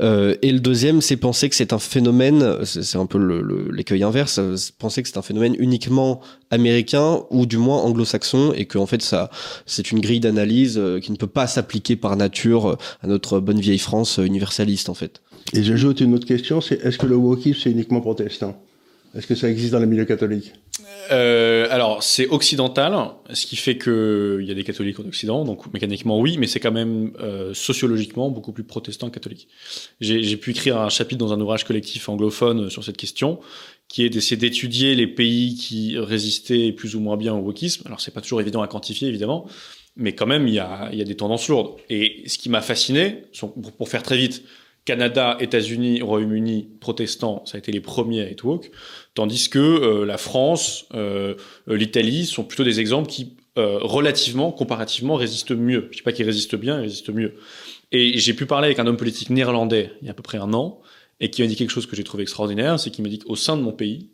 [0.00, 3.18] et le deuxième, c'est penser que c'est un phénomène, c'est un peu
[3.70, 4.40] l'écueil inverse,
[4.80, 6.20] penser que c'est un phénomène uniquement
[6.50, 9.30] américain ou du moins anglo-saxon et que en fait ça
[9.66, 13.40] c'est une grille d'analyse euh, qui ne peut pas s'appliquer par nature euh, à notre
[13.40, 15.22] bonne vieille France euh, universaliste en fait.
[15.52, 18.60] Et j'ajoute une autre question, c'est est-ce que le wokisme c'est uniquement protestant
[19.14, 20.52] Est-ce que ça existe dans le milieu catholique
[21.10, 22.94] euh, alors, c'est occidental,
[23.32, 26.60] ce qui fait qu'il y a des catholiques en Occident, donc mécaniquement oui, mais c'est
[26.60, 29.48] quand même euh, sociologiquement beaucoup plus protestant que catholique.
[30.00, 33.38] J'ai pu écrire un chapitre dans un ouvrage collectif anglophone sur cette question,
[33.88, 37.82] qui est d'essayer d'étudier les pays qui résistaient plus ou moins bien au wokisme.
[37.86, 39.46] Alors, c'est pas toujours évident à quantifier, évidemment,
[39.96, 41.76] mais quand même, il y a, des tendances lourdes.
[41.88, 43.22] Et ce qui m'a fasciné,
[43.78, 44.42] pour faire très vite,
[44.84, 48.70] Canada, États-Unis, Royaume-Uni, protestants, ça a été les premiers à être woke,
[49.14, 51.34] tandis que euh, la France, euh,
[51.66, 55.88] l'Italie sont plutôt des exemples qui, euh, relativement, comparativement, résistent mieux.
[55.90, 57.34] Je dis pas qu'ils résistent bien, ils résistent mieux.
[57.90, 60.38] Et j'ai pu parler avec un homme politique néerlandais il y a à peu près
[60.38, 60.80] un an,
[61.20, 63.36] et qui m'a dit quelque chose que j'ai trouvé extraordinaire, c'est qu'il m'a dit qu'au
[63.36, 64.10] sein de mon pays,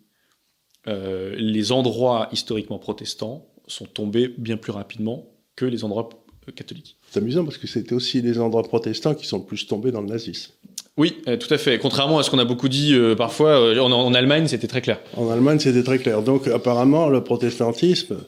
[0.87, 6.09] euh, les endroits historiquement protestants sont tombés bien plus rapidement que les endroits
[6.57, 6.97] catholiques.
[7.11, 10.01] C'est amusant parce que c'était aussi les endroits protestants qui sont le plus tombés dans
[10.01, 10.53] le nazisme.
[10.97, 11.79] Oui, euh, tout à fait.
[11.79, 14.83] Contrairement à ce qu'on a beaucoup dit euh, parfois, euh, en, en, Allemagne, c'était très
[14.83, 15.01] clair.
[15.17, 16.23] En Allemagne, c'était très clair.
[16.23, 18.19] Donc, apparemment, le protestantisme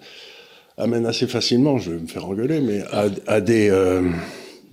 [0.78, 4.08] amène assez facilement, je vais me faire engueuler, mais à, à des, euh,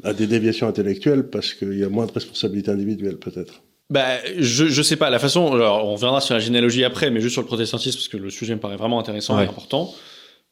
[0.04, 3.62] à des déviations intellectuelles parce qu'il y a moins de responsabilité individuelle, peut-être.
[3.92, 5.10] Bah, je, je sais pas.
[5.10, 8.08] La façon, alors, on reviendra sur la généalogie après, mais juste sur le protestantisme, parce
[8.08, 9.44] que le sujet me paraît vraiment intéressant ouais.
[9.44, 9.94] et important.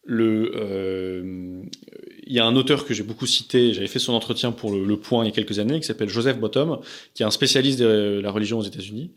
[0.03, 1.61] le, euh,
[2.27, 4.97] il y a un auteur que j'ai beaucoup cité, j'avais fait son entretien pour le,
[4.97, 6.79] Point il y a quelques années, qui s'appelle Joseph Bottom,
[7.13, 9.13] qui est un spécialiste de la religion aux États-Unis,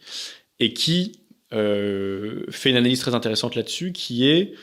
[0.61, 1.19] et qui
[1.53, 4.55] euh, fait une analyse très intéressante là-dessus, qui est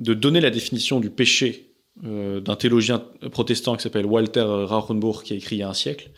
[0.00, 1.70] de donner la définition du péché
[2.04, 3.00] euh, d'un théologien
[3.30, 6.10] protestant qui s'appelle Walter Rauchenburg, qui a écrit il y a un siècle,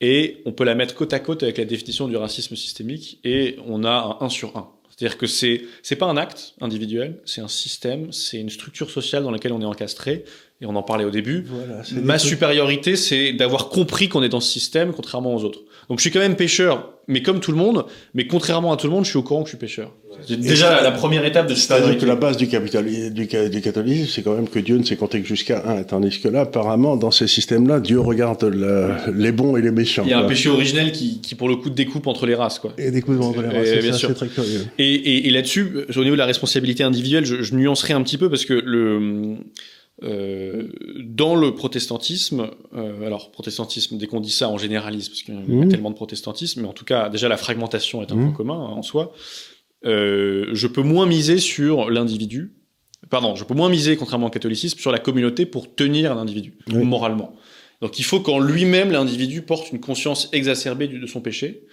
[0.00, 3.56] et on peut la mettre côte à côte avec la définition du racisme systémique, et
[3.66, 4.70] on a un 1 sur 1.
[4.96, 9.24] C'est-à-dire que c'est c'est pas un acte individuel, c'est un système, c'est une structure sociale
[9.24, 10.24] dans laquelle on est encastré.
[10.62, 11.44] Et on en parlait au début.
[11.46, 15.60] Voilà, Ma supériorité, c'est d'avoir compris qu'on est dans ce système, contrairement aux autres.
[15.90, 17.84] Donc je suis quand même pêcheur, mais comme tout le monde.
[18.14, 19.92] Mais contrairement à tout le monde, je suis au courant que je suis pêcheur.
[20.26, 24.10] C'est déjà la, première étape de C'est-à-dire que la base du, capitalisme, du, du catholicisme,
[24.10, 25.82] c'est quand même que Dieu ne sait compter que jusqu'à un.
[25.82, 28.42] Tandis que là, apparemment, dans ces systèmes-là, Dieu regarde
[29.14, 30.04] les bons et les méchants.
[30.06, 32.58] Il y a un péché originel qui, qui, pour le coup, découpe entre les races.
[32.58, 32.72] Quoi.
[32.78, 34.66] Et découpe entre les races, c'est très curieux.
[34.78, 38.16] Et, et, et là-dessus, au niveau de la responsabilité individuelle, je, je nuancerai un petit
[38.16, 39.36] peu parce que le
[40.02, 40.68] euh,
[40.98, 45.38] dans le protestantisme, euh, alors protestantisme, dès qu'on dit ça en généralise, parce qu'il y
[45.38, 45.70] a mmh.
[45.70, 48.24] tellement de protestantisme, mais en tout cas déjà la fragmentation est un mmh.
[48.24, 49.14] point commun hein, en soi.
[49.86, 52.52] Euh, je peux moins miser sur l'individu,
[53.08, 57.34] pardon, je peux moins miser, contrairement au catholicisme, sur la communauté pour tenir l'individu moralement.
[57.80, 61.64] Donc il faut qu'en lui-même l'individu porte une conscience exacerbée de son péché.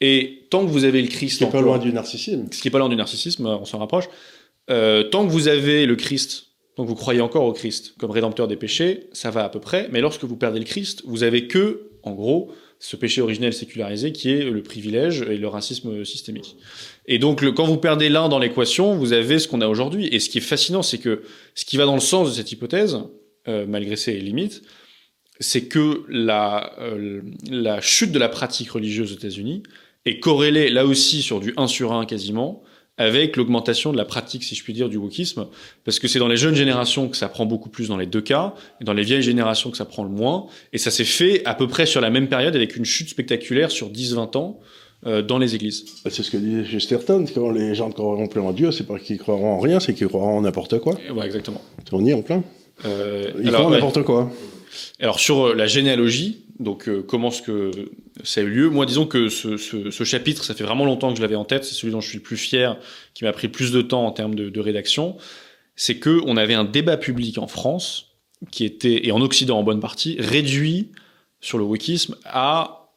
[0.00, 2.60] Et tant que vous avez le Christ, ce qui est pas loin du narcissisme, ce
[2.62, 4.08] qui est pas loin du narcissisme, on s'en rapproche.
[4.66, 6.49] Tant que vous avez le Christ
[6.80, 9.90] donc vous croyez encore au Christ comme rédempteur des péchés, ça va à peu près,
[9.92, 14.12] mais lorsque vous perdez le Christ, vous avez que, en gros, ce péché originel sécularisé
[14.12, 16.56] qui est le privilège et le racisme systémique.
[17.04, 20.08] Et donc quand vous perdez l'un dans l'équation, vous avez ce qu'on a aujourd'hui.
[20.10, 21.20] Et ce qui est fascinant, c'est que
[21.54, 22.98] ce qui va dans le sens de cette hypothèse,
[23.46, 24.62] euh, malgré ses limites,
[25.38, 27.20] c'est que la, euh,
[27.50, 29.64] la chute de la pratique religieuse aux États-Unis
[30.06, 32.62] est corrélée là aussi sur du 1 sur 1 quasiment
[33.00, 35.46] avec l'augmentation de la pratique, si je puis dire, du wokisme,
[35.86, 38.20] parce que c'est dans les jeunes générations que ça prend beaucoup plus dans les deux
[38.20, 41.40] cas, et dans les vieilles générations que ça prend le moins, et ça s'est fait
[41.46, 44.60] à peu près sur la même période avec une chute spectaculaire sur 10-20 ans
[45.06, 45.86] euh, dans les églises.
[46.04, 48.86] Bah, c'est ce que disait Chesterton, quand les gens ne croiront plus en Dieu, c'est
[48.86, 50.98] pas qu'ils croiront en rien, c'est qu'ils croiront en n'importe quoi.
[51.14, 51.62] Ouais, exactement.
[51.92, 52.44] On y est en plein.
[52.84, 54.30] Euh, Ils croient en n'importe quoi.
[55.00, 57.70] Alors sur euh, la généalogie, donc euh, comment ce que
[58.22, 58.70] ça a eu lieu?
[58.70, 61.64] Moi, disons que ce, chapitre, ça fait vraiment longtemps que je l'avais en tête.
[61.64, 62.78] C'est celui dont je suis le plus fier,
[63.14, 65.16] qui m'a pris plus de temps en termes de, de rédaction.
[65.74, 68.10] C'est que on avait un débat public en France
[68.50, 70.92] qui était et en Occident en bonne partie réduit
[71.40, 72.90] sur le wokisme à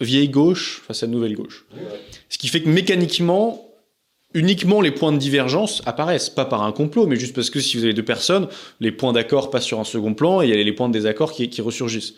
[0.00, 1.66] vieille gauche face à nouvelle gauche.
[2.28, 3.66] Ce qui fait que mécaniquement,
[4.34, 7.76] uniquement les points de divergence apparaissent, pas par un complot, mais juste parce que si
[7.76, 8.48] vous avez deux personnes,
[8.80, 10.92] les points d'accord passent sur un second plan et il y a les points de
[10.92, 12.14] désaccord qui, qui ressurgissent.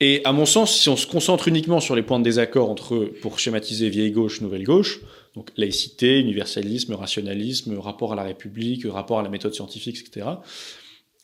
[0.00, 3.10] Et à mon sens, si on se concentre uniquement sur les points de désaccord entre,
[3.22, 5.00] pour schématiser vieille gauche, nouvelle gauche,
[5.34, 10.26] donc laïcité, universalisme, rationalisme, rapport à la République, rapport à la méthode scientifique, etc.,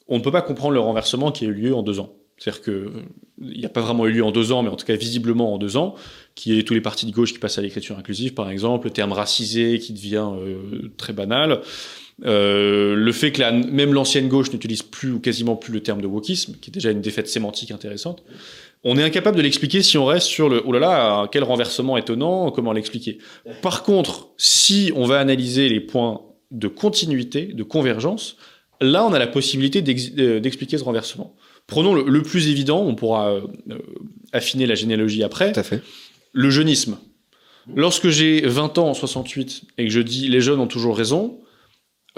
[0.09, 2.15] on ne peut pas comprendre le renversement qui a eu lieu en deux ans.
[2.39, 2.93] C'est-à-dire que
[3.41, 5.55] il n'y a pas vraiment eu lieu en deux ans, mais en tout cas visiblement
[5.55, 5.95] en deux ans,
[6.35, 8.93] qui est tous les partis de gauche qui passent à l'écriture inclusive, par exemple, le
[8.93, 11.61] terme racisé qui devient euh, très banal,
[12.25, 16.01] euh, le fait que la, même l'ancienne gauche n'utilise plus ou quasiment plus le terme
[16.01, 18.23] de wokisme, qui est déjà une défaite sémantique intéressante.
[18.85, 21.97] On est incapable de l'expliquer si on reste sur le oh là là quel renversement
[21.97, 23.19] étonnant, comment l'expliquer?
[23.61, 26.21] Par contre, si on va analyser les points
[26.51, 28.37] de continuité, de convergence,
[28.81, 29.85] là on a la possibilité
[30.19, 31.37] euh, d'expliquer ce renversement.
[31.69, 33.43] Prenons le, plus évident, on pourra euh,
[34.33, 35.53] affiner la généalogie après.
[35.53, 35.81] Tout à fait.
[36.33, 36.99] Le jeunisme.
[37.77, 41.39] Lorsque j'ai 20 ans en 68 et que je dis les jeunes ont toujours raison,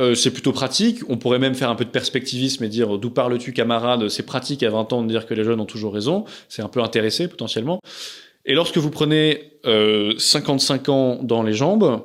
[0.01, 1.01] euh, c'est plutôt pratique.
[1.09, 4.09] On pourrait même faire un peu de perspectivisme et dire d'où parles-tu camarade?
[4.09, 6.25] C'est pratique à 20 ans de dire que les jeunes ont toujours raison.
[6.49, 7.81] C'est un peu intéressé potentiellement.
[8.45, 12.03] Et lorsque vous prenez euh, 55 ans dans les jambes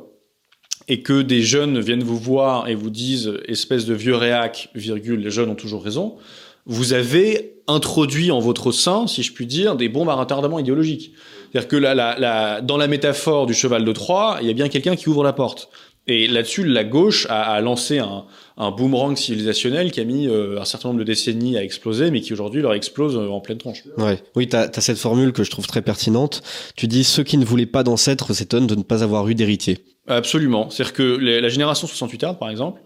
[0.87, 5.19] et que des jeunes viennent vous voir et vous disent espèce de vieux réac, virgule,
[5.21, 6.17] les jeunes ont toujours raison,
[6.65, 11.13] vous avez introduit en votre sein, si je puis dire, des bombes à retardement idéologique.
[11.51, 14.95] C'est-à-dire que la, dans la métaphore du cheval de Troie, il y a bien quelqu'un
[14.95, 15.69] qui ouvre la porte.
[16.07, 18.25] Et là-dessus, la gauche a, a lancé un,
[18.57, 22.21] un, boomerang civilisationnel qui a mis euh, un certain nombre de décennies à exploser, mais
[22.21, 23.83] qui aujourd'hui leur explose euh, en pleine tronche.
[23.97, 24.19] Ouais.
[24.35, 26.41] Oui, tu as, cette formule que je trouve très pertinente.
[26.75, 29.85] Tu dis ceux qui ne voulaient pas d'ancêtres s'étonnent de ne pas avoir eu d'héritier.
[30.07, 30.69] Absolument.
[30.69, 32.81] C'est-à-dire que la génération 68 par exemple,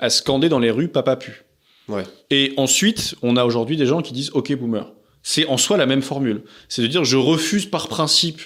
[0.00, 1.44] a scandé dans les rues Papa pu.
[1.88, 2.02] Ouais.
[2.30, 4.92] Et ensuite, on a aujourd'hui des gens qui disent OK boomer.
[5.22, 6.42] C'est en soi la même formule.
[6.68, 8.40] C'est de dire je refuse par principe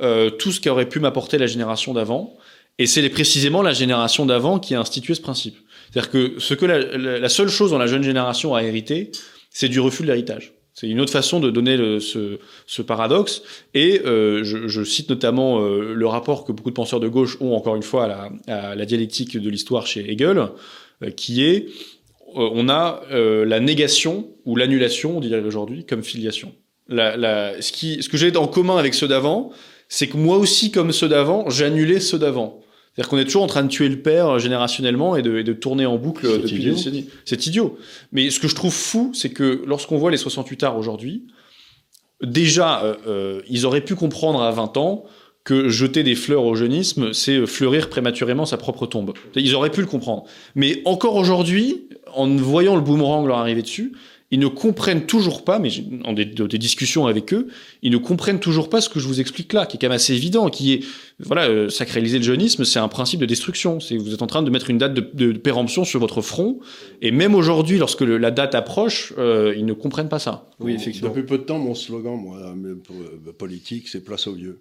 [0.00, 2.36] euh, tout ce qui aurait pu m'apporter la génération d'avant
[2.80, 5.54] et c'est précisément la génération d'avant qui a institué ce principe.
[5.90, 9.10] C'est-à-dire que ce que la, seule chose dont la jeune génération a hérité,
[9.50, 10.54] c'est du refus de l'héritage.
[10.72, 13.42] C'est une autre façon de donner ce, paradoxe.
[13.74, 17.54] Et euh, je, cite notamment euh, le rapport que beaucoup de penseurs de gauche ont
[17.54, 20.38] encore une fois à la, dialectique de l'histoire chez Hegel,
[21.02, 21.66] euh, qui est
[22.34, 26.54] on a la négation ou l'annulation, on dirait aujourd'hui, comme filiation.
[26.88, 27.58] Ce,
[28.00, 29.50] ce que j'ai en commun avec ceux d'avant,
[29.88, 32.60] c'est que moi aussi, comme ceux d'avant, j'annulais ceux d'avant.
[32.94, 35.52] C'est-à-dire qu'on est toujours en train de tuer le père générationnellement et de, et de
[35.52, 37.08] tourner en boucle depuis des décennies.
[37.24, 37.78] C'est idiot.
[38.12, 41.26] Mais ce que je trouve fou, c'est que lorsqu'on voit les 68 arts aujourd'hui,
[42.22, 45.04] déjà, euh, euh, ils auraient pu comprendre à 20 ans
[45.44, 49.14] que jeter des fleurs au jeunisme, c'est fleurir prématurément sa propre tombe.
[49.34, 50.24] Ils auraient pu le comprendre.
[50.54, 53.92] Mais encore aujourd'hui, en voyant le boomerang leur arriver dessus,
[54.30, 55.70] ils ne comprennent toujours pas, mais
[56.04, 57.48] en des, des, discussions avec eux,
[57.82, 59.96] ils ne comprennent toujours pas ce que je vous explique là, qui est quand même
[59.96, 60.84] assez évident, qui est,
[61.18, 63.80] voilà, euh, sacraliser le jeunisme, c'est un principe de destruction.
[63.80, 66.60] C'est vous êtes en train de mettre une date de, de, péremption sur votre front,
[67.02, 70.48] et même aujourd'hui, lorsque le, la date approche, euh, ils ne comprennent pas ça.
[70.60, 71.08] Oui, effectivement.
[71.08, 74.60] Depuis peu de temps, mon slogan, moi, euh, politique, c'est place aux vieux.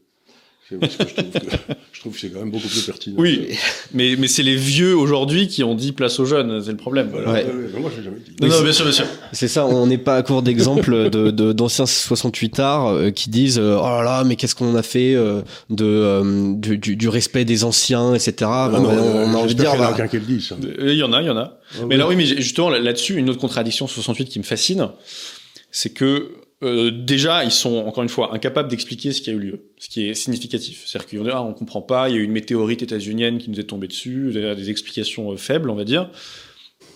[0.79, 1.39] Parce que je, trouve que,
[1.91, 3.15] je trouve que c'est quand même beaucoup plus pertinent.
[3.17, 3.49] Oui,
[3.93, 7.09] mais, mais c'est les vieux aujourd'hui qui ont dit place aux jeunes, c'est le problème.
[7.11, 7.31] Voilà.
[7.31, 7.45] Ouais.
[7.45, 8.31] Ouais, moi, je l'ai jamais dit.
[8.41, 9.05] Non, non, bien sûr, bien sûr.
[9.33, 13.29] C'est ça, on n'est pas à court d'exemples de, de, d'anciens 68 arts euh, qui
[13.29, 17.09] disent euh, Oh là là, mais qu'est-ce qu'on a fait euh, de, du, du, du,
[17.09, 18.33] respect des anciens, etc.
[18.43, 19.71] Ah, non, on, a envie de dire.
[19.73, 20.53] Il y en a aucun qui le dise.
[20.79, 21.59] Il y en a, il y en a.
[21.75, 24.89] Ah, mais alors, oui, mais justement, là-dessus, une autre contradiction 68 qui me fascine,
[25.71, 26.31] c'est que
[26.61, 29.87] euh, déjà, ils sont encore une fois incapables d'expliquer ce qui a eu lieu, ce
[29.87, 30.83] qui est significatif.
[30.85, 33.49] C'est-à-dire qu'ils dit ah, on comprend pas, il y a eu une météorite états-unienne qui
[33.49, 36.09] nous est tombée dessus, des explications euh, faibles, on va dire.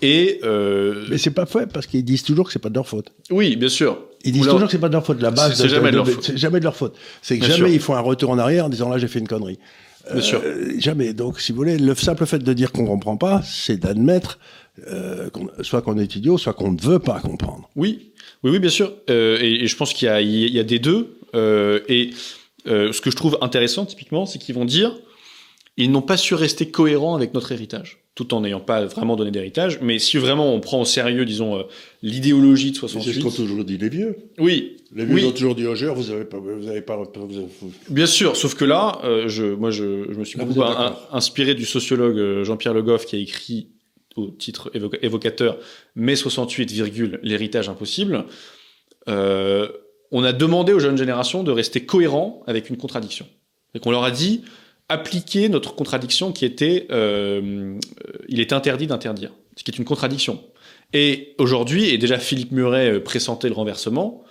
[0.02, 1.06] Et euh...
[1.10, 3.14] mais c'est pas fait parce qu'ils disent toujours que c'est pas de leur faute.
[3.30, 4.00] Oui, bien sûr.
[4.26, 5.22] Ils disent toujours que c'est pas de leur faute.
[5.22, 6.36] La base, c'est jamais de, leur faute.
[6.36, 6.98] Jamais de leur faute.
[7.22, 7.68] C'est que jamais sûr.
[7.70, 9.60] ils font un retour en arrière en disant là j'ai fait une connerie.
[10.06, 10.42] Bien euh, sûr.
[10.78, 11.14] Jamais.
[11.14, 14.40] Donc, si vous voulez, le simple fait de dire qu'on comprend pas, c'est d'admettre
[14.88, 17.70] euh, qu soit qu'on est idiot, soit qu'on ne veut pas comprendre.
[17.76, 18.13] Oui,
[18.44, 18.94] oui, oui, bien sûr.
[19.10, 21.18] Euh, et, et, je pense qu'il y, y, a des deux.
[21.36, 22.12] Euh, et
[22.68, 24.96] euh, ce que je trouve intéressant, typiquement, c'est qu'ils vont dire
[25.76, 29.32] ils n'ont pas su rester cohérents avec notre héritage, tout en n'ayant pas vraiment donné
[29.32, 29.80] d'héritage.
[29.82, 31.66] Mais si vraiment on prend au sérieux, disons,
[32.04, 33.12] l'idéologie de 68...
[33.12, 34.16] C'est ce qu'ont toujours dit les vieux.
[34.38, 34.78] Oui.
[34.96, 35.26] Les vieux oui.
[35.26, 36.38] ont toujours dit aux jeunes, vous n'avez pas...
[36.38, 37.48] Vous avez pas vous avez...
[37.90, 41.56] Bien sûr, sauf que là, euh, je, moi, je, je me suis beaucoup un, inspiré
[41.56, 43.70] du sociologue Jean-Pierre Le Goff qui a écrit
[44.16, 44.72] au titre
[45.02, 45.58] évocateur
[45.96, 46.72] mai 68,
[47.24, 48.26] l'héritage impossible.
[49.08, 49.70] Euh,
[50.12, 53.28] on a demandé aux jeunes générations de rester cohérents avec une contradiction.
[53.74, 54.44] Et qu'on leur a dit,
[54.90, 57.80] appliquer notre contradiction qui était euh,
[58.28, 60.44] il est interdit d'interdire, ce qui est une contradiction.
[60.94, 64.24] Et aujourd'hui, et déjà Philippe Muret pressentait le renversement,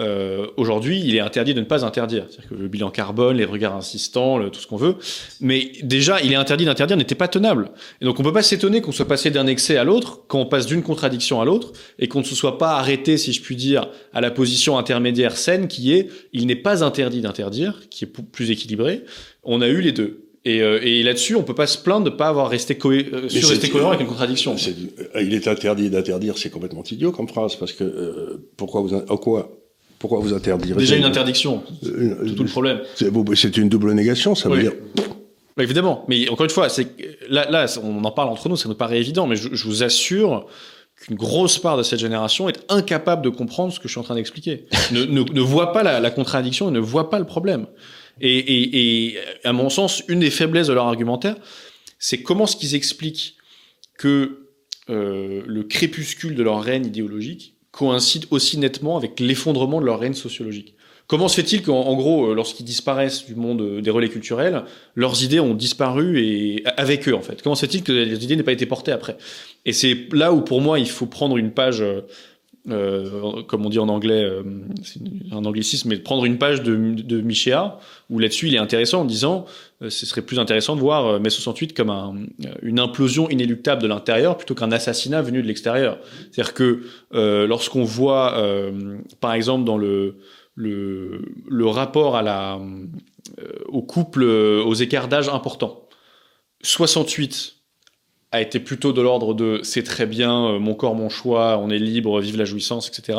[0.00, 2.24] euh, aujourd'hui, il est interdit de ne pas interdire.
[2.28, 4.96] C'est-à-dire que le bilan carbone, les regards insistants, le, tout ce qu'on veut.
[5.40, 7.70] Mais déjà, il est interdit d'interdire n'était pas tenable.
[8.00, 10.46] Et donc, on peut pas s'étonner qu'on soit passé d'un excès à l'autre, quand on
[10.46, 13.56] passe d'une contradiction à l'autre, et qu'on ne se soit pas arrêté, si je puis
[13.56, 18.08] dire, à la position intermédiaire saine qui est, il n'est pas interdit d'interdire, qui est
[18.08, 19.04] plus équilibré.
[19.42, 20.26] On a eu les deux.
[20.46, 23.28] Et, euh, et là-dessus, on peut pas se plaindre de pas avoir resté cohé euh,
[23.28, 24.56] sur cohérent avec une contradiction.
[24.56, 24.74] Est,
[25.20, 29.16] il est interdit d'interdire, c'est complètement idiot comme phrase, parce que euh, pourquoi vous, en
[29.18, 29.59] quoi
[30.00, 32.80] pourquoi vous interdire Déjà une interdiction, euh, tout le problème.
[32.96, 34.72] C'est une double négation, ça veut dire.
[35.56, 36.88] Bah, évidemment, mais encore une fois, c'est
[37.28, 39.82] là, là, on en parle entre nous, ça nous paraît évident, mais je, je vous
[39.82, 40.46] assure
[40.96, 44.02] qu'une grosse part de cette génération est incapable de comprendre ce que je suis en
[44.02, 44.64] train d'expliquer.
[44.92, 47.66] ne, ne, ne, voit pas la, la, contradiction et ne voit pas le problème.
[48.22, 51.36] Et, et, et, à mon sens, une des faiblesses de leur argumentaire,
[51.98, 53.36] c'est comment ce qu'ils expliquent
[53.98, 54.46] que
[54.88, 60.14] euh, le crépuscule de leur règne idéologique coïncide aussi nettement avec l'effondrement de leur règne
[60.14, 60.74] sociologique.
[61.06, 64.62] Comment se fait-il qu'en gros, lorsqu'ils disparaissent du monde des relais culturels,
[64.94, 67.42] leurs idées ont disparu et avec eux en fait?
[67.42, 69.16] Comment se fait-il que les idées n'aient pas été portées après?
[69.64, 71.84] Et c'est là où pour moi il faut prendre une page,
[72.68, 74.42] euh, comme on dit en anglais, euh,
[74.82, 75.00] c'est
[75.32, 77.78] un anglicisme, mais prendre une page de, de Michéa
[78.10, 79.46] où là-dessus il est intéressant en disant
[79.82, 82.16] euh, ce serait plus intéressant de voir mai 68 comme un,
[82.62, 85.98] une implosion inéluctable de l'intérieur plutôt qu'un assassinat venu de l'extérieur.
[86.30, 86.82] C'est-à-dire que
[87.14, 90.16] euh, lorsqu'on voit, euh, par exemple, dans le,
[91.62, 92.56] rapport à la,
[93.38, 95.88] euh, au couple, aux écarts d'âge importants,
[96.62, 97.59] 68
[98.32, 101.78] a été plutôt de l'ordre de c'est très bien, mon corps, mon choix, on est
[101.78, 103.18] libre, vive la jouissance, etc.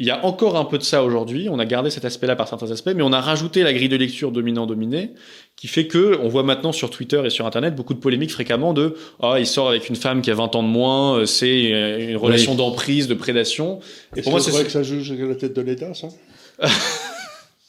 [0.00, 1.48] Il y a encore un peu de ça aujourd'hui.
[1.50, 3.96] On a gardé cet aspect-là par certains aspects, mais on a rajouté la grille de
[3.96, 5.10] lecture dominant-dominé,
[5.56, 8.72] qui fait que on voit maintenant sur Twitter et sur Internet beaucoup de polémiques fréquemment
[8.72, 11.70] de ah il sort avec une femme qui a 20 ans de moins, c'est
[12.10, 12.58] une relation oui.
[12.58, 13.80] d'emprise, de prédation.
[14.14, 16.06] Et pour moi, c'est vrai que ça juge la tête de l'État, ça?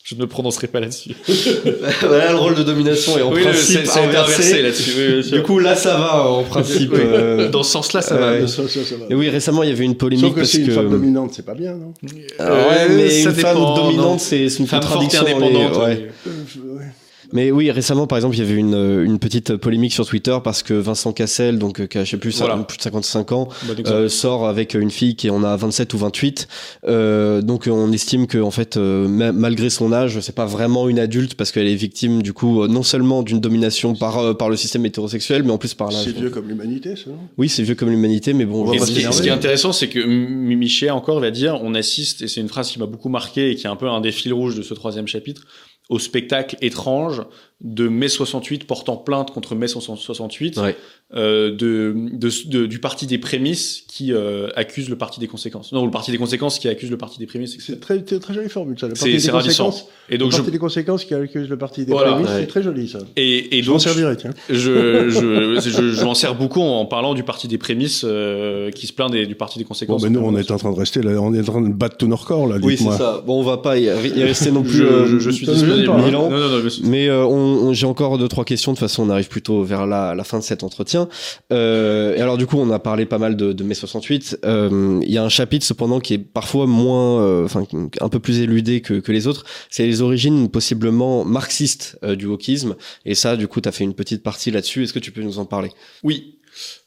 [0.10, 1.12] Je ne me prononcerai pas là-dessus.
[2.02, 4.92] voilà, le rôle de domination est en oui, principe c'est inversé là-dessus.
[5.24, 6.94] Oui, du coup, là, ça va en principe.
[6.94, 7.00] Oui.
[7.00, 7.50] Euh...
[7.50, 8.48] Dans ce sens-là, ça, euh, va.
[8.48, 9.06] Ça, ça, ça va.
[9.08, 10.90] Et oui, récemment, il y avait une polémique Sauf que parce c'est une que femme
[10.90, 11.94] dominante, c'est pas bien, non
[12.40, 15.22] euh, Ouais, mais une femme dominante, c'est une Femme forte et contradiction.
[15.22, 15.78] indépendante.
[15.78, 16.10] Ouais.
[16.28, 16.86] Euh, ouais.
[17.34, 18.74] Mais oui, récemment, par exemple, il y avait une,
[19.06, 22.18] une petite polémique sur Twitter parce que Vincent Cassel, donc euh, qui a, je sais
[22.18, 22.58] plus, Voilà.
[22.58, 25.98] plus de 55 ans, Bon euh, sort avec une fille qui en a 27 ou
[26.00, 26.48] 28.
[26.88, 30.90] Euh, donc on estime que en fait, euh, ma- malgré son âge, c'est pas vraiment
[30.90, 34.34] une adulte parce qu'elle est victime du coup euh, non seulement d'une domination par euh,
[34.34, 36.06] par le système hétérosexuel, mais en plus par l'âge.
[36.06, 37.18] C'est vieux comme l'humanité, ça, non?
[37.38, 38.72] Oui, c'est vieux comme l'humanité, mais bon.
[38.74, 41.76] Et ce, qui, ce qui est intéressant, c'est que M- Michel encore va dire, on
[41.76, 44.02] assiste, et c'est une phrase qui m'a beaucoup marqué et qui est un peu un
[44.02, 45.44] des fils rouges de ce troisième chapitre,
[45.90, 47.24] au spectacle étrange
[47.62, 50.78] de mai 68 portant plainte contre mai 68, Ouais.
[51.16, 55.74] euh, de, de, de- du parti des prémices qui euh, accuse le parti des conséquences.
[55.74, 57.58] Non, le parti des conséquences qui accuse le parti des prémices.
[57.60, 58.88] C'est très, très jolie formule, ça.
[58.88, 59.88] Le C'est- parti des conséquences.
[60.10, 62.12] Et donc le je parti des conséquences qui accuse le parti des Voilà.
[62.14, 62.40] prémices, Ouais.
[62.40, 63.00] c'est très joli, ça.
[63.18, 64.32] et, et Je m'en donc servirai, tiens.
[64.50, 68.88] je, je, je, je m'en sers beaucoup en parlant du parti des prémices euh, qui
[68.88, 70.02] se plaint des, du parti des Bon, conséquences.
[70.02, 71.98] ben nous, on est en train de rester là, on est en train de battre
[71.98, 73.22] tous nos records, là, Oui, c'est ça.
[73.28, 73.90] Bon, on va pas y, y
[74.24, 74.78] rester non plus.
[74.78, 75.86] je, euh, je, je suis disponible.
[75.88, 78.72] Non, non, non, mais- Mais euh, on, j'ai encore deux trois questions.
[78.72, 81.08] De toute façon, on arrive plutôt vers la, fin de cet entretien.
[81.52, 84.40] Euh, et alors, du coup, on a parlé pas mal de, de mai 68.
[84.46, 87.66] Euh, Il y a un chapitre cependant qui est parfois moins, euh, enfin,
[88.02, 89.44] un peu plus éludé que, les autres.
[89.70, 92.76] C'est les origines possiblement marxistes du wokisme.
[93.06, 94.84] Et ça, du coup, tu as fait une petite partie là-dessus.
[94.84, 95.72] Est-ce que tu peux nous en parler?
[96.04, 96.36] Oui.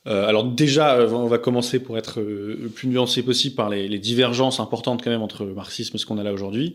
[0.05, 4.61] Alors déjà, on va commencer pour être le plus nuancé possible par les, les divergences
[4.61, 6.75] importantes quand même entre le marxisme et ce qu'on a là aujourd'hui,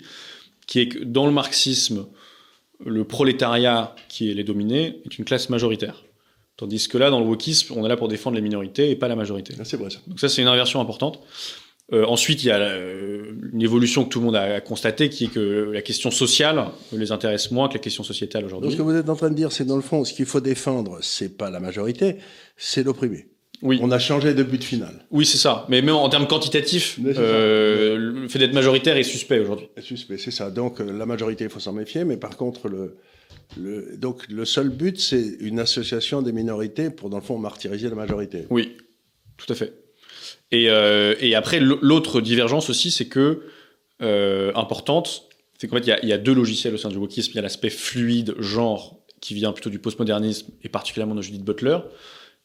[0.65, 2.07] qui est que dans le marxisme,
[2.85, 6.03] le prolétariat qui est les dominés est une classe majoritaire.
[6.57, 9.07] Tandis que là, dans le wokisme, on est là pour défendre les minorités et pas
[9.07, 9.53] la majorité.
[9.59, 9.99] Ah, C'est vrai, ça.
[10.07, 11.19] Donc ça, c'est une inversion importante.
[11.93, 15.25] Euh, ensuite, il y a euh, une évolution que tout le monde a constatée, qui
[15.25, 18.71] est que la question sociale les intéresse moins que la question sociétale Donc, aujourd'hui.
[18.71, 20.41] ce que vous êtes en train de dire, c'est dans le fond, ce qu'il faut
[20.41, 22.17] défendre, c'est pas la majorité,
[22.57, 23.27] c'est l'opprimé.
[23.61, 23.79] Oui.
[23.81, 25.05] On a changé de but final.
[25.09, 25.65] Oui, c'est ça.
[25.69, 29.67] Mais même en termes quantitatifs, euh, le fait d'être majoritaire est suspect aujourd'hui.
[29.79, 30.51] Suspect, c'est ça.
[30.51, 32.97] Donc, euh, la majorité, il faut s'en méfier, mais par contre, le,
[33.59, 37.89] le, donc, le seul but, c'est une association des minorités pour, dans le fond, martyriser
[37.89, 38.45] la majorité.
[38.51, 38.77] Oui,
[39.37, 39.73] tout à fait.
[40.51, 43.41] Et, euh, et après, l'autre divergence aussi, c'est que,
[44.03, 45.23] euh, importante,
[45.57, 47.31] c'est qu'en fait, il y y a deux logiciels au sein du wokisme.
[47.33, 51.43] Il y a l'aspect fluide, genre, qui vient plutôt du postmodernisme, et particulièrement de Judith
[51.43, 51.79] Butler.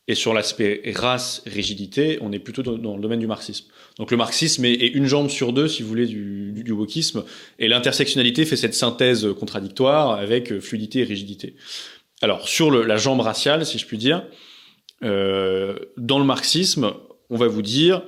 [0.08, 3.66] Et sur l'aspect race, rigidité, on est plutôt dans, le domaine du marxisme.
[3.98, 7.24] Donc le marxisme est, une jambe sur deux, si vous voulez, du, wokisme.
[7.60, 11.54] Et l'intersectionnalité fait cette synthèse contradictoire avec fluidité et rigidité.
[12.20, 14.24] Alors, sur la jambe raciale, si je puis dire,
[15.04, 16.92] euh, dans le marxisme,
[17.30, 18.02] on va vous dire,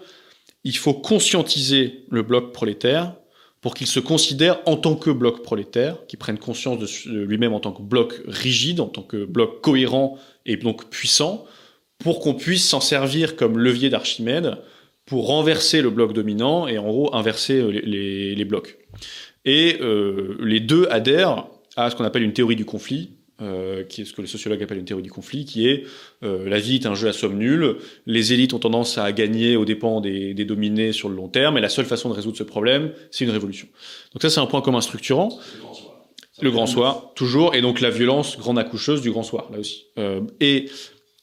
[0.65, 3.15] il faut conscientiser le bloc prolétaire
[3.61, 7.61] pour qu'il se considère en tant que bloc prolétaire, qu'il prenne conscience de lui-même en
[7.61, 11.47] tant que bloc rigide, en tant que bloc cohérent et donc puissant,
[11.99, 14.57] pour qu'on puisse s'en servir comme levier d'Archimède
[15.07, 18.79] pour renverser le bloc dominant et en gros inverser euh, les, les- les blocs.
[19.45, 21.47] Et euh, les deux adhèrent
[21.77, 23.11] à ce qu'on appelle une théorie du conflit,
[23.43, 25.85] euh, qui est ce que les sociologues appellent une théorie du conflit, qui est
[26.23, 27.77] euh, la vie est un jeu à somme nulle,
[28.07, 31.59] les élites ont tendance à gagner aux dépens des, des dominés sur le long terme,
[31.59, 33.67] et la seule façon de résoudre ce problème, c'est une révolution.
[34.15, 35.39] Donc ça, c'est un point commun structurant.
[36.41, 39.87] Le grand soir, toujours, et donc la violence grande accoucheuse du grand soir, là aussi.
[39.99, 40.67] Euh, et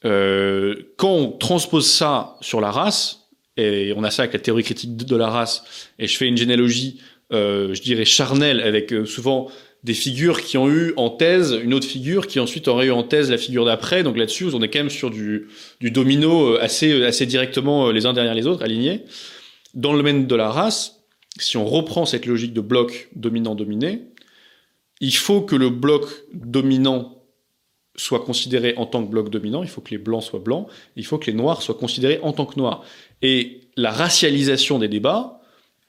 [0.04, 3.22] euh, quand on transpose ça sur la race,
[3.56, 6.36] et on a ça avec la théorie critique de la race, et je fais une
[6.36, 7.00] généalogie,
[7.32, 9.50] euh, je dirais charnelle, avec euh, souvent
[9.84, 13.02] des figures qui ont eu en thèse une autre figure qui ensuite aurait eu en
[13.02, 14.04] thèse la figure d'après.
[14.04, 15.48] Donc là-dessus, on est quand même sur du,
[15.80, 19.04] du domino euh, assez, assez directement les uns derrière les autres, alignés.
[19.74, 21.00] Dans le domaine de la race,
[21.38, 24.02] si on reprend cette logique de bloc dominant-dominé,
[25.00, 27.21] il faut que le bloc dominant
[27.96, 30.66] soit considéré en tant que bloc dominant, il faut que les blancs soient blancs,
[30.96, 32.82] il faut que les noirs soient considérés en tant que noirs.
[33.20, 35.40] Et la racialisation des débats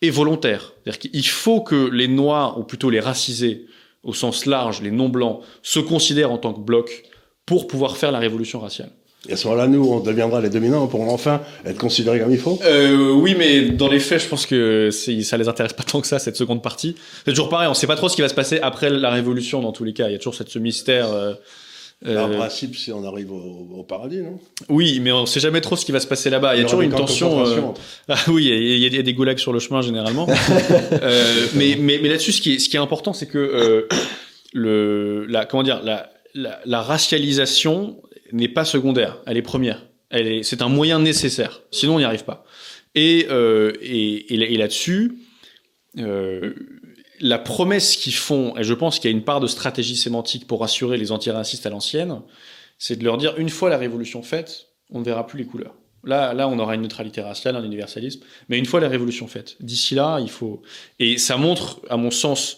[0.01, 0.73] est volontaire.
[0.83, 3.65] C'est-à-dire qu'il faut que les noirs, ou plutôt les racisés,
[4.03, 7.03] au sens large, les non-blancs, se considèrent en tant que bloc
[7.45, 8.91] pour pouvoir faire la révolution raciale.
[9.29, 12.37] Et à ce moment-là, nous, on deviendra les dominants pour enfin être considérés comme il
[12.37, 12.59] faut?
[12.65, 16.07] Euh, oui, mais dans les faits, je pense que ça les intéresse pas tant que
[16.07, 16.95] ça, cette seconde partie.
[17.23, 19.61] C'est toujours pareil, on sait pas trop ce qui va se passer après la révolution
[19.61, 20.09] dans tous les cas.
[20.09, 21.07] Il y a toujours cette, ce mystère.
[21.13, 21.35] euh,
[22.05, 24.37] En principe, si on arrive au, au paradis, non?
[24.69, 26.55] Oui, mais on sait jamais trop ce qui va se passer là-bas.
[26.55, 27.45] Il y a toujours une tension.
[27.45, 27.61] euh,
[28.09, 28.51] Ah oui, il y,
[28.85, 30.27] a- il y a- des goulags sur le chemin généralement.
[31.01, 33.87] Euh, mais mais, mais là-dessus, ce qui est, ce qui est important, c'est que euh,
[34.53, 38.01] le, la, comment dire, la, la, la racialisation
[38.31, 39.85] n'est pas secondaire, elle est première.
[40.09, 41.61] Elle est, c'est un moyen nécessaire.
[41.71, 42.45] Sinon, on n'y arrive pas.
[42.95, 45.13] Et, euh, et, et, là- et là-dessus,
[45.99, 46.53] euh,
[47.23, 50.45] la promesse qu'ils font, et je pense qu'il y a une part de stratégie sémantique
[50.45, 52.21] pour rassurer les antiracistes à l'ancienne,
[52.77, 55.73] c'est de leur dire une fois la révolution faite, on ne verra plus les couleurs.
[56.03, 58.19] Là, là, on aura une neutralité raciale, un universalisme,
[58.49, 60.61] mais une fois la révolution faite, d'ici là, il faut.
[60.99, 62.57] Et ça montre, à mon sens,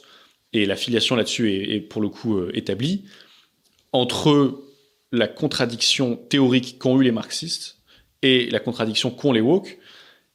[0.52, 3.04] et la filiation là-dessus est, pour le coup euh, établie,
[3.92, 4.64] entre
[5.12, 7.78] la contradiction théorique qu'ont eu les marxistes
[8.24, 9.78] et la contradiction qu'ont les woke,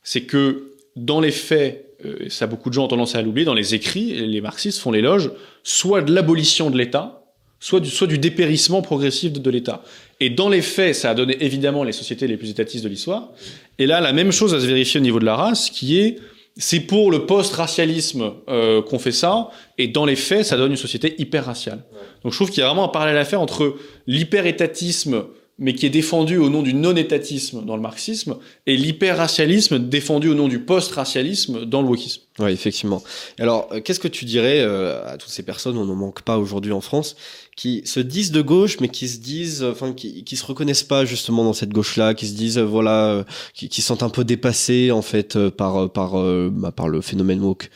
[0.05, 3.55] c'est que dans les faits, euh, ça beaucoup de gens ont tendance à l'oublier, dans
[3.55, 5.31] les écrits, les marxistes font l'éloge
[5.63, 7.25] soit de l'abolition de l'État,
[7.59, 9.83] soit du, soit du dépérissement progressif de, de l'État.
[10.19, 13.31] Et dans les faits, ça a donné évidemment les sociétés les plus étatistes de l'histoire.
[13.79, 16.19] Et là, la même chose à se vérifier au niveau de la race, qui est
[16.57, 20.77] c'est pour le post-racialisme euh, qu'on fait ça, et dans les faits, ça donne une
[20.77, 21.85] société hyper raciale.
[22.23, 25.25] Donc je trouve qu'il y a vraiment un parallèle à faire entre l'hyper-étatisme,
[25.61, 30.35] mais qui est défendu au nom du non-étatisme dans le marxisme, et l'hyper-racialisme défendu au
[30.35, 32.23] nom du post-racialisme dans le wokisme.
[32.39, 33.03] Oui, effectivement.
[33.39, 36.39] Alors, euh, qu'est-ce que tu dirais euh, à toutes ces personnes, on n'en manque pas
[36.39, 37.15] aujourd'hui en France,
[37.57, 41.05] qui se disent de gauche, mais qui se disent, enfin, qui, qui se reconnaissent pas
[41.05, 44.25] justement dans cette gauche-là, qui se disent, euh, voilà, euh, qui, qui sont un peu
[44.25, 47.71] dépassés en fait euh, par euh, par euh, bah, par le phénomène woke?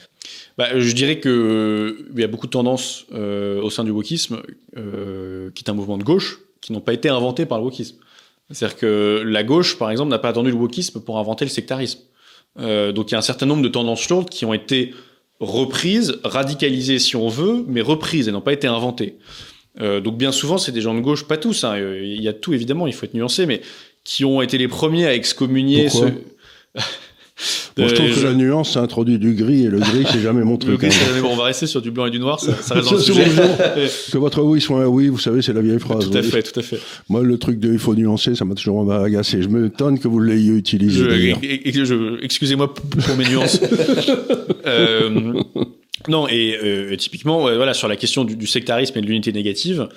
[0.57, 3.91] Bah, je dirais que euh, il y a beaucoup de tendances euh, au sein du
[3.91, 4.41] wokisme,
[4.79, 7.97] euh, qui est un mouvement de gauche, qui n'ont pas été inventées par le wokisme.
[8.51, 12.01] C'est-à-dire que la gauche, par exemple, n'a pas attendu le wokisme pour inventer le sectarisme.
[12.59, 14.95] Euh, donc il y a un certain nombre de tendances lourdes qui ont été
[15.41, 19.19] reprises, radicalisées si on veut, mais reprises et n'ont pas été inventées.
[19.83, 22.33] Euh, donc bien souvent, c'est des gens de gauche, pas tous, hein, il y a
[22.33, 23.61] tout évidemment, il faut être nuancé, mais
[24.03, 26.13] qui ont été les premiers à excommunier Pourquoi?
[26.77, 26.81] ce...
[27.77, 30.05] Moi, je trouve Euh, que je- la nuance, ça introduit du gris, et le gris,
[30.09, 30.79] c'est jamais mon truc.
[30.79, 31.21] gris, hein.
[31.21, 33.01] bon, on va rester sur du blanc et du noir, ça, ça reste dans le
[33.03, 33.25] sujet.
[33.25, 33.43] bon,
[34.13, 36.09] Que votre oui soit un oui, vous savez, c'est la vieille phrase.
[36.09, 36.29] tout à oui.
[36.29, 36.79] fait, tout à fait.
[37.09, 39.43] Moi, le truc de il faut nuancer, ça m'a toujours agacé.
[39.43, 41.35] Je m'étonne que vous l'ayez utilisé.
[42.23, 43.61] Excusez-moi pour mes nuances.
[44.67, 45.35] Euh,
[46.09, 49.89] non, et euh, typiquement, voilà, sur la question du, du sectarisme et de l'unité négative,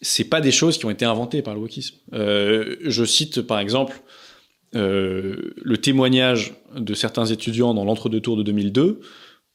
[0.00, 1.96] c'est pas des choses qui ont été inventées par le wokisme.
[2.12, 4.00] Je cite par exemple
[4.74, 9.00] euh, le témoignage de certains étudiants dans l'entre-deux tours de 2002,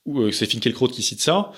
[0.05, 1.51] où euh, c'est Finkielkraut qui cite ça.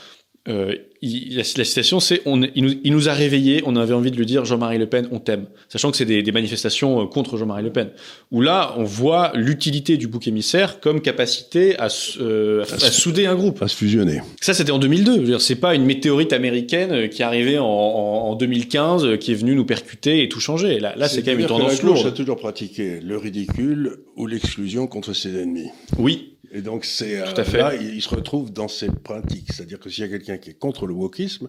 [0.49, 3.93] Euh, il- la, la citation, c'est on, il, nous, il nous a réveillés, on avait
[3.93, 5.45] envie de lui dire Jean-Marie Le Pen, on t'aime.
[5.69, 7.91] Sachant que c'est des, des manifestations euh, contre Jean-Marie Le Pen.
[8.31, 11.87] Où là, on voit l'utilité du bouc émissaire comme capacité à,
[12.19, 13.61] euh, à, à souder un groupe.
[13.61, 14.19] À se fusionner.
[14.41, 15.13] Ça, c'était en 2002.
[15.15, 18.35] Je veux dire, c'est pas une météorite américaine euh, qui est arrivée en, en, en
[18.35, 20.79] 2015, euh, qui est venue nous percuter et tout changer.
[20.81, 22.15] Là, là c'est quand même une C'est-à-dire que tendance la gauche a lourde.
[22.17, 25.69] toujours pratiqué le ridicule ou l'exclusion contre ses ennemis.
[25.97, 27.25] Oui, Et donc, c'est euh,
[27.57, 29.51] là, il, il se retrouve dans ces pratiques.
[29.51, 31.47] C'est-à-dire que s'il y a quelqu'un qui est contre le wokisme,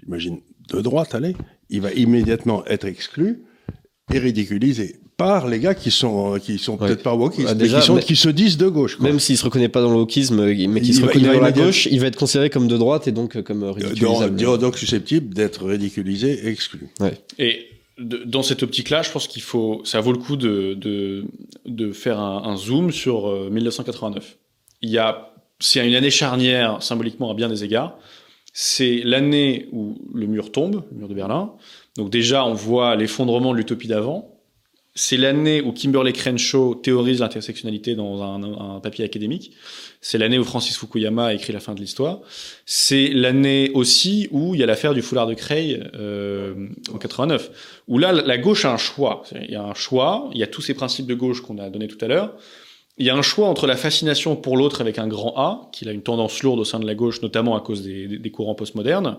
[0.00, 0.40] j'imagine
[0.72, 1.34] de droite, allez,
[1.68, 3.42] il va immédiatement être exclu
[4.12, 6.86] et ridiculisé par les gars qui sont, euh, qui sont Ouais.
[6.86, 8.96] peut-être pas wokistes, Ah, mais qui, sont, mais- qui se disent de gauche.
[8.96, 9.06] quoi.
[9.06, 11.40] Même s'il se reconnaît pas dans le wokisme, mais qu'il Il se va- reconnaît dans
[11.40, 14.36] la gauche, il va être considéré comme de droite et donc euh, comme ridiculisable.
[14.36, 16.88] donc, donc susceptible d'être ridiculisé et exclu.
[17.38, 17.66] Et
[18.00, 21.24] dans cette optique-là, je pense qu'il faut, ça vaut le coup de, de,
[21.66, 24.38] de faire un, zoom sur euh, 1989.
[24.80, 27.98] Il y a, c'est une année charnière symboliquement à bien des égards.
[28.52, 31.52] C'est l'année où le mur tombe, le mur de Berlin.
[31.96, 34.39] Donc déjà, on voit l'effondrement de l'utopie d'avant.
[34.94, 39.52] C'est l'année où Kimberley Crenshaw théorise l'intersectionnalité dans un, un papier académique.
[40.00, 42.20] C'est l'année où Francis Fukuyama a écrit La fin de l'histoire.
[42.66, 46.54] C'est l'année aussi où il y a l'affaire du foulard de Creil euh,
[46.92, 49.22] en 89 où là, la gauche a un choix.
[49.40, 51.70] Il y a un choix, il y a tous ces principes de gauche qu'on a
[51.70, 52.34] donnés tout à l'heure.
[52.98, 55.88] Il y a un choix entre la fascination pour l'autre avec un grand A, qui
[55.88, 58.54] a une tendance lourde au sein de la gauche, notamment à cause des- des courants
[58.56, 59.16] postmodernes,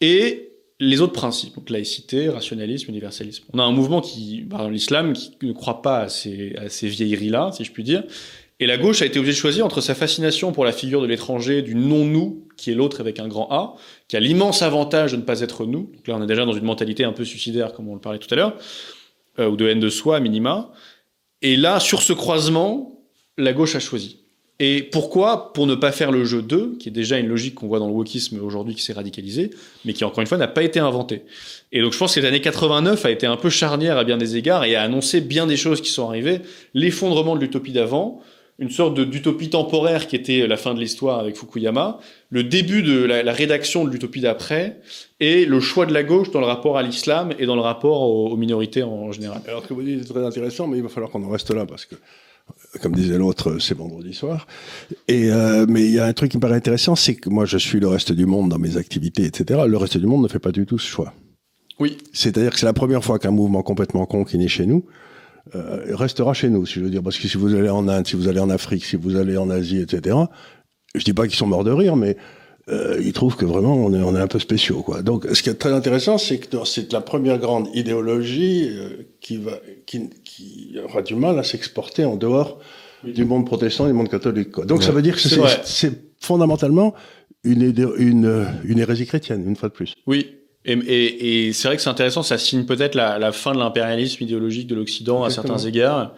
[0.00, 0.51] et
[0.84, 3.44] les autres principes, donc laïcité, rationalisme, universalisme.
[3.52, 6.88] On a un mouvement qui, exemple, l'islam, qui ne croit pas à ces, à ces
[6.88, 8.02] vieilleries-là, si je puis dire,
[8.58, 11.06] et la gauche a été obligée de choisir entre sa fascination pour la figure de
[11.06, 13.76] l'étranger, du non-nous, qui est l'autre avec un grand A,
[14.08, 15.92] qui a l'immense avantage de ne pas être nous.
[15.94, 18.18] Donc là, on est déjà dans une mentalité un peu suicidaire, comme on le parlait
[18.18, 18.56] tout à l'heure,
[19.38, 20.72] euh, ou de haine de soi, minima.
[21.42, 23.04] Et là, sur ce croisement,
[23.38, 24.21] la gauche a choisi.
[24.60, 27.66] Et pourquoi Pour ne pas faire le jeu 2, qui est déjà une logique qu'on
[27.66, 29.50] voit dans le wokisme aujourd'hui qui s'est radicalisé,
[29.84, 31.22] mais qui encore une fois n'a pas été inventé.
[31.72, 34.36] Et donc je pense que l'année 89 a été un peu charnière à bien des
[34.36, 36.40] égards et a annoncé bien des choses qui sont arrivées.
[36.74, 38.22] L'effondrement de l'utopie d'avant,
[38.58, 41.98] une sorte d'utopie temporaire qui était la fin de l'histoire avec Fukuyama,
[42.30, 44.78] le début de la, rédaction de l'utopie d'après,
[45.18, 48.02] et le choix de la gauche dans le rapport à l'islam et dans le rapport
[48.02, 49.40] aux, minorités en général.
[49.48, 51.66] Alors que vous dites est très intéressant, mais il va falloir qu'on en reste là
[51.66, 51.96] parce que,
[52.80, 54.46] comme disait l'autre, c'est vendredi soir.
[55.08, 57.44] Et euh, mais il y a un truc qui me paraît intéressant, c'est que moi
[57.44, 59.60] je suis le reste du monde dans mes activités, etc.
[59.66, 61.12] Le reste du monde ne fait pas du tout ce choix.
[61.78, 64.84] Oui, C'est-à-dire que c'est la première fois qu'un mouvement complètement con qui naît chez nous
[65.54, 67.02] euh, restera chez nous, si je veux dire.
[67.02, 69.36] Parce que si vous allez en Inde, si vous allez en Afrique, si vous allez
[69.36, 70.16] en Asie, etc.
[70.94, 72.16] Je dis pas qu'ils sont morts de rire, mais
[72.68, 75.02] euh, ils trouvent que vraiment on est, on est un peu spéciaux, quoi.
[75.02, 79.36] Donc, ce qui est très intéressant, c'est que c'est la première grande idéologie euh, qui
[79.36, 79.52] va,
[79.86, 82.58] qui, qui aura du mal à s'exporter en dehors
[83.04, 84.52] du monde protestant et du monde catholique.
[84.52, 84.64] Quoi.
[84.64, 85.20] Donc, ça veut dire que
[85.64, 86.94] C'est fondamentalement
[87.42, 89.94] une, une, une hérésie chrétienne, une fois de plus.
[90.06, 90.36] oui.
[90.64, 93.58] Et, et, et c'est vrai que c'est intéressant, ça signe peut-être la, la, fin de
[93.58, 96.14] l'impérialisme idéologique de l'Occident à certains égards.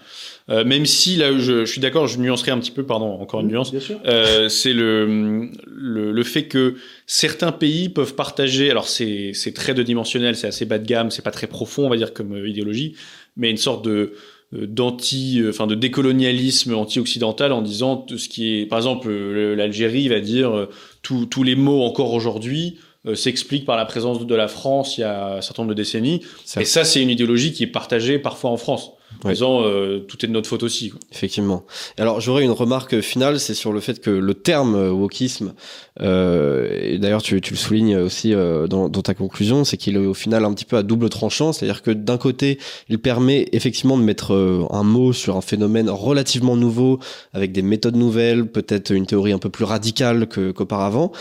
[0.51, 3.41] Euh, même si là, je, je suis d'accord, je nuancerai un petit peu, pardon, encore
[3.41, 3.73] une nuance.
[4.05, 6.75] Euh, c'est le, le, le fait que
[7.07, 8.71] certains pays peuvent partager.
[8.71, 11.87] Alors c'est c'est très deux dimensionnel, c'est assez bas de gamme, c'est pas très profond,
[11.87, 12.95] on va dire comme euh, idéologie,
[13.39, 14.13] mais une sorte de
[14.53, 20.09] euh, d'anti, enfin de décolonialisme anti-occidental en disant tout ce qui est, par exemple, l'Algérie
[20.09, 20.69] va dire
[21.01, 25.05] tous les mots encore aujourd'hui euh, s'explique par la présence de la France il y
[25.05, 26.23] a un certain nombre de décennies.
[26.59, 28.93] Et ça, c'est une idéologie qui est partagée parfois en France.
[29.23, 30.91] En disant, euh, tout est de notre faute aussi.
[30.91, 31.01] Quoi.
[31.13, 31.65] Effectivement.
[31.99, 35.55] Alors j'aurais une remarque finale, c'est sur le fait que le terme euh, wokisme,
[36.01, 39.97] euh, et d'ailleurs tu, tu, le soulignes aussi euh, dans, dans, ta conclusion, c'est qu'il
[39.97, 42.59] est au final un petit peu à double tranchant, c'est-à-dire que d'un côté,
[42.89, 44.33] il permet effectivement de mettre
[44.71, 46.99] un mot sur un phénomène relativement nouveau,
[47.33, 51.13] avec des méthodes nouvelles, peut-être une théorie un peu plus radicale qu'auparavant,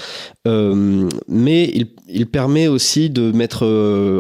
[0.46, 3.64] mais il, il, permet aussi de mettre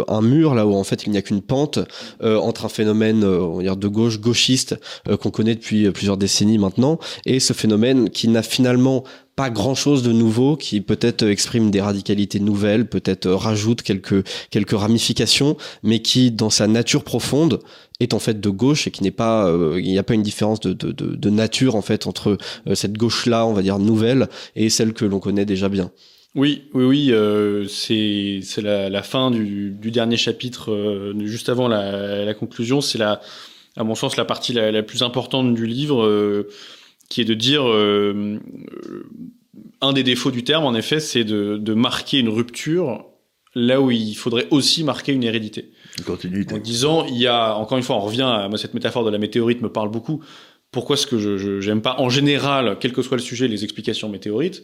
[0.07, 1.79] un mur là où en fait il n'y a qu'une pente
[2.21, 3.23] entre un phénomène
[3.63, 4.75] de gauche gauchiste
[5.21, 9.03] qu'on connaît depuis plusieurs décennies maintenant et ce phénomène qui n'a finalement
[9.35, 14.77] pas grand chose de nouveau qui peut-être exprime des radicalités nouvelles, peut-être rajoute quelques quelques
[14.77, 17.59] ramifications, mais qui dans sa nature profonde
[17.99, 20.23] est en fait de gauche et qui n'est pas euh, il n'y a pas une
[20.23, 22.37] différence de, de, nature en fait entre
[22.67, 25.91] euh, cette gauche là on va dire nouvelle et celle que l'on connaît déjà bien.
[26.35, 32.33] Oui, oui, oui, euh, c'est la, fin du, dernier chapitre, euh, juste avant la, la
[32.33, 32.81] conclusion.
[32.81, 33.21] C'est la,
[33.75, 36.03] à mon sens, la partie la, la plus importante du livre.
[36.03, 36.49] Euh,
[37.09, 38.39] qui est de dire euh,
[39.81, 43.05] un des défauts du terme, en effet, c'est de, de, marquer une rupture
[43.55, 45.71] là où il faudrait aussi marquer une hérédité.
[45.99, 46.55] Une continuité.
[46.55, 49.11] En disant, il y a, encore une fois, on revient à moi, cette métaphore de
[49.11, 50.23] la météorite me parle beaucoup.
[50.71, 54.09] Pourquoi est-ce que je j'aime pas, en général, quel que soit le sujet, les explications
[54.09, 54.63] météorites?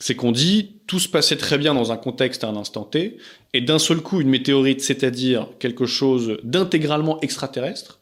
[0.00, 3.18] C'est qu'on dit tout se passait très bien dans un contexte à un instant T,
[3.52, 8.00] et d'un seul coup, une météorite, c'est-à-dire quelque chose d'intégralement extraterrestre,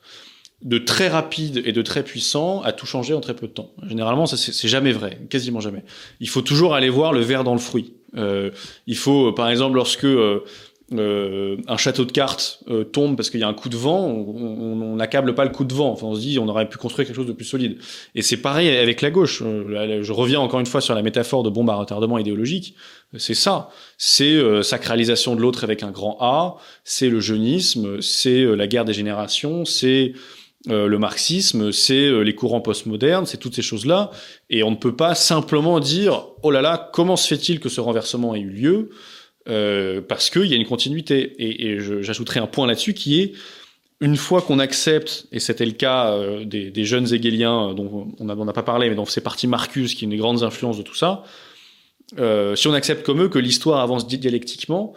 [0.63, 3.73] de très rapide et de très puissant a tout changé en très peu de temps.
[3.87, 5.85] Généralement, ça c'est jamais vrai, quasiment jamais.
[6.21, 7.95] Il faut toujours aller voir le verre dans le fruit.
[8.17, 8.51] Euh,
[8.87, 10.45] il faut, par exemple, lorsque euh,
[10.93, 14.07] euh, un château de cartes euh, tombe parce qu'il y a un coup de vent,
[14.07, 15.91] on n'accable pas le coup de vent.
[15.91, 17.79] Enfin, on se dit, on aurait pu construire quelque chose de plus solide.
[18.15, 19.43] Et c'est pareil avec la gauche.
[19.43, 22.75] Euh, je reviens encore une fois sur la métaphore de bombe à retardement idéologique.
[23.17, 23.71] C'est ça.
[23.97, 26.57] C'est euh, sacralisation de l'autre avec un grand A.
[26.85, 28.01] C'est le jeunisme.
[28.01, 29.65] C'est la guerre des générations.
[29.65, 30.13] C'est
[30.69, 34.11] euh, le marxisme, c'est euh, les courants postmodernes, c'est toutes ces choses-là.
[34.49, 37.81] Et on ne peut pas simplement dire, oh là là, comment se fait-il que ce
[37.81, 38.91] renversement ait eu lieu
[39.49, 41.35] euh, Parce qu'il y a une continuité.
[41.39, 43.33] Et, et j'ajouterai un point là-dessus qui est,
[44.01, 48.25] une fois qu'on accepte, et c'était le cas euh, des, des, jeunes hegéliens dont on
[48.25, 50.83] n'a pas parlé, mais dont c'est parti Marcus, qui est une des grandes influences de
[50.83, 51.25] tout ça,
[52.55, 54.93] si on accepte comme eux que l'histoire avance dialectiquement,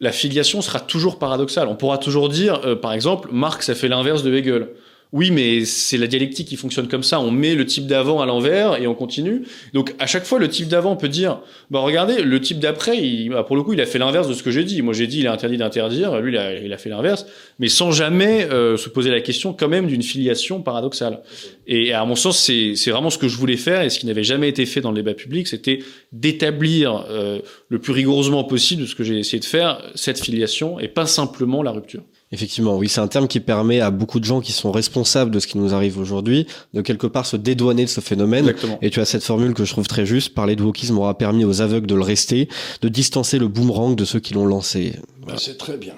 [0.00, 1.68] la filiation sera toujours paradoxale.
[1.68, 4.68] On pourra toujours dire, par exemple, Marx a fait l'inverse de Hegel.
[5.16, 7.20] Oui, mais c'est la dialectique qui fonctionne comme ça.
[7.20, 9.44] On met le type d'avant à l'envers et on continue.
[9.72, 11.40] Donc à chaque fois, le type d'avant peut dire,
[11.70, 14.42] bah regardez, le type d'après, bah, pour le coup, il a fait l'inverse de ce
[14.42, 14.82] que j'ai dit.
[14.82, 16.20] Moi, j'ai dit, il est interdit d'interdire.
[16.20, 17.24] Lui, il a, il a fait l'inverse,
[17.58, 21.22] mais sans jamais euh, se poser la question quand même d'une filiation paradoxale.
[21.66, 24.22] Et à mon sens, c'est vraiment ce que je voulais faire et ce qui n'avait
[24.22, 25.78] jamais été fait dans le débat public, c'était
[26.12, 27.38] d'établir euh,
[27.70, 31.06] le plus rigoureusement possible de ce que j'ai essayé de faire cette filiation et pas
[31.06, 32.02] simplement la rupture.
[32.32, 35.38] Effectivement, oui, c'est un terme qui permet à beaucoup de gens qui sont responsables de
[35.38, 38.48] ce qui nous arrive aujourd'hui de quelque part se dédouaner de ce phénomène.
[38.48, 38.78] Exactement.
[38.82, 41.44] Et tu as cette formule que je trouve très juste, parler de wokisme aura permis
[41.44, 42.48] aux aveugles de le rester,
[42.82, 44.94] de distancer le boomerang de ceux qui l'ont lancé.
[45.22, 45.38] Voilà.
[45.38, 45.94] C'est très bien.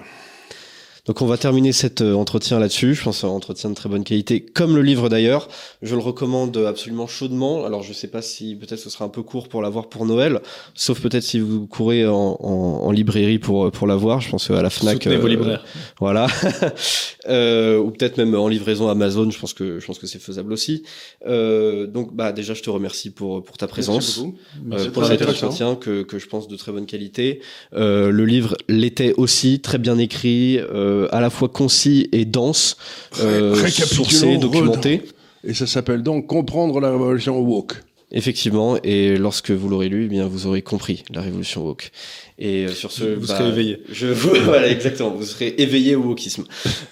[1.09, 2.93] Donc on va terminer cet euh, entretien là-dessus.
[2.93, 5.47] Je pense un entretien de très bonne qualité, comme le livre d'ailleurs.
[5.81, 7.65] Je le recommande absolument chaudement.
[7.65, 10.39] Alors je sais pas si peut-être ce sera un peu court pour l'avoir pour Noël,
[10.75, 14.21] sauf peut-être si vous courez en, en, en, librairie pour pour l'avoir.
[14.21, 14.97] Je pense à la Fnac.
[14.97, 15.65] Soutenez euh, vos libraires.
[15.99, 16.27] Voilà.
[17.27, 19.31] euh, ou peut-être même en livraison Amazon.
[19.31, 20.83] Je pense que je pense que c'est faisable aussi.
[21.25, 24.21] Euh, donc bah déjà je te remercie pour pour ta présence,
[24.63, 27.41] Merci euh, pour cet entretien que que je pense de très bonne qualité.
[27.73, 30.59] Euh, le livre l'était aussi, très bien écrit.
[30.59, 32.77] Euh, à la fois concis et dense,
[33.21, 35.03] euh, sourcé, documenté.
[35.43, 37.73] Et ça s'appelle donc Comprendre la révolution woke.
[38.11, 41.91] Effectivement, et lorsque vous l'aurez lu, eh bien vous aurez compris la révolution woke.
[42.39, 43.83] Et euh, sur ce, vous bah, serez éveillé.
[43.91, 44.07] Je
[44.45, 46.45] voilà exactement, vous serez éveillé au wokisme.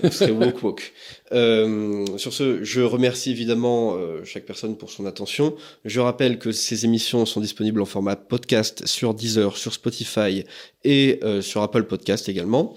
[0.03, 0.93] Vous serez woke woke.
[1.33, 5.55] Euh, sur ce, je remercie évidemment euh, chaque personne pour son attention.
[5.85, 10.45] Je rappelle que ces émissions sont disponibles en format podcast sur Deezer, sur Spotify
[10.83, 12.75] et euh, sur Apple Podcast également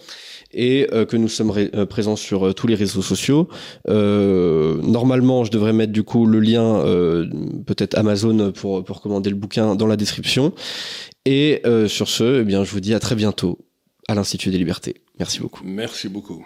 [0.53, 3.49] et euh, que nous sommes euh, présents sur euh, tous les réseaux sociaux.
[3.87, 6.83] normalement, je devrais mettre du coup le lien,
[7.67, 10.53] peut-être Amazon pour, pour commander le bouquin dans la description.
[11.25, 13.59] Et sur ce, eh bien, je vous dis à très bientôt
[14.09, 14.95] à l'Institut des libertés.
[15.19, 15.63] Merci beaucoup.
[15.65, 16.45] Merci beaucoup.